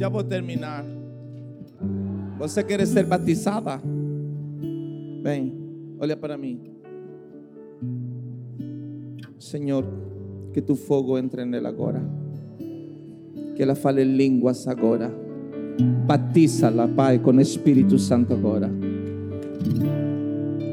A 0.08 0.24
terminar. 0.24 0.86
Você 2.38 2.64
quer 2.64 2.86
ser 2.86 3.04
batizada? 3.04 3.78
Vem, 5.22 5.52
olha 6.00 6.16
para 6.16 6.38
mim. 6.38 6.62
Senhor, 9.38 9.84
que 10.54 10.62
tu 10.62 10.74
fogo 10.74 11.18
entre 11.18 11.44
nele 11.44 11.66
agora. 11.66 12.02
Que 13.54 13.62
ela 13.62 13.74
fale 13.74 14.02
línguas 14.02 14.66
agora. 14.66 15.12
Batiza-la, 16.06 16.88
Pai, 16.88 17.18
com 17.18 17.38
Espírito 17.38 17.98
Santo 17.98 18.32
agora. 18.32 18.70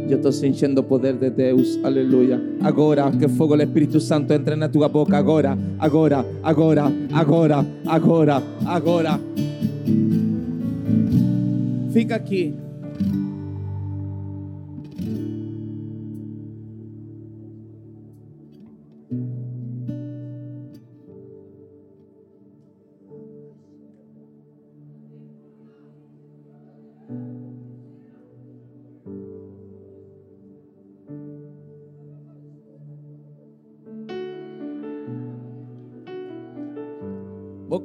Eu 0.08 0.18
estou 0.18 0.32
sentindo 0.32 0.80
o 0.82 0.84
poder 0.84 1.14
de 1.14 1.30
Deus, 1.30 1.80
aleluia. 1.84 2.40
Agora, 2.62 3.12
que 3.12 3.26
o 3.26 3.30
fogo 3.30 3.56
do 3.58 3.64
Espírito 3.64 4.00
Santo 4.00 4.32
entre 4.34 4.56
na 4.56 4.70
tua 4.70 4.88
boca. 4.88 5.18
Agora, 5.18 5.58
agora, 5.80 6.26
agora, 6.44 6.92
agora, 7.12 7.66
agora, 7.86 8.44
agora. 8.66 9.20
Fica 11.92 12.16
aqui. 12.16 12.54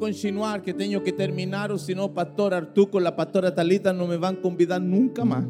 Continuar 0.01 0.62
que 0.62 0.72
tenho 0.72 0.98
que 1.03 1.12
terminar, 1.12 1.70
ou 1.70 1.76
senão 1.76 2.07
o 2.07 2.09
pastor 2.09 2.55
Arthur 2.55 2.86
com 2.86 2.98
a 2.98 3.12
pastora 3.12 3.53
Talita 3.53 3.92
não 3.92 4.09
me 4.09 4.16
vão 4.16 4.34
convidar 4.34 4.80
nunca 4.80 5.26
mais. 5.26 5.44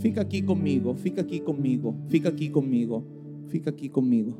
Fica 0.00 0.20
aqui 0.20 0.42
comigo, 0.42 0.94
fica 0.96 1.20
aqui 1.20 1.38
comigo, 1.38 1.94
fica 2.08 2.28
aqui 2.28 2.50
comigo, 2.50 3.04
fica 3.46 3.70
aqui 3.70 3.88
comigo. 3.88 4.36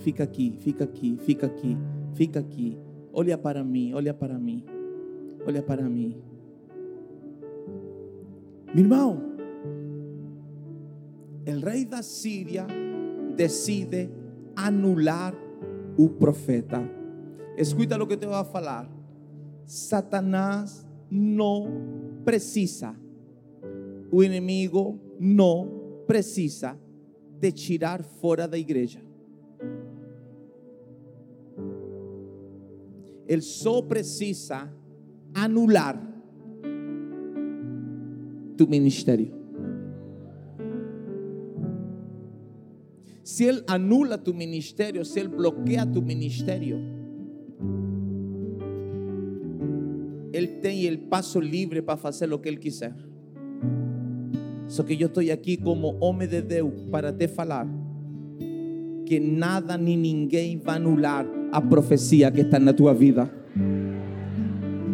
Fica 0.00 0.24
aqui, 0.24 0.56
fica 0.58 0.84
aqui, 0.84 1.16
fica 1.20 1.46
aqui, 1.46 1.78
fica 2.14 2.40
aqui. 2.40 2.76
Olha 3.12 3.38
para 3.38 3.62
mim, 3.62 3.94
olha 3.94 4.12
para 4.12 4.36
mim, 4.36 4.64
olha 5.46 5.62
para 5.62 5.88
mim. 5.88 6.16
Meu 8.74 8.84
irmão, 8.84 9.22
o 11.46 11.64
rei 11.64 11.84
da 11.84 12.02
Síria 12.02 12.66
decide 13.36 14.10
anular 14.56 15.34
o 15.96 16.08
profeta. 16.08 16.82
Escuta 17.56 17.98
lo 17.98 18.06
que 18.08 18.16
te 18.16 18.26
voy 18.26 18.36
a 18.36 18.44
falar. 18.44 18.88
Satanás 19.64 20.86
no 21.10 21.66
precisa, 22.24 22.94
o 24.10 24.22
inimigo 24.22 24.98
no 25.18 26.04
precisa 26.06 26.76
de 27.38 27.52
tirar 27.52 28.02
fora 28.02 28.46
da 28.46 28.56
igreja. 28.56 29.00
Ele 33.26 33.42
só 33.42 33.82
precisa 33.82 34.70
anular 35.34 36.00
tu 38.56 38.66
ministério. 38.66 39.41
Si 43.22 43.46
Él 43.46 43.64
anula 43.68 44.22
tu 44.22 44.34
ministerio, 44.34 45.04
si 45.04 45.20
Él 45.20 45.28
bloquea 45.28 45.90
tu 45.90 46.02
ministerio, 46.02 46.76
Él 50.32 50.60
tiene 50.60 50.88
el 50.88 51.00
paso 51.00 51.40
libre 51.40 51.82
para 51.82 52.08
hacer 52.08 52.28
lo 52.28 52.40
que 52.40 52.48
Él 52.48 52.58
quiser. 52.58 52.94
Só 54.66 54.84
que 54.84 54.96
yo 54.96 55.08
estoy 55.08 55.30
aquí 55.30 55.58
como 55.58 55.90
hombre 56.00 56.26
de 56.26 56.42
Deus 56.42 56.72
para 56.90 57.16
te 57.16 57.28
falar 57.28 57.66
que 59.04 59.20
nada 59.20 59.76
ni 59.76 59.96
ninguém 59.96 60.58
va 60.66 60.72
a 60.72 60.76
anular 60.76 61.26
a 61.52 61.60
profecía 61.68 62.32
que 62.32 62.40
está 62.40 62.56
en 62.56 62.74
tu 62.74 62.92
vida. 62.94 63.30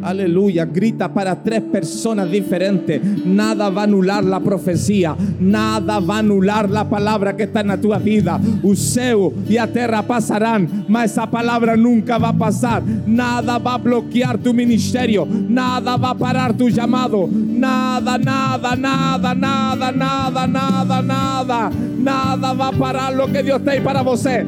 Aleluya, 0.02 0.64
grita 0.64 1.12
para 1.12 1.34
tres 1.34 1.62
personas 1.62 2.30
diferentes. 2.30 3.00
Nada 3.24 3.68
va 3.70 3.82
a 3.82 3.84
anular 3.84 4.24
la 4.24 4.40
profecía, 4.40 5.16
nada 5.40 5.98
va 5.98 6.16
a 6.16 6.18
anular 6.18 6.70
la 6.70 6.88
palabra 6.88 7.36
que 7.36 7.44
está 7.44 7.60
en 7.60 7.80
tu 7.80 7.92
vida. 7.98 8.40
Céu 8.74 9.32
y 9.48 9.56
a 9.56 9.66
terra 9.66 10.02
pasarán, 10.02 10.86
mas 10.88 11.12
esa 11.12 11.30
palabra 11.30 11.76
nunca 11.76 12.18
va 12.18 12.28
a 12.28 12.38
pasar. 12.38 12.82
Nada 13.06 13.58
va 13.58 13.74
a 13.74 13.78
bloquear 13.78 14.38
tu 14.38 14.54
ministerio, 14.54 15.26
nada 15.26 15.96
va 15.96 16.10
a 16.10 16.14
parar 16.14 16.54
tu 16.54 16.68
llamado. 16.68 17.28
Nada, 17.30 18.18
nada, 18.18 18.76
nada, 18.76 19.34
nada, 19.34 19.92
nada, 19.92 20.46
nada, 20.46 21.02
nada. 21.02 21.70
Nada 21.98 22.52
va 22.52 22.68
a 22.68 22.72
parar 22.72 23.12
lo 23.12 23.26
que 23.26 23.42
Dios 23.42 23.62
tem 23.64 23.82
para 23.82 24.02
você. 24.02 24.46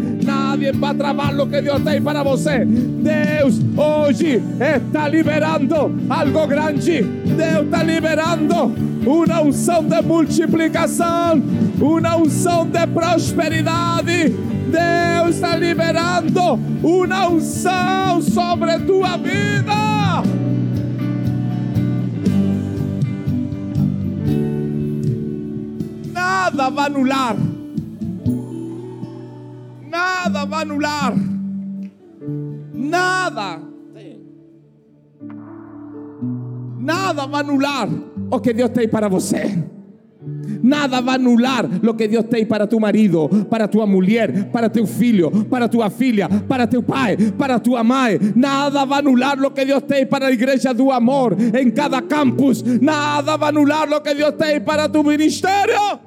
Nadie 0.50 0.72
va 0.72 0.90
a 0.90 0.94
trabar 0.94 1.32
lo 1.32 1.46
que 1.46 1.62
Dios 1.62 1.80
tem 1.84 2.02
para 2.02 2.24
você. 2.24 2.64
Deus 2.64 3.60
hoje 3.76 4.42
está 4.58 5.06
liberando 5.06 5.94
algo 6.08 6.46
grande. 6.48 7.02
Deus 7.02 7.66
está 7.66 7.84
liberando 7.84 8.74
uma 9.06 9.42
unção 9.42 9.84
de 9.84 10.02
multiplicação, 10.02 11.40
uma 11.80 12.16
unção 12.16 12.66
de 12.66 12.84
prosperidade. 12.88 14.34
Deus 14.72 15.36
está 15.36 15.54
liberando 15.54 16.58
uma 16.82 17.28
unção 17.28 18.20
sobre 18.20 18.76
tua 18.80 19.16
vida. 19.18 20.24
Nada 26.12 26.70
va 26.70 26.82
a 26.82 26.86
anular. 26.86 27.49
A 30.60 30.62
anular. 30.62 31.14
Nada. 32.72 33.60
Nada 36.78 37.26
va 37.26 37.38
a 37.38 37.40
anular 37.40 37.88
o 38.30 38.40
que 38.40 38.54
Dios 38.54 38.70
tem 38.70 38.88
para 38.88 39.08
você. 39.08 39.58
Nada 40.62 41.00
va 41.00 41.12
a 41.12 41.14
anular 41.14 41.68
lo 41.82 41.94
que 41.94 42.06
Dios 42.08 42.26
tem 42.28 42.44
para 42.44 42.66
tu 42.66 42.78
marido, 42.78 43.28
para 43.48 43.66
tua 43.66 43.86
mulher, 43.86 44.50
para 44.50 44.68
teu 44.68 44.86
filho, 44.86 45.30
para 45.46 45.68
tua 45.68 45.88
filha, 45.88 46.28
para 46.48 46.66
teu 46.66 46.82
pai, 46.82 47.16
para 47.38 47.58
tua 47.58 47.82
mãe. 47.82 48.18
Nada 48.34 48.84
va 48.84 48.96
a 48.96 48.98
anular 48.98 49.38
lo 49.38 49.50
que 49.52 49.64
Dios 49.64 49.82
tem 49.84 50.06
para 50.06 50.26
a 50.26 50.32
igreja 50.32 50.74
do 50.74 50.90
amor 50.90 51.36
em 51.58 51.70
cada 51.70 52.02
campus. 52.02 52.62
Nada 52.62 53.36
va 53.36 53.46
a 53.46 53.48
anular 53.48 53.88
lo 53.88 54.00
que 54.02 54.14
Dios 54.14 54.34
tem 54.36 54.60
para 54.60 54.88
tu 54.88 55.02
ministério. 55.02 56.00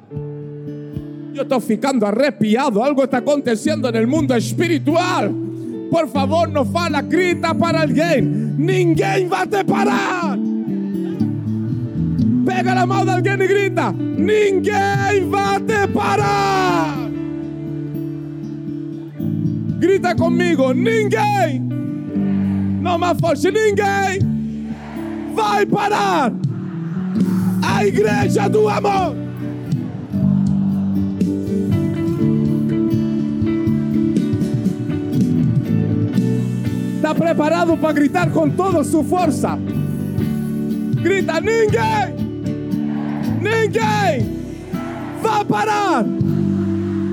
Yo 1.34 1.42
estoy 1.42 1.62
ficando 1.62 2.06
arrepiado. 2.06 2.84
Algo 2.84 3.04
está 3.04 3.18
aconteciendo 3.18 3.90
en 3.90 3.96
el 3.96 4.06
mundo 4.06 4.36
espiritual. 4.36 5.34
Por 5.90 6.08
favor, 6.10 6.48
no 6.48 6.64
fala, 6.64 7.02
grita 7.02 7.56
para 7.56 7.82
alguien. 7.82 8.56
Ninguém 8.58 9.30
va 9.32 9.42
a 9.42 9.48
te 9.48 9.64
parar. 9.66 10.38
Pega 12.46 12.76
la 12.76 12.86
mano 12.86 13.06
de 13.06 13.12
alguien 13.12 13.42
y 13.42 13.48
grita. 13.48 13.92
Ninguém 13.92 15.32
va 15.32 15.56
a 15.56 15.60
te 15.60 15.88
parar. 15.88 17.10
Grita 19.80 20.16
conmigo. 20.16 20.72
Ninguém. 20.72 21.62
No 22.80 23.00
más 23.00 23.18
forte. 23.20 23.52
Ninguém 23.52 24.20
vai 25.34 25.66
parar. 25.66 26.32
A 27.64 27.86
igreja 27.86 28.48
do 28.48 28.70
amor. 28.70 29.33
Está 36.96 37.14
preparado 37.14 37.78
para 37.78 37.94
gritar 37.94 38.32
con 38.32 38.52
toda 38.52 38.84
su 38.84 39.04
fuerza. 39.04 39.58
Grita, 41.02 41.42
ninguém, 41.42 42.16
ninguém! 43.42 44.26
Vai 45.22 45.46
parar! 45.46 46.06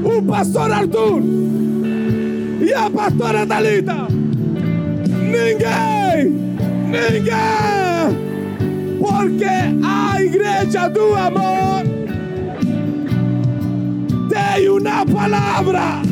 O 0.05 0.23
pastor 0.23 0.73
Arthur 0.73 1.23
e 2.61 2.73
a 2.73 2.89
pastora 2.89 3.45
Dalita. 3.45 4.07
Ninguém, 5.09 6.31
ninguém, 6.87 7.37
porque 8.99 9.45
a 9.85 10.23
igreja 10.23 10.89
do 10.89 11.15
amor 11.17 12.00
tem 14.31 14.69
uma 14.69 15.05
palavra. 15.05 16.03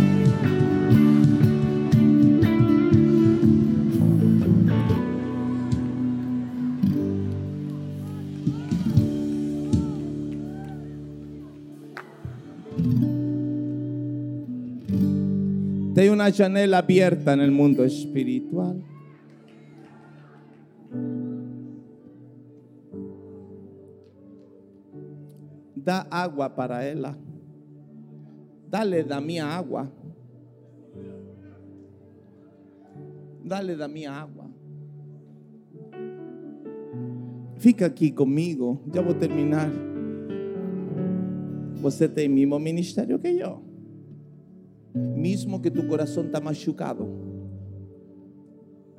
Hay 15.97 16.09
una 16.11 16.31
janela 16.31 16.79
abierta 16.79 17.33
en 17.33 17.41
el 17.41 17.51
mundo 17.51 17.85
espiritual. 17.85 18.81
Da 25.75 26.07
agua 26.11 26.55
para 26.55 26.89
ella. 26.89 27.17
Dale 28.71 29.03
da 29.03 29.21
mía 29.21 29.57
agua. 29.57 29.91
Dale 33.43 33.77
da 33.77 33.89
mía 33.89 34.21
agua. 34.21 34.47
Fica 37.57 37.87
aquí 37.87 38.13
conmigo. 38.13 38.81
Ya 38.93 39.01
voy 39.01 39.15
a 39.15 39.19
terminar. 39.19 39.71
Você 41.81 42.09
tem 42.09 42.27
el 42.27 42.33
mismo 42.33 42.59
ministerio 42.59 43.21
que 43.21 43.39
yo. 43.39 43.63
Mesmo 44.95 45.63
que 45.63 45.71
tu 45.71 45.87
coração 45.87 46.25
está 46.25 46.41
machucado, 46.41 47.07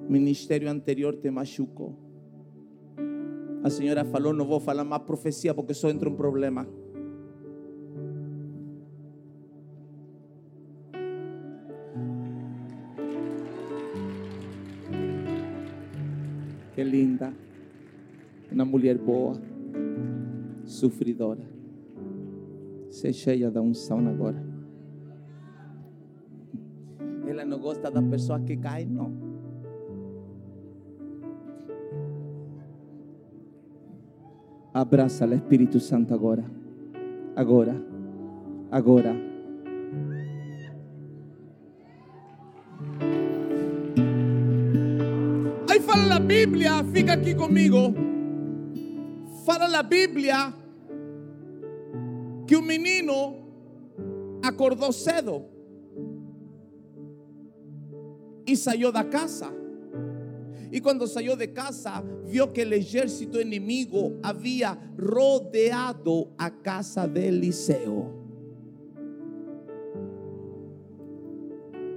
ministério 0.07 0.69
anterior 0.69 1.17
te 1.17 1.29
machucou. 1.29 1.97
A 3.63 3.69
senhora 3.69 4.05
falou: 4.05 4.33
não 4.33 4.45
vou 4.45 4.59
falar 4.59 4.83
mais 4.83 5.03
profecia 5.03 5.53
porque 5.53 5.73
só 5.73 5.89
entra 5.89 6.09
um 6.09 6.15
problema. 6.15 6.65
Que 16.79 16.83
linda. 16.85 17.33
Uma 18.49 18.63
mulher 18.63 18.97
boa, 18.97 19.35
sofridora. 20.63 21.43
Se 22.89 23.11
cheia 23.11 23.51
da 23.51 23.61
unção 23.61 24.07
agora. 24.07 24.41
Ela 27.27 27.43
não 27.43 27.59
gosta 27.59 27.91
das 27.91 28.05
pessoas 28.05 28.43
que 28.43 28.55
caem, 28.55 28.85
não. 28.85 29.11
Abraça 34.73 35.27
o 35.27 35.33
Espírito 35.33 35.81
Santo 35.81 36.13
agora. 36.13 36.45
Agora. 37.35 37.75
Agora. 38.71 39.28
Fala 45.89 46.15
a 46.17 46.19
Bíblia, 46.19 46.83
fica 46.93 47.13
aqui 47.13 47.33
comigo. 47.33 47.93
Fala 49.43 49.79
a 49.79 49.83
Bíblia 49.83 50.53
que 52.45 52.55
o 52.55 52.61
menino 52.61 53.37
acordou 54.43 54.93
cedo 54.93 55.49
y 58.45 58.55
salió 58.55 58.91
de 58.91 59.03
casa. 59.09 59.51
Y 60.71 60.79
cuando 60.81 61.07
salió 61.07 61.35
de 61.35 61.51
casa, 61.51 62.03
vio 62.27 62.53
que 62.53 62.61
el 62.61 62.73
ejército 62.73 63.39
enemigo 63.39 64.19
había 64.21 64.77
rodeado 64.95 66.31
a 66.37 66.51
casa 66.61 67.07
de 67.07 67.29
Eliseo. 67.29 68.13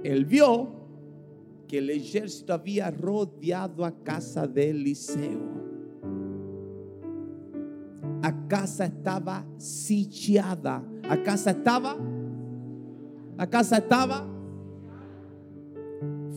Él 0.03 0.25
vio 0.25 0.82
que 1.67 1.77
el 1.79 1.89
ejército 1.89 2.53
había 2.53 2.91
rodeado 2.91 3.83
a 3.85 3.91
casa 3.91 4.47
de 4.47 4.69
Eliseo. 4.69 5.63
A 8.21 8.47
casa 8.47 8.85
estaba 8.85 9.45
sitiada. 9.57 10.83
A 11.09 11.17
casa 11.21 11.51
estaba. 11.51 11.97
A 13.37 13.47
casa 13.47 13.77
estaba 13.77 14.33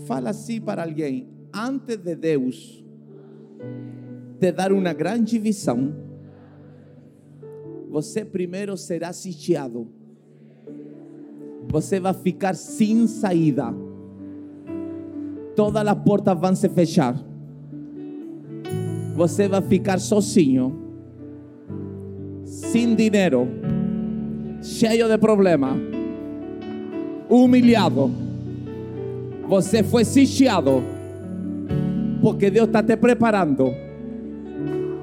Fala 0.07 0.31
assim 0.31 0.61
para 0.61 0.85
alguém: 0.85 1.29
antes 1.53 1.97
de 1.97 2.14
Deus 2.14 2.85
te 4.39 4.53
dar 4.53 4.72
uma 4.72 4.93
grande 4.93 5.39
visão, 5.39 5.95
você 7.91 8.24
primeiro 8.24 8.77
será 8.77 9.12
sitiado. 9.12 9.89
Você 11.68 11.99
vai 11.99 12.14
ficar 12.14 12.55
sem 12.55 13.07
saída. 13.09 13.74
Todas 15.57 15.86
as 15.86 15.98
portas 16.04 16.38
vão 16.38 16.54
se 16.54 16.68
fechar. 16.68 17.16
Você 19.16 19.48
vai 19.48 19.62
ficar 19.62 19.98
sozinho, 19.98 20.78
sem 22.44 22.94
dinheiro, 22.94 23.48
cheio 24.61 25.09
de 25.09 25.16
problema, 25.18 25.74
humilhado 27.30 28.26
você 29.48 29.82
foi 29.82 30.04
sitiado. 30.04 30.82
Porque 32.20 32.50
Deus 32.50 32.66
está 32.66 32.82
te 32.82 32.96
preparando 32.96 33.72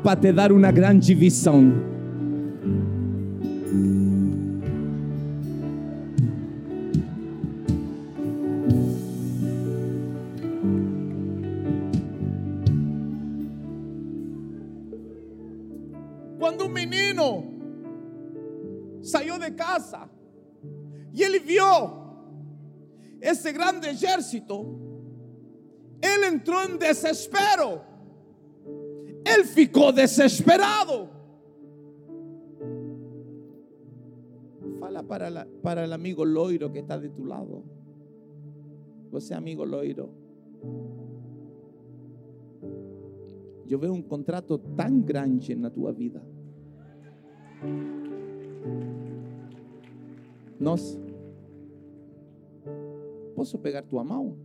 para 0.04 0.20
te 0.20 0.34
dar 0.34 0.52
uma 0.52 0.72
grande 0.72 1.14
visão. 1.14 1.93
Viu 21.54 22.04
ese 23.22 23.54
grande 23.54 23.90
ejército, 23.90 24.66
él 26.02 26.24
entró 26.34 26.62
en 26.64 26.78
desespero. 26.78 27.82
Él 29.24 29.46
ficó 29.46 29.94
desesperado. 29.94 31.10
Fala 34.80 35.04
para, 35.04 35.84
el 35.86 35.94
amigo 35.94 36.26
Loiro 36.26 36.72
que 36.74 36.80
está 36.80 37.00
de 37.00 37.10
tu 37.10 37.26
lado. 37.26 37.64
Você 39.12 39.34
amigo 39.34 39.66
Loiro. 39.66 40.10
Yo 43.66 43.80
veo 43.80 43.94
un 43.94 44.04
contrato 44.04 44.60
tan 44.60 45.06
grande 45.06 45.54
en 45.54 45.62
la 45.62 45.70
tua 45.70 45.94
vida. 45.94 46.22
Nos 50.60 51.00
Posso 53.44 53.60
pegar 53.60 53.82
tua 53.82 54.06
mão? 54.06 54.38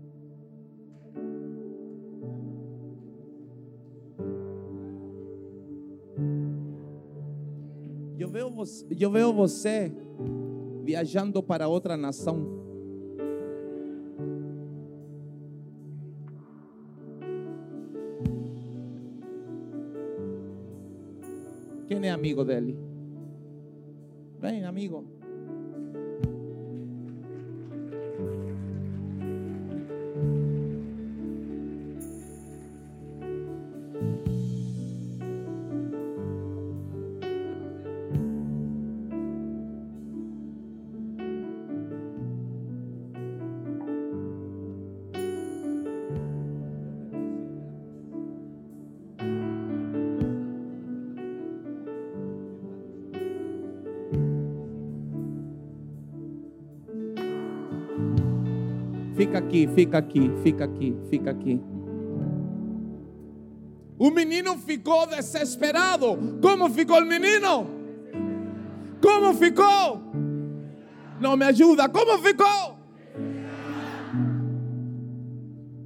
Eu 8.18 8.28
vejo 8.28 8.50
você, 8.50 8.86
eu 8.98 9.08
vejo 9.12 9.32
você 9.32 9.92
viajando 10.82 11.40
para 11.44 11.68
otra 11.68 11.96
nación. 11.96 12.58
¿Quién 21.86 22.04
es 22.04 22.12
amigo 22.12 22.44
de 22.44 22.58
él? 22.58 22.76
Ven, 24.40 24.64
amigo. 24.64 25.17
Aqui, 59.48 59.66
fica 59.74 59.98
aqui, 59.98 60.30
fica 60.42 60.64
aqui, 60.64 60.96
fica 61.08 61.30
aqui. 61.30 61.60
O 63.98 64.10
menino 64.10 64.56
ficou 64.58 65.06
desesperado. 65.06 66.38
Como 66.40 66.68
ficou 66.70 67.00
o 67.00 67.06
menino? 67.06 67.66
Como 69.02 69.34
ficou? 69.34 70.02
Não 71.20 71.36
me 71.36 71.46
ajuda. 71.46 71.88
Como 71.88 72.18
ficou? 72.22 72.78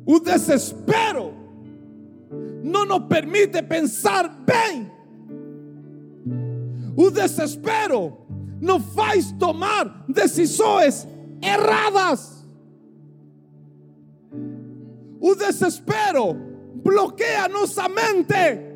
O 0.05 0.19
desespero 0.19 1.33
não 2.63 2.85
nos 2.85 3.07
permite 3.07 3.63
pensar 3.63 4.29
bem. 4.29 4.91
O 6.97 7.11
desespero 7.11 8.19
nos 8.61 8.83
faz 8.95 9.33
tomar 9.33 10.05
decisões 10.09 11.07
erradas. 11.41 12.42
O 15.23 15.37
desespero 15.37 16.35
bloqueia 16.83 17.49
nossa 17.49 17.89
mente. 17.89 18.73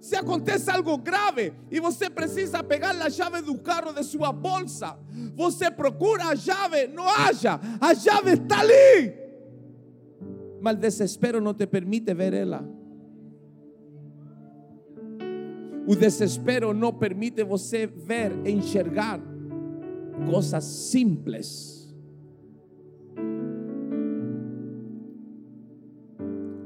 Se 0.00 0.14
acontece 0.14 0.70
algo 0.70 0.96
grave 0.96 1.52
e 1.70 1.80
você 1.80 2.08
precisa 2.08 2.62
pegar 2.62 2.92
a 2.92 3.10
chave 3.10 3.42
do 3.42 3.58
carro 3.58 3.92
de 3.92 4.04
sua 4.04 4.32
bolsa, 4.32 4.96
você 5.34 5.72
procura 5.72 6.26
a 6.26 6.36
chave, 6.36 6.86
não 6.86 7.08
acha, 7.08 7.60
a 7.80 7.94
chave 7.96 8.34
está 8.34 8.60
ali. 8.60 9.12
Mas 10.60 10.76
desespero 10.76 11.40
não 11.40 11.52
te 11.52 11.66
permite 11.66 12.14
ver 12.14 12.32
ela. 12.32 12.64
O 15.86 15.96
desespero 15.96 16.72
não 16.72 16.92
permite 16.92 17.42
você 17.42 17.88
ver, 17.88 18.46
enxergar 18.46 19.20
coisas 20.30 20.64
simples. 20.64 21.79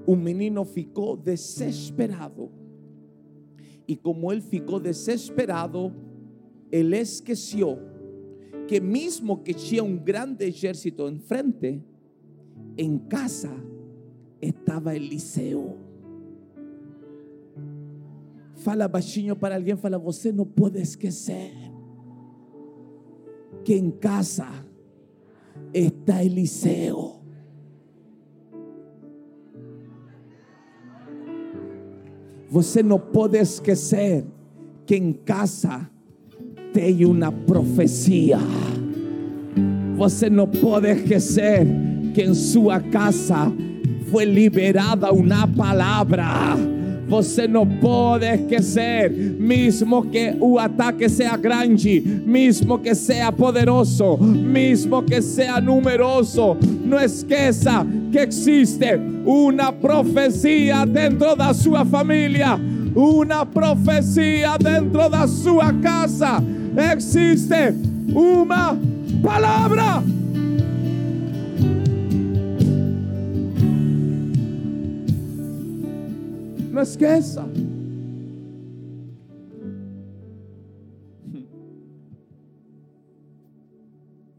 Un 0.06 0.22
menino 0.22 0.64
ficou 0.64 1.16
desesperado. 1.16 2.50
Y 3.86 3.96
como 3.96 4.32
él 4.32 4.42
ficou 4.42 4.80
desesperado, 4.80 5.92
él 6.70 6.94
esqueció 6.94 7.78
que 8.66 8.80
mismo 8.80 9.42
que 9.42 9.54
tinha 9.54 9.82
un 9.82 10.02
grande 10.02 10.46
ejército 10.46 11.08
enfrente, 11.08 11.82
en 12.76 12.98
casa 12.98 13.52
estaba 14.40 14.94
Eliseo. 14.94 15.76
Fala 18.54 18.88
baixinho 18.88 19.38
para 19.38 19.56
alguien, 19.56 19.76
fala, 19.76 19.98
você 19.98 20.32
no 20.32 20.46
puede 20.46 20.80
esquecer 20.80 21.52
que 23.64 23.76
en 23.76 23.90
casa 23.90 24.48
está 25.72 26.22
Eliseo. 26.22 27.23
Você 32.54 32.84
não 32.84 33.00
pode 33.00 33.36
esquecer 33.36 34.24
que 34.86 34.94
em 34.94 35.12
casa 35.12 35.90
tem 36.72 37.04
uma 37.04 37.32
profecia. 37.32 38.38
Você 39.96 40.30
não 40.30 40.46
pode 40.46 40.86
esquecer 40.86 41.66
que 42.14 42.22
em 42.22 42.32
sua 42.32 42.78
casa 42.78 43.52
foi 44.08 44.24
liberada 44.24 45.12
uma 45.12 45.48
palavra. 45.48 46.54
Você 47.08 47.46
não 47.46 47.66
pode 47.66 48.26
esquecer, 48.26 49.10
mesmo 49.10 50.02
que 50.04 50.34
o 50.40 50.58
ataque 50.58 51.08
seja 51.08 51.36
grande, 51.36 52.22
mesmo 52.24 52.78
que 52.78 52.94
seja 52.94 53.30
poderoso, 53.30 54.16
mesmo 54.18 55.02
que 55.02 55.20
seja 55.20 55.60
numeroso, 55.60 56.56
não 56.84 56.98
esqueça 56.98 57.86
que 58.10 58.18
existe 58.18 58.98
uma 59.24 59.72
profecia 59.72 60.84
dentro 60.86 61.36
da 61.36 61.52
sua 61.52 61.84
família, 61.84 62.58
uma 62.94 63.44
profecia 63.44 64.56
dentro 64.58 65.08
da 65.08 65.26
sua 65.26 65.72
casa. 65.74 66.42
Existe 66.92 67.74
uma 68.14 68.76
palavra. 69.22 70.02
Não 76.74 76.82
esqueça. 76.82 77.44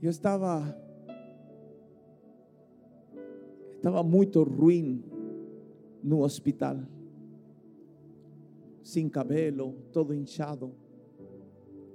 Eu 0.01 0.09
estava 0.09 0.77
estava 3.77 4.03
muito 4.03 4.43
ruim 4.43 5.01
no 6.03 6.23
hospital. 6.23 6.79
Sem 8.83 9.07
cabelo, 9.07 9.73
todo 9.93 10.13
inchado, 10.13 10.73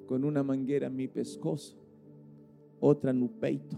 com 0.06 0.14
uma 0.14 0.42
mangueira 0.42 0.86
em 0.86 0.90
meu 0.90 1.08
pescoço, 1.10 1.78
outra 2.80 3.12
no 3.12 3.28
peito, 3.28 3.76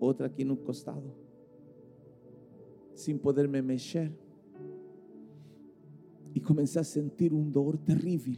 outra 0.00 0.26
aqui 0.26 0.44
no 0.44 0.56
costado, 0.56 1.12
sem 2.92 3.16
poder 3.16 3.46
me 3.46 3.62
mexer. 3.62 4.12
Comecei 6.50 6.80
a 6.80 6.84
sentir 6.84 7.32
um 7.32 7.48
dor 7.48 7.78
terrível. 7.78 8.34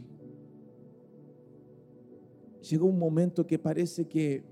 Chegou 2.61 2.87
um 2.87 2.95
momento 2.95 3.43
que 3.43 3.57
parece 3.57 4.05
que, 4.05 4.43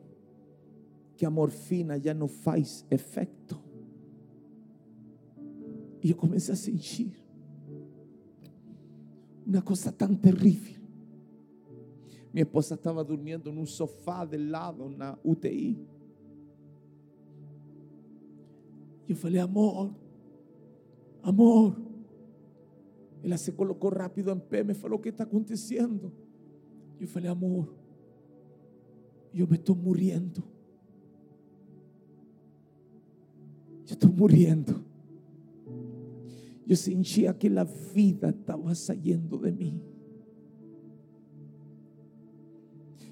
que 1.15 1.23
a 1.23 1.29
morfina 1.29 1.99
já 1.99 2.11
não 2.11 2.27
faz 2.27 2.83
efeito. 2.89 3.61
E 6.03 6.09
eu 6.09 6.15
comecei 6.15 6.51
a 6.51 6.57
sentir 6.57 7.13
uma 9.45 9.61
coisa 9.61 9.91
tão 9.91 10.15
terrível. 10.15 10.81
Minha 12.33 12.41
esposa 12.41 12.73
estava 12.73 13.03
dormindo 13.03 13.51
num 13.51 13.67
sofá 13.67 14.25
de 14.25 14.37
lado 14.37 14.89
na 14.89 15.19
UTI. 15.23 15.87
E 19.07 19.11
eu 19.11 19.15
falei, 19.15 19.39
amor, 19.39 19.93
amor. 21.21 21.90
Ela 23.23 23.37
se 23.37 23.51
colocou 23.51 23.91
rápido 23.91 24.31
em 24.31 24.39
pé, 24.39 24.63
me 24.63 24.73
falou 24.73 24.97
o 24.97 25.01
que 25.01 25.09
está 25.09 25.23
acontecendo. 25.23 26.11
Eu 26.99 27.07
falei, 27.07 27.29
amor, 27.29 27.73
eu 29.33 29.47
me 29.47 29.55
estou 29.55 29.75
morrendo. 29.75 30.43
Eu 33.87 33.93
estou 33.93 34.11
morrendo. 34.11 34.83
Eu 36.67 36.75
sentia 36.75 37.33
que 37.33 37.47
a 37.47 37.63
vida 37.63 38.29
estava 38.29 38.73
saindo 38.73 39.37
de 39.37 39.51
mim. 39.51 39.81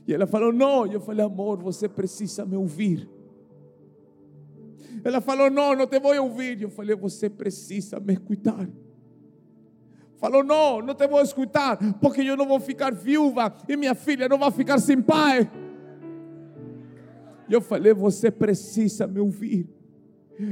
E 0.07 0.13
ela 0.13 0.25
falou: 0.25 0.51
Não. 0.51 0.87
Eu 0.87 0.99
falei: 0.99 1.23
Amor, 1.23 1.61
você 1.61 1.87
precisa 1.87 2.45
me 2.45 2.55
ouvir. 2.55 3.07
Ela 5.03 5.21
falou: 5.21 5.51
Não, 5.51 5.75
não 5.75 5.85
te 5.85 5.99
vou 5.99 6.19
ouvir. 6.19 6.61
Eu 6.61 6.69
falei: 6.69 6.95
Você 6.95 7.29
precisa 7.29 7.99
me 7.99 8.13
escutar. 8.13 8.67
Falou: 10.19 10.43
Não, 10.43 10.81
não 10.81 10.93
te 10.93 11.07
vou 11.07 11.21
escutar, 11.21 11.77
porque 11.99 12.21
eu 12.21 12.35
não 12.35 12.45
vou 12.45 12.59
ficar 12.59 12.93
viúva 12.93 13.53
e 13.67 13.77
minha 13.77 13.95
filha 13.95 14.27
não 14.27 14.37
vai 14.37 14.51
ficar 14.51 14.77
sem 14.79 15.01
pai. 15.01 15.49
Eu 17.49 17.61
falei: 17.61 17.93
Você 17.93 18.29
precisa 18.29 19.07
me 19.07 19.19
ouvir. 19.19 19.67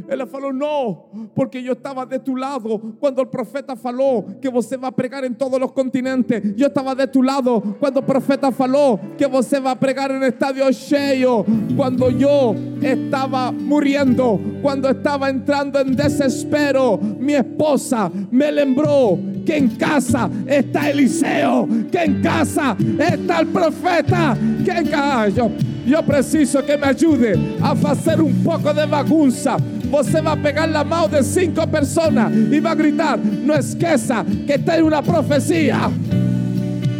Ela 0.07 0.25
falou: 0.25 0.53
Não, 0.53 1.29
porque 1.35 1.57
eu 1.57 1.73
estava 1.73 2.05
de 2.05 2.19
tu 2.19 2.33
lado 2.33 2.95
quando 2.99 3.19
o 3.19 3.25
profeta 3.25 3.75
falou 3.75 4.23
que 4.41 4.49
você 4.49 4.77
vai 4.77 4.91
pregar 4.91 5.23
em 5.23 5.33
todos 5.33 5.59
os 5.61 5.71
continentes. 5.71 6.41
Eu 6.57 6.67
estava 6.67 6.95
de 6.95 7.07
tu 7.07 7.21
lado 7.21 7.75
quando 7.79 7.97
o 7.97 8.03
profeta 8.03 8.51
falou 8.51 8.97
que 9.17 9.27
você 9.27 9.59
vai 9.59 9.75
pregar 9.75 10.11
em 10.11 10.23
estádio 10.25 10.73
cheio. 10.73 11.45
Quando 11.75 12.09
eu 12.09 12.55
estava 12.81 13.51
morrendo, 13.51 14.39
quando 14.61 14.89
estava 14.89 15.29
entrando 15.29 15.77
em 15.79 15.91
desespero, 15.91 16.97
minha 17.19 17.39
esposa 17.39 18.11
me 18.31 18.51
lembrou 18.51 19.36
que 19.47 19.55
en 19.55 19.69
casa 19.69 20.29
está 20.45 20.89
Eliseo, 20.89 21.69
que 21.89 22.03
en 22.03 22.21
casa 22.21 22.75
está 22.99 23.39
el 23.39 23.47
profeta, 23.47 24.37
que 24.65 24.71
en 24.71 24.87
casa 24.87 25.29
yo, 25.29 25.49
yo 25.85 26.03
preciso 26.03 26.65
que 26.65 26.77
me 26.77 26.87
ayude 26.87 27.39
a 27.61 27.71
hacer 27.71 28.21
un 28.21 28.43
poco 28.43 28.73
de 28.73 28.85
bagunza. 28.85 29.55
Você 29.89 30.21
vai 30.21 30.35
pegar 30.35 30.67
na 30.67 30.83
mão 30.83 31.07
de 31.07 31.23
cinco 31.23 31.65
pessoas 31.65 32.13
e 32.51 32.59
vai 32.59 32.75
gritar: 32.75 33.17
Não 33.17 33.55
esqueça 33.55 34.25
que 34.25 34.57
tem 34.57 34.81
uma 34.81 35.01
profecia. 35.01 35.77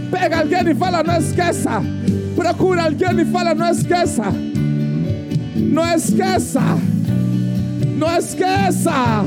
Pega 0.09 0.39
alguém 0.39 0.69
e 0.69 0.73
fala: 0.73 1.03
Não 1.03 1.17
esqueça. 1.17 1.83
Procura 2.33 2.83
alguém 2.83 3.19
e 3.19 3.25
fala: 3.25 3.53
Não 3.53 3.69
esqueça. 3.69 4.23
Não 5.53 5.93
esqueça. 5.93 6.61
Não 7.97 8.17
esqueça. 8.17 9.25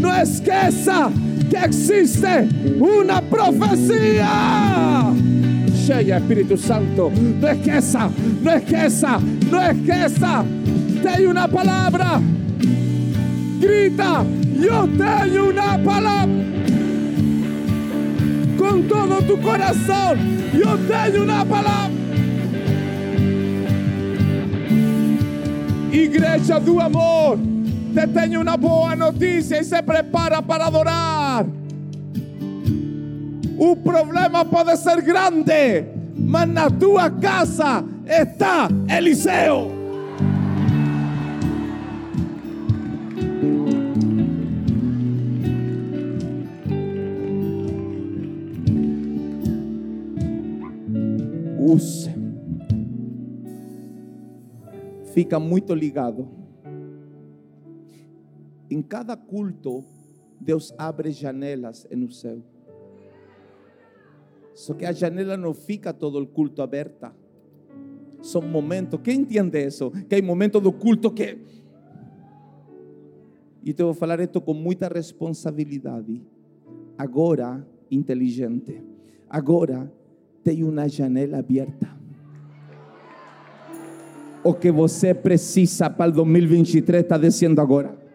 Não 0.00 0.22
esqueça 0.22 1.10
que 1.50 1.56
existe 1.64 2.48
una 2.78 3.20
profecía. 3.20 5.12
Cheia, 5.86 6.16
Espíritu 6.16 6.56
Santo. 6.56 7.10
No 7.40 7.48
es 7.48 7.58
que 7.58 7.78
esa, 7.78 8.10
no 8.42 8.50
es 8.50 8.62
que 8.64 8.86
esa, 8.86 9.20
no 9.50 9.62
es 9.62 9.76
que 9.78 10.04
esa. 10.06 10.44
Tengo 11.02 11.30
una 11.30 11.46
palabra. 11.48 12.20
Grita, 13.60 14.24
yo 14.60 14.88
tengo 14.88 15.48
una 15.48 15.78
palabra. 15.82 16.34
Con 18.58 18.88
todo 18.88 19.22
tu 19.22 19.40
corazón, 19.40 20.18
yo 20.52 20.76
tengo 20.88 21.22
una 21.22 21.44
palabra. 21.44 21.90
Igreja 25.92 26.60
do 26.60 26.80
amor. 26.80 27.55
Te 27.96 28.06
tenho 28.08 28.42
uma 28.42 28.58
boa 28.58 28.94
notícia 28.94 29.58
e 29.58 29.64
se 29.64 29.82
prepara 29.82 30.42
para 30.42 30.66
adorar. 30.66 31.46
O 33.58 33.74
problema 33.74 34.44
pode 34.44 34.76
ser 34.76 35.00
grande, 35.00 35.82
mas 36.14 36.46
na 36.46 36.68
tua 36.68 37.08
casa 37.08 37.82
está 38.06 38.68
Eliseu. 38.94 39.72
Use. 51.58 52.10
Fica 55.14 55.40
muito 55.40 55.74
ligado. 55.74 56.45
Em 58.76 58.82
cada 58.82 59.16
culto, 59.16 59.82
Deus 60.38 60.74
abre 60.76 61.10
janelas 61.10 61.88
no 61.90 62.12
céu. 62.12 62.42
Só 64.54 64.74
que 64.74 64.84
a 64.84 64.92
janela 64.92 65.34
não 65.34 65.54
fica 65.54 65.94
todo 65.94 66.20
o 66.20 66.26
culto 66.26 66.60
aberta. 66.60 67.10
São 68.20 68.42
momentos, 68.42 69.00
quem 69.02 69.20
entende 69.20 69.66
isso? 69.66 69.90
Que 70.06 70.16
há 70.16 70.22
momentos 70.22 70.60
do 70.62 70.72
culto 70.72 71.10
que. 71.10 71.38
E 73.64 73.72
te 73.72 73.82
vou 73.82 73.94
falar 73.94 74.20
isto 74.20 74.42
com 74.42 74.52
muita 74.52 74.88
responsabilidade. 74.88 76.20
Agora, 76.98 77.66
inteligente. 77.90 78.82
Agora, 79.26 79.90
tem 80.44 80.62
uma 80.62 80.86
janela 80.86 81.38
aberta. 81.38 81.96
O 84.44 84.52
que 84.52 84.70
você 84.70 85.14
precisa 85.14 85.88
para 85.88 86.10
o 86.10 86.12
2023 86.12 87.02
está 87.02 87.16
dizendo 87.16 87.58
agora. 87.58 88.05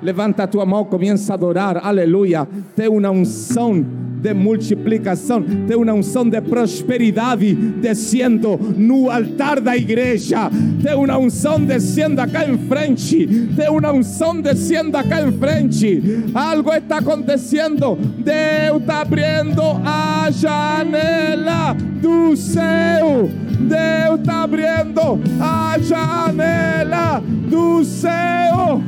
Levanta 0.00 0.46
tua 0.46 0.64
mão, 0.64 0.84
começa 0.84 1.32
a 1.32 1.34
adorar, 1.34 1.84
aleluia. 1.84 2.46
Tem 2.76 2.88
uma 2.88 3.10
unção 3.10 3.84
de 4.20 4.34
multiplicação, 4.34 5.42
tem 5.42 5.76
uma 5.76 5.92
unção 5.92 6.28
de 6.28 6.40
prosperidade 6.40 7.54
descendo 7.54 8.58
no 8.76 9.10
altar 9.10 9.60
da 9.60 9.76
igreja. 9.76 10.50
Tem 10.82 10.94
uma 10.94 11.18
unção 11.18 11.60
descendo 11.60 12.20
acá 12.20 12.48
em 12.48 12.58
frente. 12.58 13.26
Tem 13.56 13.68
uma 13.70 13.92
unção 13.92 14.40
descendo 14.40 14.96
acá 14.96 15.22
em 15.22 15.32
frente. 15.32 16.02
Algo 16.34 16.72
está 16.72 16.98
acontecendo. 16.98 17.96
Deus 17.96 18.80
está 18.80 19.00
abrindo 19.00 19.62
a 19.84 20.28
janela 20.30 21.74
do 22.00 22.36
céu. 22.36 23.28
Deus 23.60 24.20
está 24.20 24.42
abrindo 24.42 25.20
a 25.40 25.76
janela 25.80 27.22
do 27.48 27.84
céu 27.84 28.80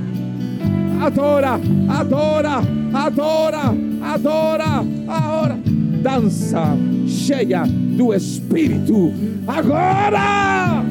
adora, 1.00 1.58
adora, 1.88 2.60
adora, 2.92 3.74
adora, 4.02 4.84
agora. 5.08 5.58
Dança 6.02 6.76
cheia 7.06 7.64
do 7.66 8.14
Espírito, 8.14 9.12
agora. 9.46 10.84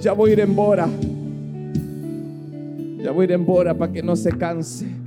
Já 0.00 0.14
vou 0.14 0.28
ir 0.28 0.38
embora. 0.38 0.88
Já 3.02 3.12
vou 3.12 3.22
ir 3.22 3.30
embora 3.30 3.74
para 3.74 3.88
que 3.88 4.00
não 4.00 4.16
se 4.16 4.30
canse. 4.30 4.97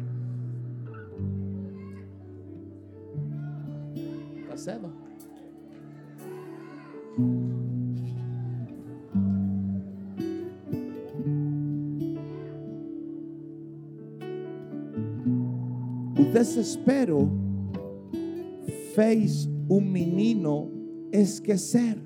O 16.18 16.24
desespero 16.34 17.30
fez 18.96 19.50
o 19.68 19.82
menino 19.82 20.72
esquecer 21.12 21.98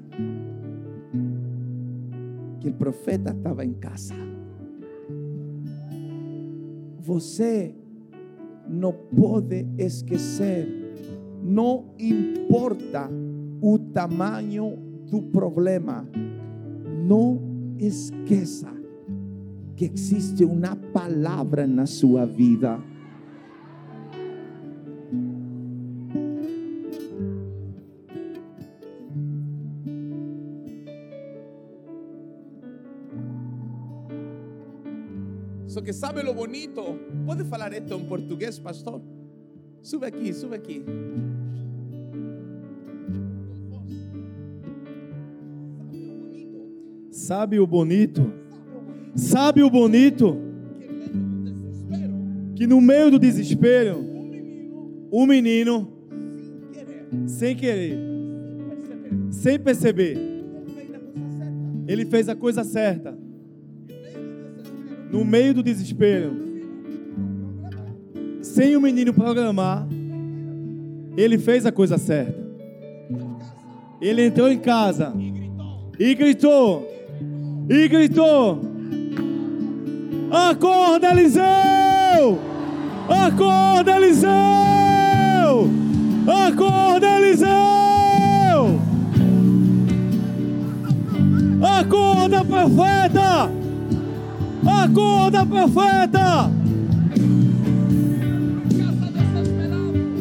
que 2.60 2.70
o 2.70 2.74
profeta 2.74 3.32
estava 3.32 3.64
em 3.64 3.74
casa. 3.74 4.16
Você 7.00 7.76
não 8.68 8.92
pode 8.92 9.68
esquecer, 9.78 10.68
não 11.44 11.94
importa 12.00 13.08
o 13.62 13.78
tamanho 13.78 14.85
do 15.10 15.22
problema, 15.22 16.08
não 17.08 17.40
esqueça 17.80 18.74
que 19.76 19.86
existe 19.86 20.44
uma 20.46 20.76
palavra 20.76 21.68
na 21.68 21.86
sua 21.86 22.26
vida. 22.26 22.80
Só 35.68 35.82
que 35.82 35.92
sabe 35.92 36.24
lo 36.24 36.34
bonito? 36.34 36.82
Pode 37.26 37.44
falar 37.44 37.74
esto 37.74 37.94
em 37.96 38.06
português, 38.06 38.58
pastor? 38.58 39.02
Sube 39.82 40.06
aqui, 40.06 40.34
sube 40.34 40.56
aqui. 40.56 40.86
Sabe 47.26 47.60
o 47.60 47.66
bonito? 47.66 48.32
Sabe 49.16 49.64
o 49.64 49.70
bonito? 49.72 50.38
Que 52.56 52.68
no 52.68 52.80
meio 52.80 53.10
do 53.10 53.18
desespero, 53.18 54.06
o 55.10 55.26
menino, 55.26 55.92
sem 57.26 57.56
querer, 57.56 57.98
sem 59.32 59.58
perceber, 59.58 60.20
ele 61.88 62.06
fez 62.06 62.30
a 62.30 62.36
coisa 62.36 62.64
certa. 62.64 63.18
No 65.12 65.26
meio 65.26 65.56
do 65.56 65.64
desespero, 65.64 66.32
sem 68.40 68.76
o 68.76 68.82
menino 68.82 69.12
programar, 69.12 69.88
ele 71.18 71.40
fez 71.40 71.66
a 71.66 71.72
coisa 71.72 71.98
certa. 71.98 72.46
Ele 74.00 74.28
entrou 74.28 74.52
em 74.52 74.60
casa 74.60 75.12
e 75.98 76.14
gritou 76.14 76.94
e 77.70 77.88
gritou: 77.88 78.62
Acorda, 80.32 81.12
Eliseu! 81.12 82.40
Acorda, 83.08 83.96
Eliseu! 83.98 84.30
Acorda, 86.48 87.20
Eliseu! 87.20 87.56
Acorda, 91.62 92.46
profeta! 92.46 93.52
Acorda, 94.66 95.46
profeta! 95.46 96.52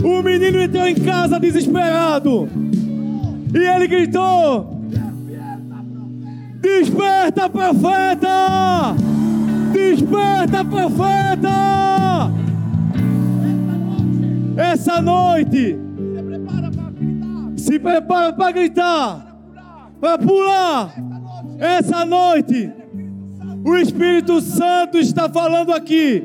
O 0.04 0.22
menino 0.22 0.60
entrou 0.60 0.86
em 0.86 0.94
casa 0.96 1.40
desesperado 1.40 2.48
e 3.54 3.58
ele 3.58 3.86
gritou: 3.86 4.73
Desperta, 6.64 7.50
profeta! 7.50 8.96
Desperta, 9.70 10.64
profeta! 10.64 12.30
Essa 14.56 15.02
noite, 15.02 15.78
se 17.54 17.78
prepara 17.78 18.32
para 18.32 18.50
gritar, 18.50 19.36
para 20.00 20.16
pular. 20.16 20.94
Essa 21.58 22.06
noite, 22.06 22.72
o 23.62 23.76
Espírito 23.76 24.40
Santo 24.40 24.96
está 24.96 25.28
falando 25.28 25.70
aqui. 25.70 26.24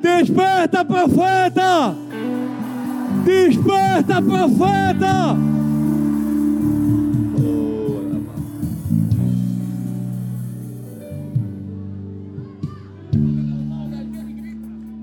Desperta, 0.00 0.84
profeta! 0.84 1.96
Desperta, 3.24 4.22
profeta! 4.22 5.57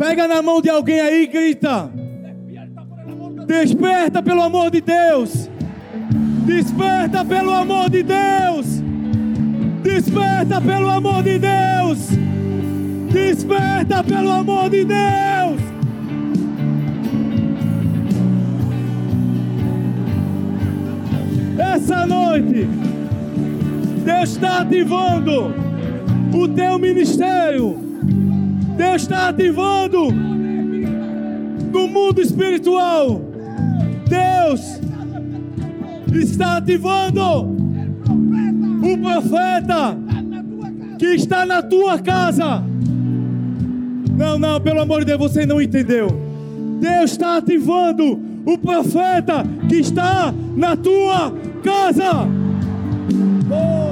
Pega 0.08 0.28
na 0.28 0.40
mão 0.40 0.62
de 0.62 0.70
alguém 0.70 1.00
aí 1.00 1.24
e 1.24 1.26
grita. 1.26 1.90
Desperta 3.48 4.22
pelo 4.22 4.44
amor 4.44 4.70
de 4.70 4.80
Deus. 4.80 5.50
Desperta 6.46 7.26
pelo 7.26 7.50
amor 7.52 7.90
de 7.90 8.04
Deus. 8.04 8.84
Desperta 9.82 10.62
pelo 10.62 10.92
amor 10.92 11.24
de 11.24 11.40
Deus. 11.40 12.10
Desperta 13.12 14.04
pelo 14.04 14.30
amor 14.30 14.70
de 14.70 14.86
Deus. 14.86 15.62
Essa 21.58 22.06
noite, 22.06 22.68
Deus 24.06 24.30
está 24.30 24.62
ativando 24.62 25.52
o 26.32 26.48
teu 26.48 26.78
ministério. 26.78 27.85
Deus 28.76 29.04
está 29.04 29.30
ativando 29.30 30.12
no 31.72 31.88
mundo 31.88 32.22
espiritual. 32.22 33.22
Deus 34.08 34.80
está 36.14 36.58
ativando 36.58 37.56
o 38.82 38.98
profeta 38.98 39.98
que 40.98 41.08
está 41.08 41.46
na 41.46 41.62
tua 41.62 42.00
casa. 42.00 42.64
Não, 44.18 44.40
não, 44.40 44.62
pelo 44.62 44.82
amor 44.82 45.00
de 45.00 45.06
Deus, 45.06 45.20
você 45.20 45.46
não 45.46 45.62
entendeu. 45.62 46.08
Deus 46.80 47.12
está 47.12 47.38
ativando 47.38 48.20
o 48.46 48.58
profeta 48.58 49.44
que 49.68 49.76
está 49.76 50.34
na 50.56 50.76
tua 50.78 51.34
casa. 51.64 52.28
Oh. 53.50 53.85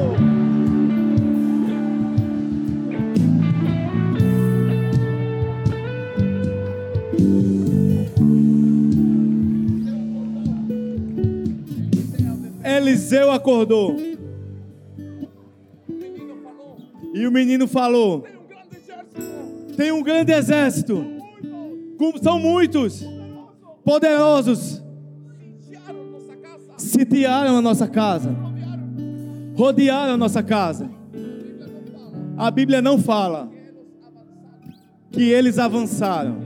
Eliseu 12.77 13.31
acordou. 13.31 13.95
E 17.13 17.27
o 17.27 17.31
menino 17.31 17.67
falou: 17.67 18.25
Tem 19.77 19.91
um 19.91 20.01
grande 20.01 20.31
exército. 20.31 21.05
São 22.21 22.39
muitos, 22.39 23.05
poderosos. 23.83 24.83
Sitiaram 26.77 27.57
a 27.57 27.61
nossa 27.61 27.87
casa. 27.87 28.35
Rodearam 29.55 30.13
a 30.13 30.17
nossa 30.17 30.41
casa. 30.41 30.89
A 32.35 32.49
Bíblia 32.49 32.81
não 32.81 32.97
fala 32.97 33.49
que 35.11 35.29
eles 35.29 35.59
avançaram, 35.59 36.41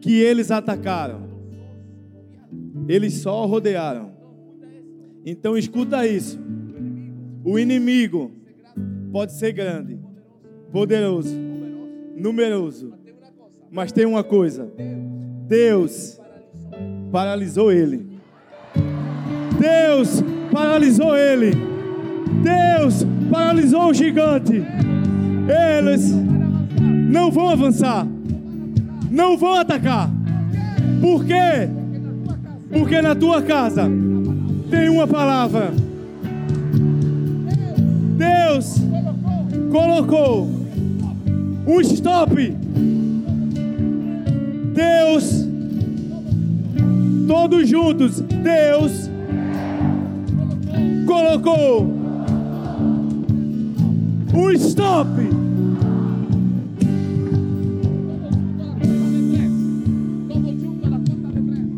que 0.00 0.20
eles 0.20 0.50
atacaram. 0.50 1.30
Eles 2.88 3.14
só 3.22 3.46
rodearam. 3.46 4.09
Então 5.24 5.56
escuta 5.56 6.06
isso. 6.06 6.38
O 7.44 7.58
inimigo 7.58 8.30
pode 9.12 9.32
ser 9.32 9.52
grande, 9.52 9.98
poderoso, 10.72 11.36
numeroso, 12.16 12.92
mas 13.70 13.92
tem 13.92 14.06
uma 14.06 14.24
coisa: 14.24 14.70
Deus 15.46 16.20
paralisou 17.10 17.72
ele. 17.72 18.06
Deus 19.58 20.22
paralisou 20.50 21.16
ele. 21.16 21.52
Deus 22.42 23.04
paralisou 23.30 23.90
o 23.90 23.94
gigante. 23.94 24.62
Eles 25.78 26.14
não 27.10 27.30
vão 27.30 27.48
avançar, 27.50 28.06
não 29.10 29.36
vão 29.36 29.54
atacar. 29.54 30.10
Por 31.00 31.24
quê? 31.24 31.68
Porque 32.70 33.02
na 33.02 33.14
tua 33.14 33.42
casa 33.42 33.90
tem 34.70 34.88
uma 34.88 35.06
palavra. 35.06 35.72
Deus 38.16 38.76
colocou 39.72 40.48
um 41.66 41.80
stop. 41.80 42.56
Deus, 44.72 45.48
todos 47.26 47.68
juntos, 47.68 48.20
Deus 48.20 49.10
colocou 51.06 51.92
um 54.32 54.50
stop. 54.52 55.08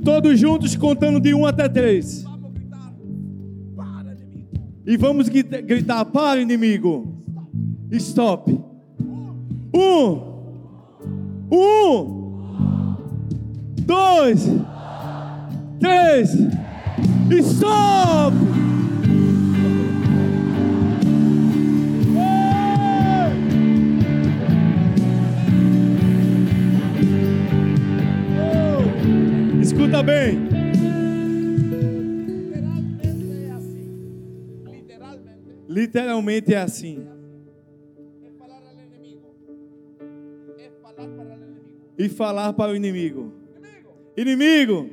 Todos 0.05 0.39
juntos 0.39 0.77
contando 0.77 1.19
de 1.19 1.33
um 1.33 1.47
até 1.47 1.69
três. 1.69 2.32
E 4.87 4.97
vamos 4.97 5.29
gritar: 5.29 6.05
para, 6.07 6.41
inimigo. 6.41 7.23
Stop. 7.93 8.51
Um. 9.75 10.33
Um. 11.51 12.97
Dois. 13.85 14.49
Três. 15.79 16.31
Stop. 17.31 18.37
Escuta 29.61 30.03
bem. 30.03 30.62
Literalmente 35.73 36.53
é 36.53 36.59
assim. 36.59 37.09
E 41.97 42.09
falar 42.11 42.53
para 42.53 42.73
o 42.73 42.77
inimigo. 42.77 43.33
Inimigo. 44.15 44.91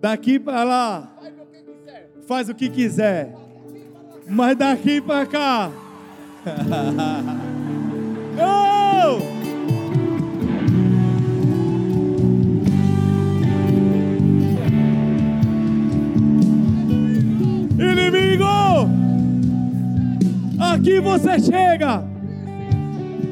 Daqui 0.00 0.40
para 0.40 0.64
lá. 0.64 1.16
Faz 2.26 2.48
o 2.48 2.54
que 2.54 2.68
quiser. 2.68 3.32
Mas 4.28 4.56
daqui 4.56 5.00
para 5.00 5.24
cá. 5.24 5.70
oh! 8.42 9.37
Aqui 20.78 21.00
você 21.00 21.40
chega. 21.40 22.04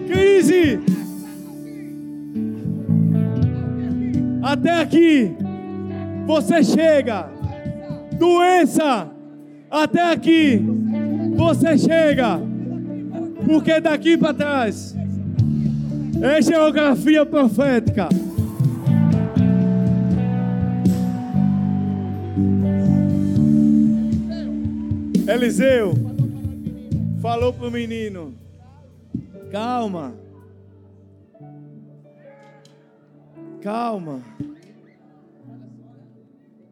Crise. 0.09 0.81
Até 4.43 4.81
aqui 4.81 5.33
você 6.27 6.65
chega. 6.65 7.29
Doença. 8.19 9.09
Até 9.71 10.11
aqui 10.11 10.61
você 11.37 11.79
chega. 11.79 12.41
Porque 13.45 13.81
daqui 13.81 14.17
para 14.17 14.35
trás 14.35 14.97
é 16.21 16.43
geografia 16.43 17.25
profética. 17.25 18.09
Eliseu 25.29 26.16
falou 27.21 27.53
para 27.53 27.69
o 27.69 27.71
menino: 27.71 28.35
Calma. 29.51 30.15
Calma. 33.61 34.23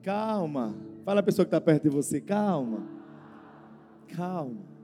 Calma. 0.02 0.74
Fala 1.04 1.20
a 1.20 1.22
pessoa 1.22 1.44
que 1.44 1.48
está 1.48 1.60
perto 1.60 1.84
de 1.84 1.88
você: 1.88 2.20
Calma. 2.20 2.82
Calma. 4.14 4.74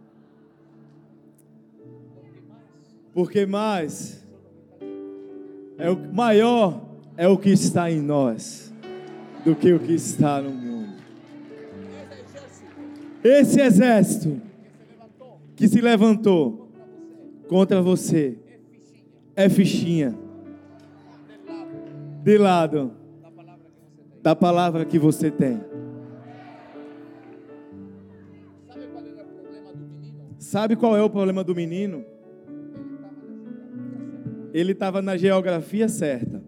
Porque 3.13 3.45
mais 3.45 4.27
é 5.79 5.91
o 5.91 5.97
maior 6.13 6.81
é 7.17 7.27
o 7.27 7.37
que 7.37 7.51
está 7.51 7.91
em 7.91 8.01
nós 8.01 8.73
do 9.45 9.55
que 9.55 9.73
o 9.73 9.81
que 9.81 9.95
está 9.95 10.41
no 10.41 10.51
mundo. 10.51 10.95
Esse 13.23 13.61
exército 13.61 14.41
que 15.61 15.69
se 15.69 15.79
levantou 15.83 16.73
contra 17.47 17.83
você 17.83 18.39
é 19.37 19.47
fichinha 19.47 20.19
de 22.25 22.39
lado 22.39 22.93
da 24.23 24.35
palavra 24.35 24.87
que 24.87 24.99
você 24.99 25.31
tem. 25.31 25.61
Sabe 30.39 30.77
qual 30.77 30.97
é 30.97 31.03
o 31.03 31.11
problema 31.11 31.45
do 31.45 31.55
menino? 31.55 32.07
Ele 34.55 34.73
estava 34.73 35.03
na 35.03 35.19
geografia 35.19 35.91
certa, 35.91 36.43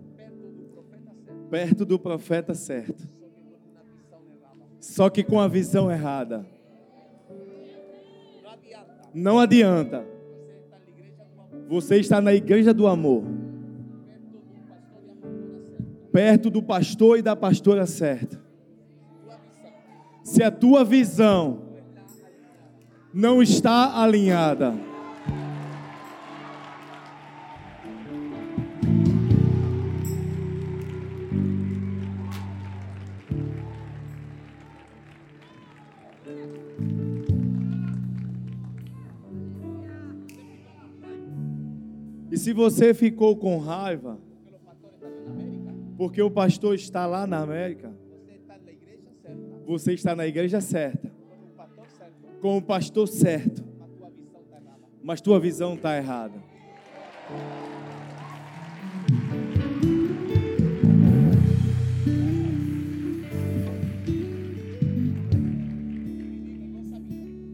perto 1.51 1.85
do 1.85 1.99
profeta 1.99 2.55
certo, 2.55 3.07
só 4.81 5.11
que 5.11 5.23
com 5.23 5.39
a 5.39 5.49
visão 5.49 5.91
errada. 5.91 6.47
Não 9.15 9.39
adianta. 9.39 10.07
Você 11.69 11.99
está 11.99 12.21
na 12.21 12.35
igreja 12.35 12.75
do 12.75 12.87
amor, 12.87 13.25
perto 16.13 16.51
do 16.51 16.63
pastor 16.63 17.19
e 17.19 17.23
da 17.23 17.35
pastora 17.35 17.87
certa. 17.87 18.41
Se 20.23 20.43
a 20.43 20.51
tua 20.51 20.85
visão 20.85 21.63
não 23.13 23.43
está 23.43 24.01
alinhada, 24.03 24.75
se 42.43 42.53
você 42.53 42.93
ficou 42.93 43.37
com 43.37 43.57
raiva, 43.57 44.19
porque 45.97 46.21
o 46.21 46.29
pastor 46.29 46.75
está 46.75 47.07
lá 47.07 47.25
na 47.25 47.39
América, 47.39 47.97
você 49.65 49.93
está 49.93 50.17
na 50.17 50.27
igreja 50.27 50.61
certa, 50.61 51.09
com 52.41 52.57
o 52.59 52.61
pastor 52.61 53.07
certo, 53.07 53.65
mas 55.05 55.21
tua 55.21 55.39
visão 55.39 55.75
está 55.75 55.97
errada. 55.97 56.43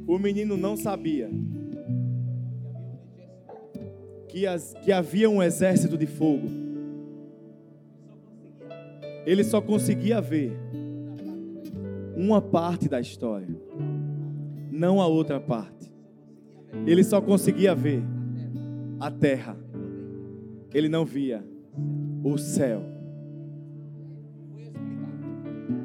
O 0.07 0.19
menino 0.19 0.57
não 0.57 0.79
sabia 0.79 1.31
que, 4.39 4.47
as, 4.47 4.75
que 4.85 4.93
havia 4.93 5.29
um 5.29 5.43
exército 5.43 5.99
de 5.99 6.07
fogo. 6.07 6.49
Ele 9.27 9.43
só 9.43 9.61
conseguia 9.61 10.21
ver 10.21 10.57
uma 12.17 12.41
parte 12.41 12.89
da 12.89 13.01
história, 13.01 13.49
não 14.71 15.01
a 15.01 15.07
outra 15.07 15.41
parte. 15.41 15.93
Ele 16.87 17.03
só 17.03 17.21
conseguia 17.21 17.75
ver 17.75 18.03
a 19.01 19.11
terra. 19.11 19.57
Ele 20.73 20.89
não 20.89 21.05
via 21.05 21.45
o 22.23 22.39
céu. 22.39 22.83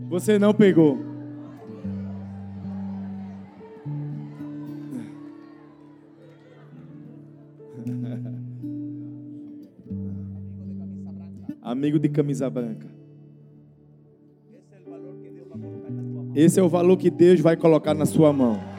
Você 0.09 0.39
não 0.39 0.53
pegou. 0.53 0.97
Amigo 11.61 11.99
de 11.99 12.07
camisa 12.07 12.49
branca. 12.49 12.87
Esse 16.33 16.59
é 16.59 16.63
o 16.63 16.69
valor 16.69 16.97
que 16.97 17.09
Deus 17.09 17.41
vai 17.41 17.57
colocar 17.57 17.93
na 17.93 18.05
sua 18.05 18.31
mão. 18.31 18.76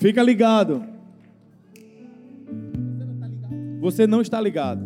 Fica 0.00 0.22
ligado. 0.22 0.82
Você 3.80 4.06
não 4.06 4.22
está 4.22 4.40
ligado. 4.40 4.82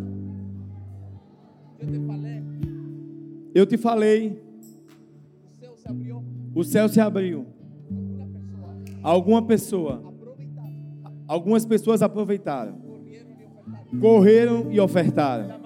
Eu 3.55 3.65
te 3.65 3.77
falei. 3.77 4.43
O 6.53 6.65
céu 6.65 6.89
se 6.89 7.01
abriu. 7.01 7.47
Alguma 9.05 9.41
pessoa. 9.47 10.03
Algumas 11.29 11.65
pessoas 11.65 12.03
aproveitaram. 12.03 12.77
Correram 14.01 14.73
e 14.73 14.81
ofertaram. 14.81 15.61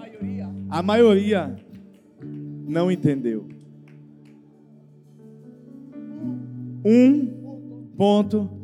A 0.69 0.83
maioria 0.83 1.57
não 2.23 2.93
entendeu. 2.93 3.49
Um 6.85 7.27
ponto 7.97 8.57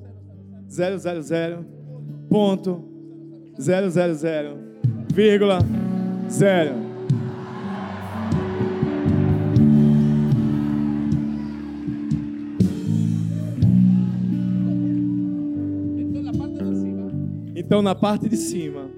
zero 0.75 0.99
zero 0.99 1.23
zero 1.23 1.65
ponto 2.29 2.83
zero 3.61 3.89
zero 3.91 4.13
zero 4.15 4.59
vírgula 5.15 5.61
zero. 6.29 6.75
Então 17.55 17.81
na 17.81 17.95
parte 17.95 18.29
de 18.29 18.37
cima 18.37 18.91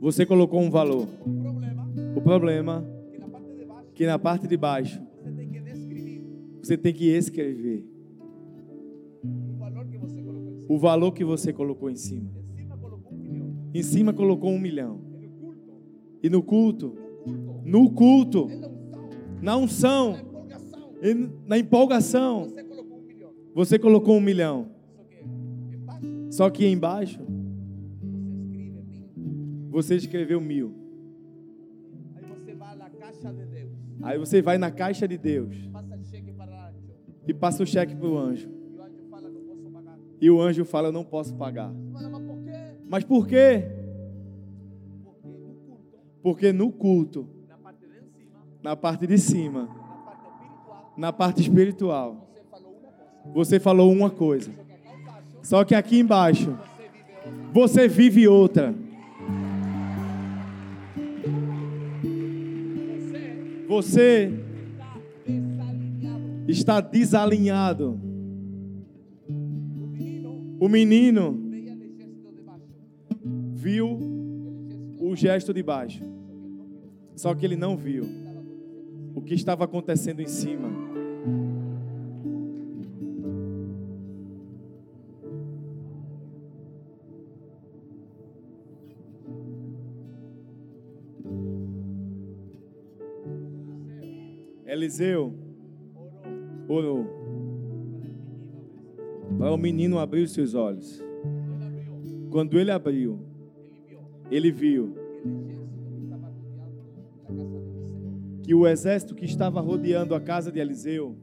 você 0.00 0.24
colocou 0.24 0.62
um 0.62 0.70
valor. 0.70 1.06
O 2.16 2.20
problema 2.22 2.82
é 3.12 3.20
que 3.94 4.06
na 4.06 4.18
parte 4.18 4.48
de 4.48 4.56
baixo 4.56 5.02
você 6.62 6.78
tem 6.78 6.94
que 6.94 7.10
escrever 7.10 7.99
o 10.70 10.78
valor 10.78 11.10
que 11.10 11.24
você 11.24 11.52
colocou 11.52 11.90
em 11.90 11.96
cima. 11.96 12.30
Em 13.74 13.82
cima 13.82 14.12
colocou 14.12 14.52
um 14.52 14.58
milhão. 14.58 15.00
E 16.22 16.30
no 16.30 16.44
culto, 16.44 16.96
no 17.64 17.90
culto, 17.90 18.46
na 19.42 19.56
unção, 19.56 20.14
na 21.44 21.58
empolgação, 21.58 22.46
você 23.52 23.80
colocou 23.80 24.16
um 24.16 24.20
milhão. 24.20 24.70
Só 26.30 26.48
que 26.48 26.64
embaixo, 26.64 27.20
você 29.70 29.96
escreveu 29.96 30.40
mil. 30.40 30.72
Aí 34.02 34.16
você 34.16 34.40
vai 34.40 34.56
na 34.56 34.70
caixa 34.70 35.08
de 35.08 35.18
Deus 35.18 35.56
e 37.26 37.34
passa 37.34 37.64
o 37.64 37.66
cheque 37.66 37.96
para 37.96 38.08
o 38.08 38.16
anjo. 38.16 38.59
E 40.20 40.30
o 40.30 40.40
anjo 40.40 40.64
fala: 40.64 40.88
Eu 40.88 40.92
não 40.92 41.04
posso 41.04 41.34
pagar. 41.34 41.72
Mas 42.88 43.04
por 43.04 43.26
quê? 43.26 43.64
Porque 46.22 46.52
no 46.52 46.70
culto, 46.70 47.26
na 48.62 48.76
parte 48.76 49.06
de 49.06 49.16
cima, 49.16 49.68
na 50.96 51.12
parte 51.12 51.40
espiritual, 51.40 52.28
você 53.32 53.58
falou 53.58 53.90
uma 53.90 54.10
coisa. 54.10 54.52
Só 55.42 55.64
que 55.64 55.74
aqui 55.74 55.98
embaixo, 55.98 56.58
você 57.52 57.88
vive 57.88 58.28
outra. 58.28 58.74
Você 63.66 64.34
está 66.48 66.80
desalinhado. 66.80 68.09
O 70.60 70.68
menino 70.68 71.40
viu 73.54 73.98
o 75.00 75.16
gesto 75.16 75.54
de 75.54 75.62
baixo, 75.62 76.04
só 77.16 77.34
que 77.34 77.46
ele 77.46 77.56
não 77.56 77.78
viu 77.78 78.04
o 79.14 79.22
que 79.22 79.32
estava 79.32 79.64
acontecendo 79.64 80.20
em 80.20 80.26
cima. 80.26 80.68
Eliseu 94.66 95.34
orou 96.68 97.19
para 99.38 99.52
o 99.52 99.56
menino 99.56 99.98
abrir 99.98 100.22
os 100.22 100.32
seus 100.32 100.54
olhos. 100.54 101.02
Quando 102.30 102.58
ele 102.58 102.70
abriu, 102.70 103.18
ele 104.30 104.50
viu 104.50 104.94
que 108.42 108.54
o 108.54 108.66
exército 108.66 109.14
que 109.14 109.24
estava 109.24 109.60
rodeando 109.60 110.14
a 110.14 110.20
casa 110.20 110.50
de 110.50 110.58
Eliseu, 110.58 111.16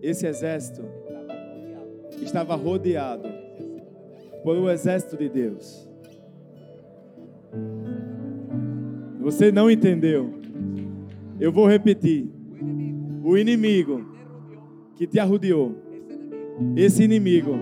esse 0.00 0.26
exército 0.26 0.82
estava 2.20 2.54
rodeado 2.54 3.28
por 4.42 4.56
o 4.56 4.70
exército 4.70 5.16
de 5.16 5.28
Deus. 5.28 5.88
Você 9.20 9.52
não 9.52 9.70
entendeu? 9.70 10.34
Eu 11.38 11.52
vou 11.52 11.66
repetir. 11.66 12.28
o 13.24 13.36
inimigo 13.38 14.04
que 14.96 15.06
te 15.06 15.18
arrodeou, 15.18 15.76
esse 16.76 17.02
inimigo, 17.02 17.54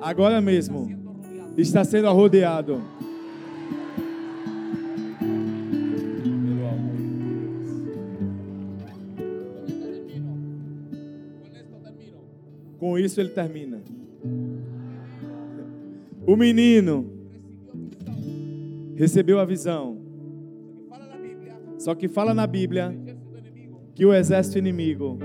agora 0.00 0.40
mesmo, 0.40 0.88
está 1.56 1.84
sendo 1.84 2.12
rodeado. 2.12 2.80
Com 12.78 12.98
isso 12.98 13.20
ele 13.20 13.30
termina. 13.30 13.80
O 16.26 16.36
menino 16.36 17.10
recebeu 18.94 19.38
a 19.38 19.44
visão. 19.44 19.98
Só 21.78 21.94
que 21.94 22.08
fala 22.08 22.34
na 22.34 22.46
Bíblia 22.46 22.94
que 23.94 24.04
o 24.04 24.12
exército 24.12 24.58
inimigo 24.58 25.18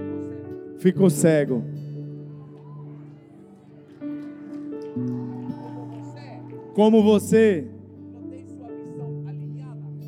ficou 0.78 1.10
cego. 1.10 1.64
Como 6.80 7.04
você, 7.04 7.68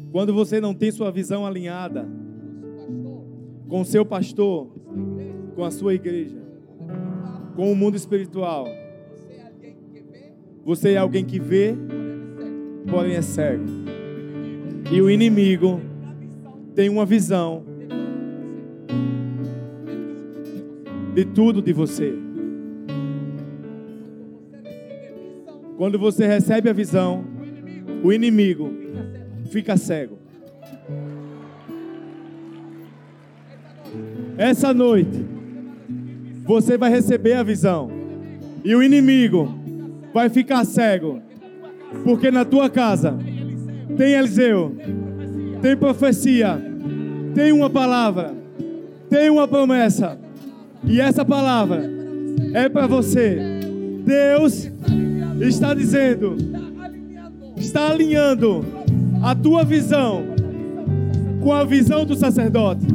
quando 0.10 0.34
você 0.34 0.61
não 0.61 0.73
tem 0.73 0.89
sua 0.89 1.11
visão 1.11 1.45
alinhada 1.45 2.07
com 3.68 3.84
seu 3.84 4.06
pastor, 4.06 4.69
com 5.53 5.65
a 5.65 5.69
sua 5.69 5.93
igreja, 5.93 6.41
com 7.57 7.69
o 7.69 7.76
mundo 7.76 7.98
espiritual, 7.98 8.69
você 10.64 10.93
é 10.93 10.98
alguém 10.98 11.26
que 11.26 11.41
vê, 11.41 11.76
porém 12.89 13.15
é 13.15 13.22
cego. 13.22 13.65
E 14.89 15.02
o 15.02 15.10
inimigo 15.10 15.81
tem 16.73 16.88
uma 16.88 17.06
visão 17.06 17.65
de 21.14 21.26
tudo 21.26 21.61
de 21.61 21.73
você. 21.73 22.31
Quando 25.82 25.98
você 25.98 26.28
recebe 26.28 26.70
a 26.70 26.74
visão, 26.74 27.26
o 28.03 28.14
inimigo 28.14 28.72
fica 29.49 29.76
cego. 29.76 30.20
Essa 34.38 34.76
noite, 34.76 35.26
você 36.45 36.78
vai 36.78 36.91
receber 36.91 37.34
a 37.34 37.41
visão. 37.41 37.90
E 38.64 38.76
o 38.76 38.84
inimigo 38.84 39.52
vai 40.14 40.30
ficar 40.30 40.66
cego. 40.66 41.20
Porque 42.03 42.30
na 42.30 42.45
tua 42.45 42.70
casa 42.70 43.18
tem 43.98 44.14
Eliseu, 44.14 44.78
tem 45.64 45.76
profecia, 45.76 46.62
tem 47.34 47.52
uma 47.52 47.72
palavra, 47.72 48.36
tem 49.10 49.32
uma 49.32 49.48
promessa. 49.48 50.16
E 50.84 51.02
essa 51.02 51.26
palavra 51.26 51.90
é 52.53 52.70
para 52.70 52.86
você. 52.86 53.40
Deus 54.06 54.70
está 55.48 55.74
dizendo, 55.74 56.38
está 57.58 57.90
alinhando 57.90 58.66
a 59.24 59.36
tua 59.36 59.64
visão 59.64 60.24
com 61.42 61.52
a 61.52 61.64
visão 61.64 62.06
do 62.06 62.16
sacerdote. 62.16 62.86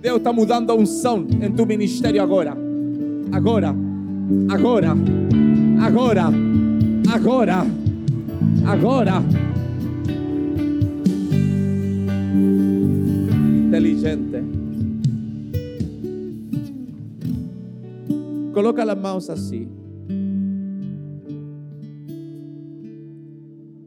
Deus 0.00 0.18
está 0.18 0.32
mudando 0.32 0.70
a 0.70 0.74
unção 0.74 1.26
em 1.40 1.50
tu 1.52 1.66
ministério 1.66 2.22
agora. 2.22 2.56
Agora. 3.32 3.74
Agora. 4.48 4.94
Agora. 5.80 6.24
Agora. 7.12 7.66
Agora. 8.66 9.53
Inteligente. 13.74 14.40
Coloca 18.52 18.84
las 18.84 18.96
manos 18.96 19.28
así. 19.28 19.68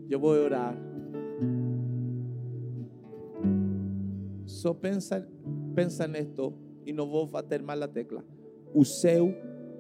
Yo 0.10 0.20
voy 0.20 0.40
a 0.40 0.42
orar. 0.44 0.78
Só 4.44 4.74
pensa, 4.74 5.26
pensa 5.74 6.06
nesto 6.06 6.54
e 6.86 6.92
não 6.92 7.08
vou 7.08 7.26
bater 7.26 7.64
mais 7.64 7.82
a 7.82 7.88
tecla. 7.88 8.26
O 8.74 8.84
céu 8.84 9.34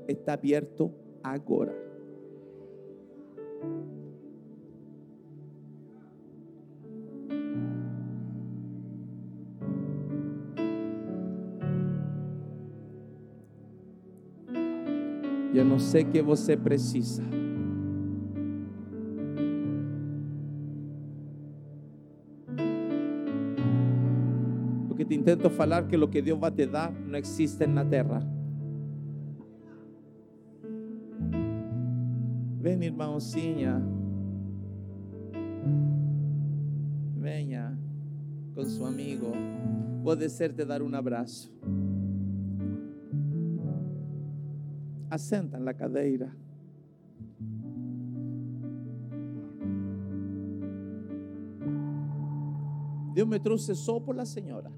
está 0.07 0.35
aberto 0.35 0.89
agora. 1.21 1.75
Eu 15.53 15.65
não 15.65 15.79
sei 15.79 16.03
o 16.03 16.11
que 16.11 16.21
você 16.21 16.55
precisa. 16.55 17.23
Porque 24.87 25.05
te 25.05 25.15
intento 25.15 25.49
falar 25.49 25.87
que 25.87 25.95
lo 25.95 26.07
que 26.07 26.21
Deus 26.21 26.39
vai 26.39 26.51
te 26.51 26.65
dar 26.65 26.91
não 26.91 27.17
existe 27.17 27.65
na 27.67 27.85
terra. 27.85 28.19
Vem, 32.59 32.83
irmãozinha. 32.83 33.81
Venha 37.15 37.77
com 38.53 38.63
seu 38.65 38.85
amigo. 38.85 39.31
Vou 40.03 40.15
descer 40.15 40.51
te 40.53 40.65
dar 40.65 40.81
um 40.81 40.93
abraço. 40.93 41.51
Assenta 45.09 45.59
na 45.59 45.73
cadeira. 45.73 46.35
Deus 53.13 53.27
me 53.27 53.39
trouxe 53.39 53.73
só 53.75 53.99
por 53.99 54.15
la 54.15 54.25
senhora. 54.25 54.71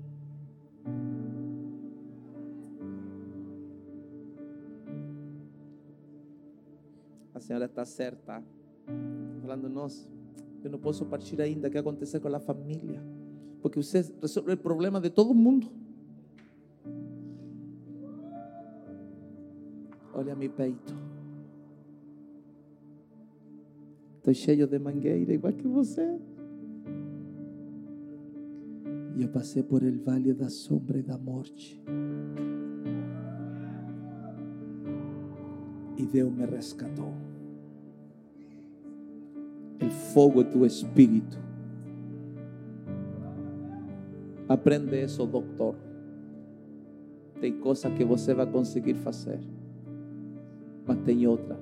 senhora 7.49 7.65
está 7.65 7.84
certa. 7.84 8.43
Falando, 9.41 9.68
nossa, 9.68 10.07
eu 10.64 10.69
não 10.69 10.77
posso 10.77 11.03
partir 11.06 11.41
ainda. 11.41 11.68
Que 11.68 11.80
acontecer 11.80 12.19
com 12.19 12.27
a 12.27 12.39
família? 12.39 13.03
Porque 13.60 13.81
você 13.81 14.06
resolve 14.22 14.53
o 14.53 14.57
problema 14.57 15.01
de 15.01 15.10
todo 15.10 15.34
mundo. 15.34 15.68
Olha 20.19 20.35
meu 20.35 20.49
peito. 20.49 20.93
Estou 24.17 24.33
cheio 24.33 24.67
de 24.67 24.77
mangueira, 24.77 25.33
igual 25.33 25.53
que 25.53 25.65
você. 25.65 26.19
E 29.15 29.23
eu 29.23 29.29
passei 29.29 29.63
por 29.63 29.81
el 29.81 29.97
vale 29.99 30.33
da 30.33 30.49
sombra 30.49 30.99
e 30.99 31.03
da 31.03 31.17
morte. 31.17 31.81
E 35.95 36.05
Deus 36.05 36.33
me 36.33 36.45
resgatou. 36.45 37.13
El 39.79 39.89
fogo 39.89 40.43
tu 40.43 40.65
espírito. 40.65 41.37
Aprende 44.49 45.01
isso, 45.01 45.25
doutor. 45.25 45.75
Tem 47.39 47.57
coisa 47.61 47.89
que 47.89 48.03
você 48.03 48.33
vai 48.33 48.45
conseguir 48.45 48.95
fazer, 48.95 49.39
mas 50.90 50.98
tem 51.02 51.28
outra 51.28 51.56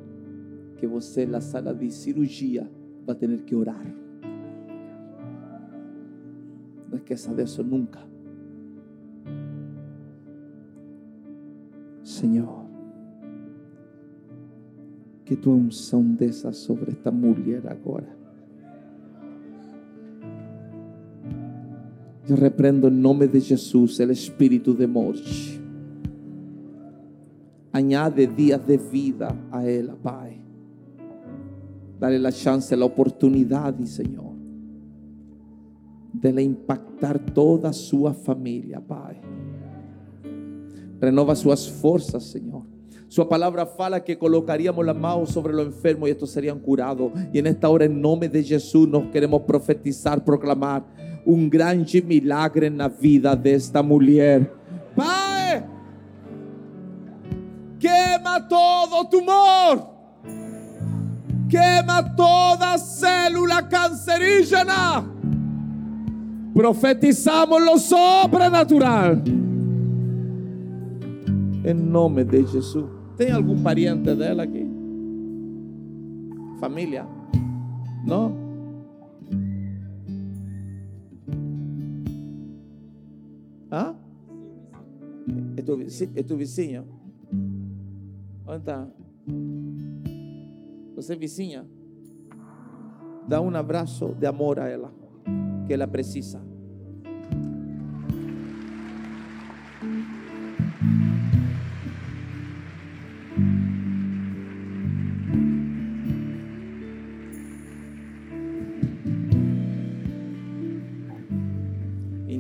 que 0.78 0.88
você 0.88 1.26
na 1.26 1.42
sala 1.42 1.74
de 1.74 1.92
cirurgia 1.92 2.66
vai 3.06 3.14
ter 3.14 3.38
que 3.42 3.54
orar. 3.54 3.86
Não 6.90 6.98
esqueça 6.98 7.36
disso 7.36 7.62
nunca. 7.62 8.00
Senhor, 12.04 12.64
que 15.26 15.36
tua 15.36 15.56
unção 15.56 16.02
desça 16.04 16.54
sobre 16.54 16.92
esta 16.92 17.12
mulher 17.12 17.68
agora. 17.68 18.08
Eu 22.30 22.38
repreendo 22.38 22.88
em 22.88 22.92
nome 22.92 23.28
de 23.28 23.42
Jesus 23.42 24.00
o 24.00 24.04
espírito 24.10 24.74
de 24.74 24.88
morte. 24.88 25.57
Añade 27.78 28.26
dias 28.26 28.66
de 28.66 28.76
vida 28.76 29.38
a 29.52 29.64
ela, 29.64 29.96
Pai. 29.96 30.42
Dale 32.00 32.18
la 32.18 32.32
chance, 32.32 32.76
la 32.76 32.86
oportunidade, 32.86 33.86
Senhor, 33.86 34.34
de 36.12 36.30
ela 36.30 36.42
impactar 36.42 37.20
toda 37.20 37.70
a 37.70 37.74
sua 37.74 38.16
família, 38.16 38.82
Pai. 38.82 39.22
Renova 41.00 41.36
suas 41.36 41.68
forças, 41.68 42.24
Senhor. 42.24 42.66
Sua 43.08 43.30
palavra 43.30 43.64
fala 43.68 44.00
que 44.00 44.16
colocaríamos 44.18 44.84
la 44.84 44.96
mão 44.96 45.28
sobre 45.28 45.54
los 45.54 45.68
enfermos 45.68 46.10
y 46.10 46.14
estos 46.14 46.32
serían 46.32 46.58
curados. 46.58 47.12
Y 47.32 47.38
en 47.38 47.46
esta 47.46 47.70
hora, 47.70 47.86
en 47.86 48.02
nombre 48.02 48.28
de 48.28 48.44
Jesús, 48.44 48.88
nos 48.88 49.12
queremos 49.12 49.44
profetizar, 49.44 50.26
proclamar 50.26 50.84
un 51.28 51.48
grande 51.48 52.02
milagre 52.02 52.66
en 52.66 52.80
la 52.80 52.90
vida 52.90 53.36
de 53.36 53.54
esta 53.54 53.84
mujer. 53.84 54.57
Todo 58.42 59.06
tumor. 59.06 59.98
Quema 61.50 62.04
toda 62.16 62.78
célula 62.78 63.68
cancerígena. 63.68 65.06
Profetizamos 66.54 67.62
lo 67.64 67.78
sobrenatural. 67.78 69.22
En 71.64 71.92
nome 71.92 72.24
de 72.24 72.46
Jesus. 72.46 72.86
Tem 73.18 73.32
algum 73.32 73.62
pariente 73.62 74.16
dela 74.16 74.44
aqui? 74.44 74.66
Família? 76.60 77.06
Não? 78.06 78.48
Hã? 83.72 83.96
É 85.58 85.62
tu, 85.62 85.80
é 86.16 86.24
tu? 86.24 86.38
Onde 88.48 88.60
está? 88.60 88.88
Você 90.96 91.16
vizinha? 91.16 91.66
Dá 93.28 93.42
um 93.42 93.54
abraço 93.56 94.16
de 94.16 94.26
amor 94.26 94.60
a 94.60 94.70
ela, 94.70 94.94
que 95.66 95.74
ela 95.74 95.88
precisa. 95.88 96.42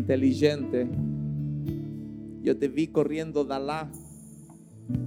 inteligente. 0.07 0.87
Yo 2.41 2.55
te 2.55 2.69
vi 2.69 2.87
corriendo 2.87 3.43
de 3.43 3.59
lá, 3.59 3.91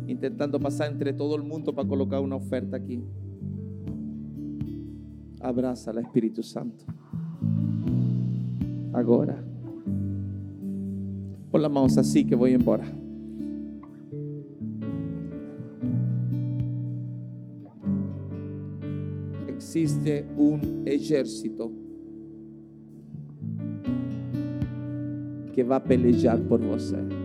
intentando 0.07 0.59
pasar 0.59 0.91
entre 0.91 1.13
todo 1.13 1.37
el 1.37 1.43
mundo 1.43 1.75
para 1.75 1.89
colocar 1.89 2.21
una 2.21 2.37
oferta 2.37 2.77
aquí. 2.77 3.03
Abraza 5.41 5.91
al 5.91 5.99
Espíritu 5.99 6.43
Santo. 6.43 6.85
Agora. 8.93 9.43
Pon 11.51 11.63
las 11.63 11.71
manos 11.71 11.99
así 11.99 12.25
que 12.25 12.35
voy 12.35 12.53
embora. 12.53 12.85
Existe 19.49 20.27
un 20.37 20.83
ejército 20.87 21.71
que 25.55 25.65
va 25.65 25.77
a 25.77 25.85
pelear 25.85 26.41
por 26.41 26.61
você. 26.61 27.20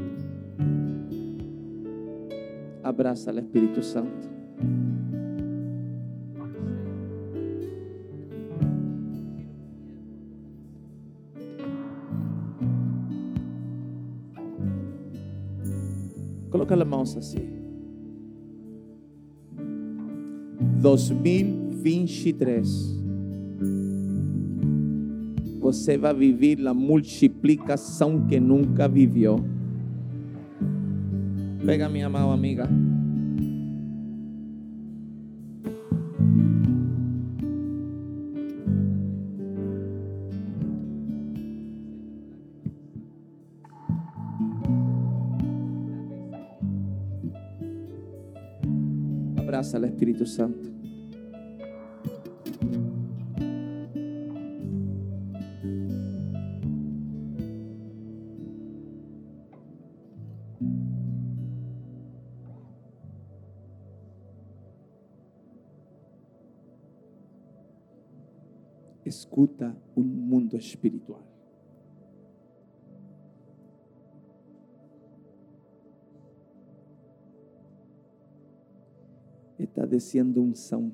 Abraça 2.86 3.34
o 3.34 3.40
Espírito 3.40 3.82
Santo. 3.82 4.30
Coloca 16.52 16.76
as 16.76 16.88
mãos 16.88 17.18
assim. 17.18 17.40
2023 20.80 23.04
você 25.60 25.98
vai 25.98 26.14
viver 26.14 26.68
a 26.68 26.74
multiplicação 26.76 28.28
que 28.28 28.40
nunca 28.40 28.88
viveu. 28.88 29.55
Pega 31.66 31.90
minha 31.90 32.08
mão, 32.08 32.32
amiga. 32.32 32.70
Abraça 49.40 49.80
o 49.80 49.86
Espírito 49.86 50.28
Santo. 50.28 50.75
Escuta 69.36 69.76
un 69.98 70.30
mundo 70.30 70.56
espiritual. 70.56 71.22
Está 79.60 79.86
descendo 79.86 80.42
unção. 80.42 80.94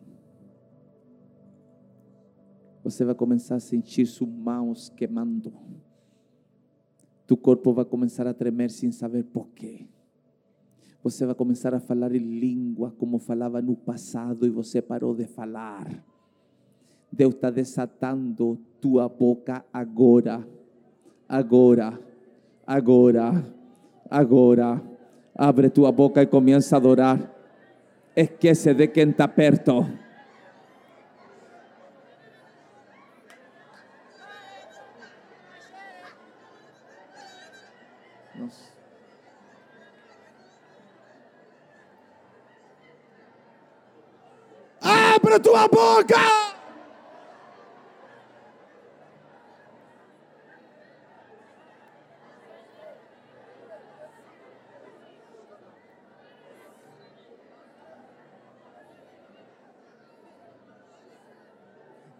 Você 2.84 3.06
vai 3.06 3.14
começar 3.14 3.56
a 3.56 3.60
sentir 3.60 4.08
suas 4.08 4.32
mãos 4.32 4.90
queimando. 4.90 5.54
Tu 7.28 7.38
corpo 7.38 7.72
vai 7.74 7.86
começar 7.86 8.26
a 8.26 8.34
tremer 8.34 8.72
sem 8.72 8.92
saber 8.92 9.24
porquê. 9.24 9.88
Você 11.04 11.28
vai 11.28 11.36
começar 11.36 11.76
a 11.76 11.80
falar 11.80 12.16
em 12.16 12.40
língua 12.40 12.92
como 12.98 13.20
falava 13.20 13.62
no 13.62 13.76
passado 13.76 14.48
e 14.48 14.50
você 14.50 14.82
parou 14.82 15.14
de 15.14 15.28
falar. 15.28 16.11
Deus 17.12 17.36
está 17.36 17.50
desatando 17.50 18.58
tua 18.80 19.10
boca 19.10 19.66
agora. 19.74 20.48
Agora. 21.28 22.00
Agora. 22.66 23.46
Agora. 24.10 24.82
Abre 25.36 25.70
tua 25.70 25.92
boca 25.92 26.22
e 26.22 26.28
comienza 26.28 26.76
a 26.76 26.80
adorar. 26.80 27.20
Esquece 28.16 28.74
de 28.74 28.88
quem 28.88 29.10
está 29.10 29.28
perto. 29.28 29.86
Abre 44.82 45.40
tua 45.40 45.68
boca! 45.68 46.41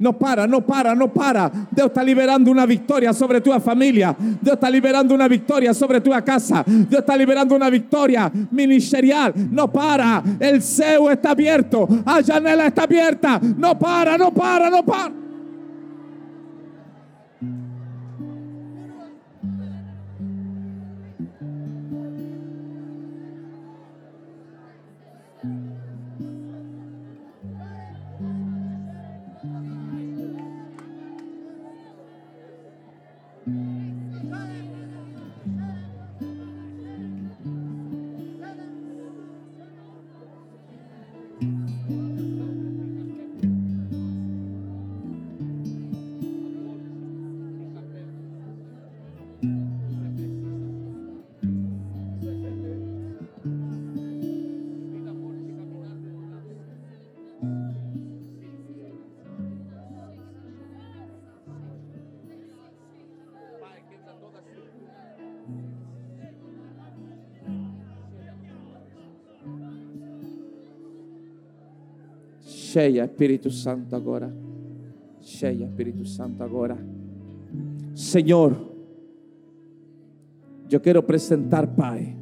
No 0.02 0.18
para, 0.18 0.48
no 0.48 0.66
para, 0.66 0.96
no 0.96 1.14
para. 1.14 1.52
Dios 1.70 1.88
está 1.88 2.04
liberando 2.04 2.50
una 2.50 2.66
victoria 2.66 3.14
sobre 3.14 3.40
tu 3.40 3.52
familia. 3.60 4.16
Dios 4.18 4.56
está 4.56 4.68
liberando 4.68 5.14
una 5.14 5.28
victoria 5.28 5.76
sobre 5.76 6.02
tu 6.02 6.10
casa. 6.26 6.64
Dios 6.66 7.02
está 7.02 7.16
liberando 7.16 7.56
una 7.56 7.70
victoria 7.70 8.32
ministerial. 8.50 9.32
No 9.52 9.72
para. 9.72 10.24
El 10.40 10.64
CEO 10.64 11.12
está 11.12 11.32
abierto. 11.32 11.88
La 12.04 12.24
janela 12.24 12.66
está 12.66 12.84
abierta. 12.84 13.40
No 13.58 13.78
para, 13.78 14.18
no 14.18 14.34
para, 14.34 14.72
no 14.72 14.84
para. 14.84 15.21
Cheia, 72.72 73.04
Espírito 73.04 73.50
Santo, 73.50 73.98
agora. 73.98 74.34
Cheia, 75.20 75.66
Espírito 75.66 76.06
Santo, 76.06 76.42
agora. 76.42 76.78
Senhor, 77.94 78.56
eu 80.72 80.80
quero 80.80 81.00
apresentar, 81.00 81.68
Pai. 81.76 82.16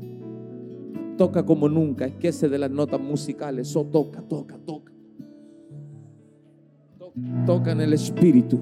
Toca 1.19 1.43
como 1.43 1.69
nunca, 1.69 2.07
esquece 2.07 2.49
de 2.49 2.57
las 2.57 2.71
notas 2.71 2.99
musicales, 2.99 3.67
só 3.67 3.83
toca, 3.83 4.23
toca, 4.23 4.57
toca. 4.57 4.91
Toca 7.45 7.71
en 7.71 7.81
el 7.81 7.93
Espírito. 7.93 8.59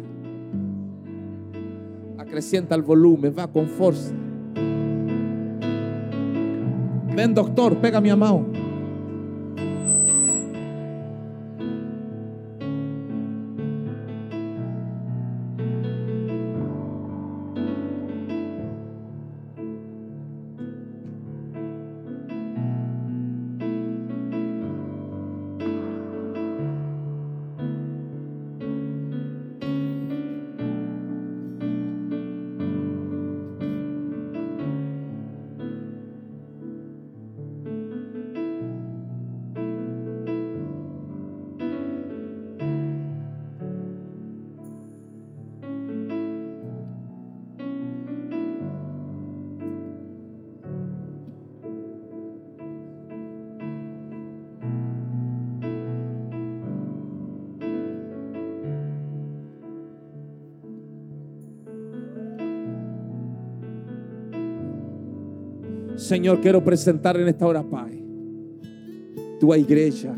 Acrescenta 2.18 2.76
el 2.76 2.82
volumen, 2.82 3.34
va 3.34 3.48
con 3.48 3.66
fuerza. 3.66 4.14
Ven, 7.16 7.34
doctor, 7.34 7.78
pega 7.78 8.02
mi 8.02 8.10
mão. 8.10 8.57
Senhor, 66.08 66.40
quero 66.40 66.64
presentar 66.64 67.20
en 67.20 67.28
esta 67.28 67.46
hora, 67.46 67.62
Pai, 67.62 68.02
tua 69.42 69.58
igreja, 69.58 70.16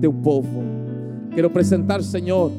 teu 0.00 0.12
povo. 0.12 0.64
Quero 1.32 1.48
presentar, 1.52 2.02
Senhor, 2.02 2.50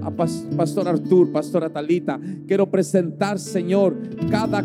a 0.00 0.08
Pastor 0.56 0.86
Artur, 0.86 1.32
Pastora 1.32 1.68
Talita. 1.68 2.20
Quero 2.46 2.70
presentar, 2.70 3.40
Senhor, 3.40 3.96
cada 4.30 4.62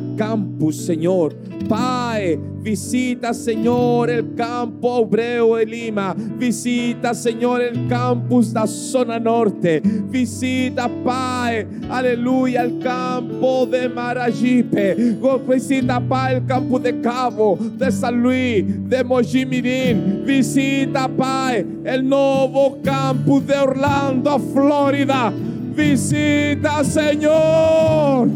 campus, 0.56 0.86
Senhor. 0.86 1.34
Pai, 1.68 2.38
visita, 2.62 3.34
Senhor, 3.34 4.10
el 4.10 4.36
campo 4.36 5.02
obreu 5.02 5.56
de 5.58 5.66
Lima. 5.66 6.16
Visita, 6.16 7.14
Senhor, 7.14 7.62
el 7.62 7.88
campus 7.88 8.54
da 8.54 8.68
zona 8.68 9.20
norte. 9.20 9.82
Visita, 9.82 10.88
Pai, 11.04 11.68
aleluya, 11.90 12.62
el 12.64 12.80
campo 12.80 13.66
de 13.66 13.90
Marajipe. 13.90 15.18
Visita, 15.48 16.00
Pai, 16.00 16.36
el 16.36 16.46
campo 16.46 16.80
de 16.80 17.02
Cabo, 17.02 17.58
de 17.60 17.92
San 17.92 18.22
Luis, 18.22 18.64
de 18.90 19.04
Mojimirim. 19.04 20.24
Visita, 20.26 21.08
Pai, 21.08 21.66
el 21.84 22.08
novo 22.08 22.80
campus 22.84 23.46
de 23.48 23.58
Orlando, 23.58 24.40
Florida. 24.40 25.34
Visita, 25.76 26.84
Señor. 26.84 28.30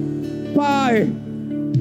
Pai, 0.56 1.29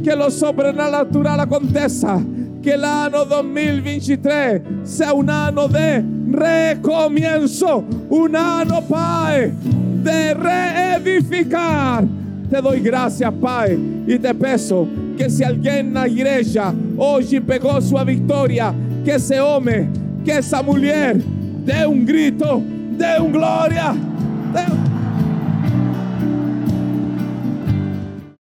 que 0.02 0.14
lo 0.14 0.30
sobrenatural 0.30 1.40
aconteça. 1.40 2.20
Que 2.62 2.74
el 2.74 2.84
año 2.84 3.24
2023 3.24 4.62
sea 4.84 5.12
un 5.12 5.30
año 5.30 5.68
de 5.68 6.04
recomienzo. 6.30 7.84
Un 8.10 8.36
año, 8.36 8.82
Pai, 8.88 9.52
de 10.02 10.34
reedificar. 10.34 12.04
Te 12.50 12.60
doy 12.62 12.80
gracias, 12.80 13.32
Pai, 13.40 13.78
y 14.06 14.18
te 14.18 14.34
peço 14.34 14.88
que 15.18 15.28
si 15.28 15.44
alguien 15.44 15.88
en 15.88 15.94
la 15.94 16.08
iglesia 16.08 16.72
hoy 16.96 17.40
pegó 17.40 17.78
su 17.80 17.96
victoria, 18.04 18.72
que 19.04 19.16
ese 19.16 19.38
hombre, 19.40 19.88
que 20.24 20.38
esa 20.38 20.62
mujer 20.62 21.22
dé 21.66 21.86
un 21.86 22.06
grito, 22.06 22.62
dé 22.96 23.20
un 23.20 23.32
gloria. 23.32 23.94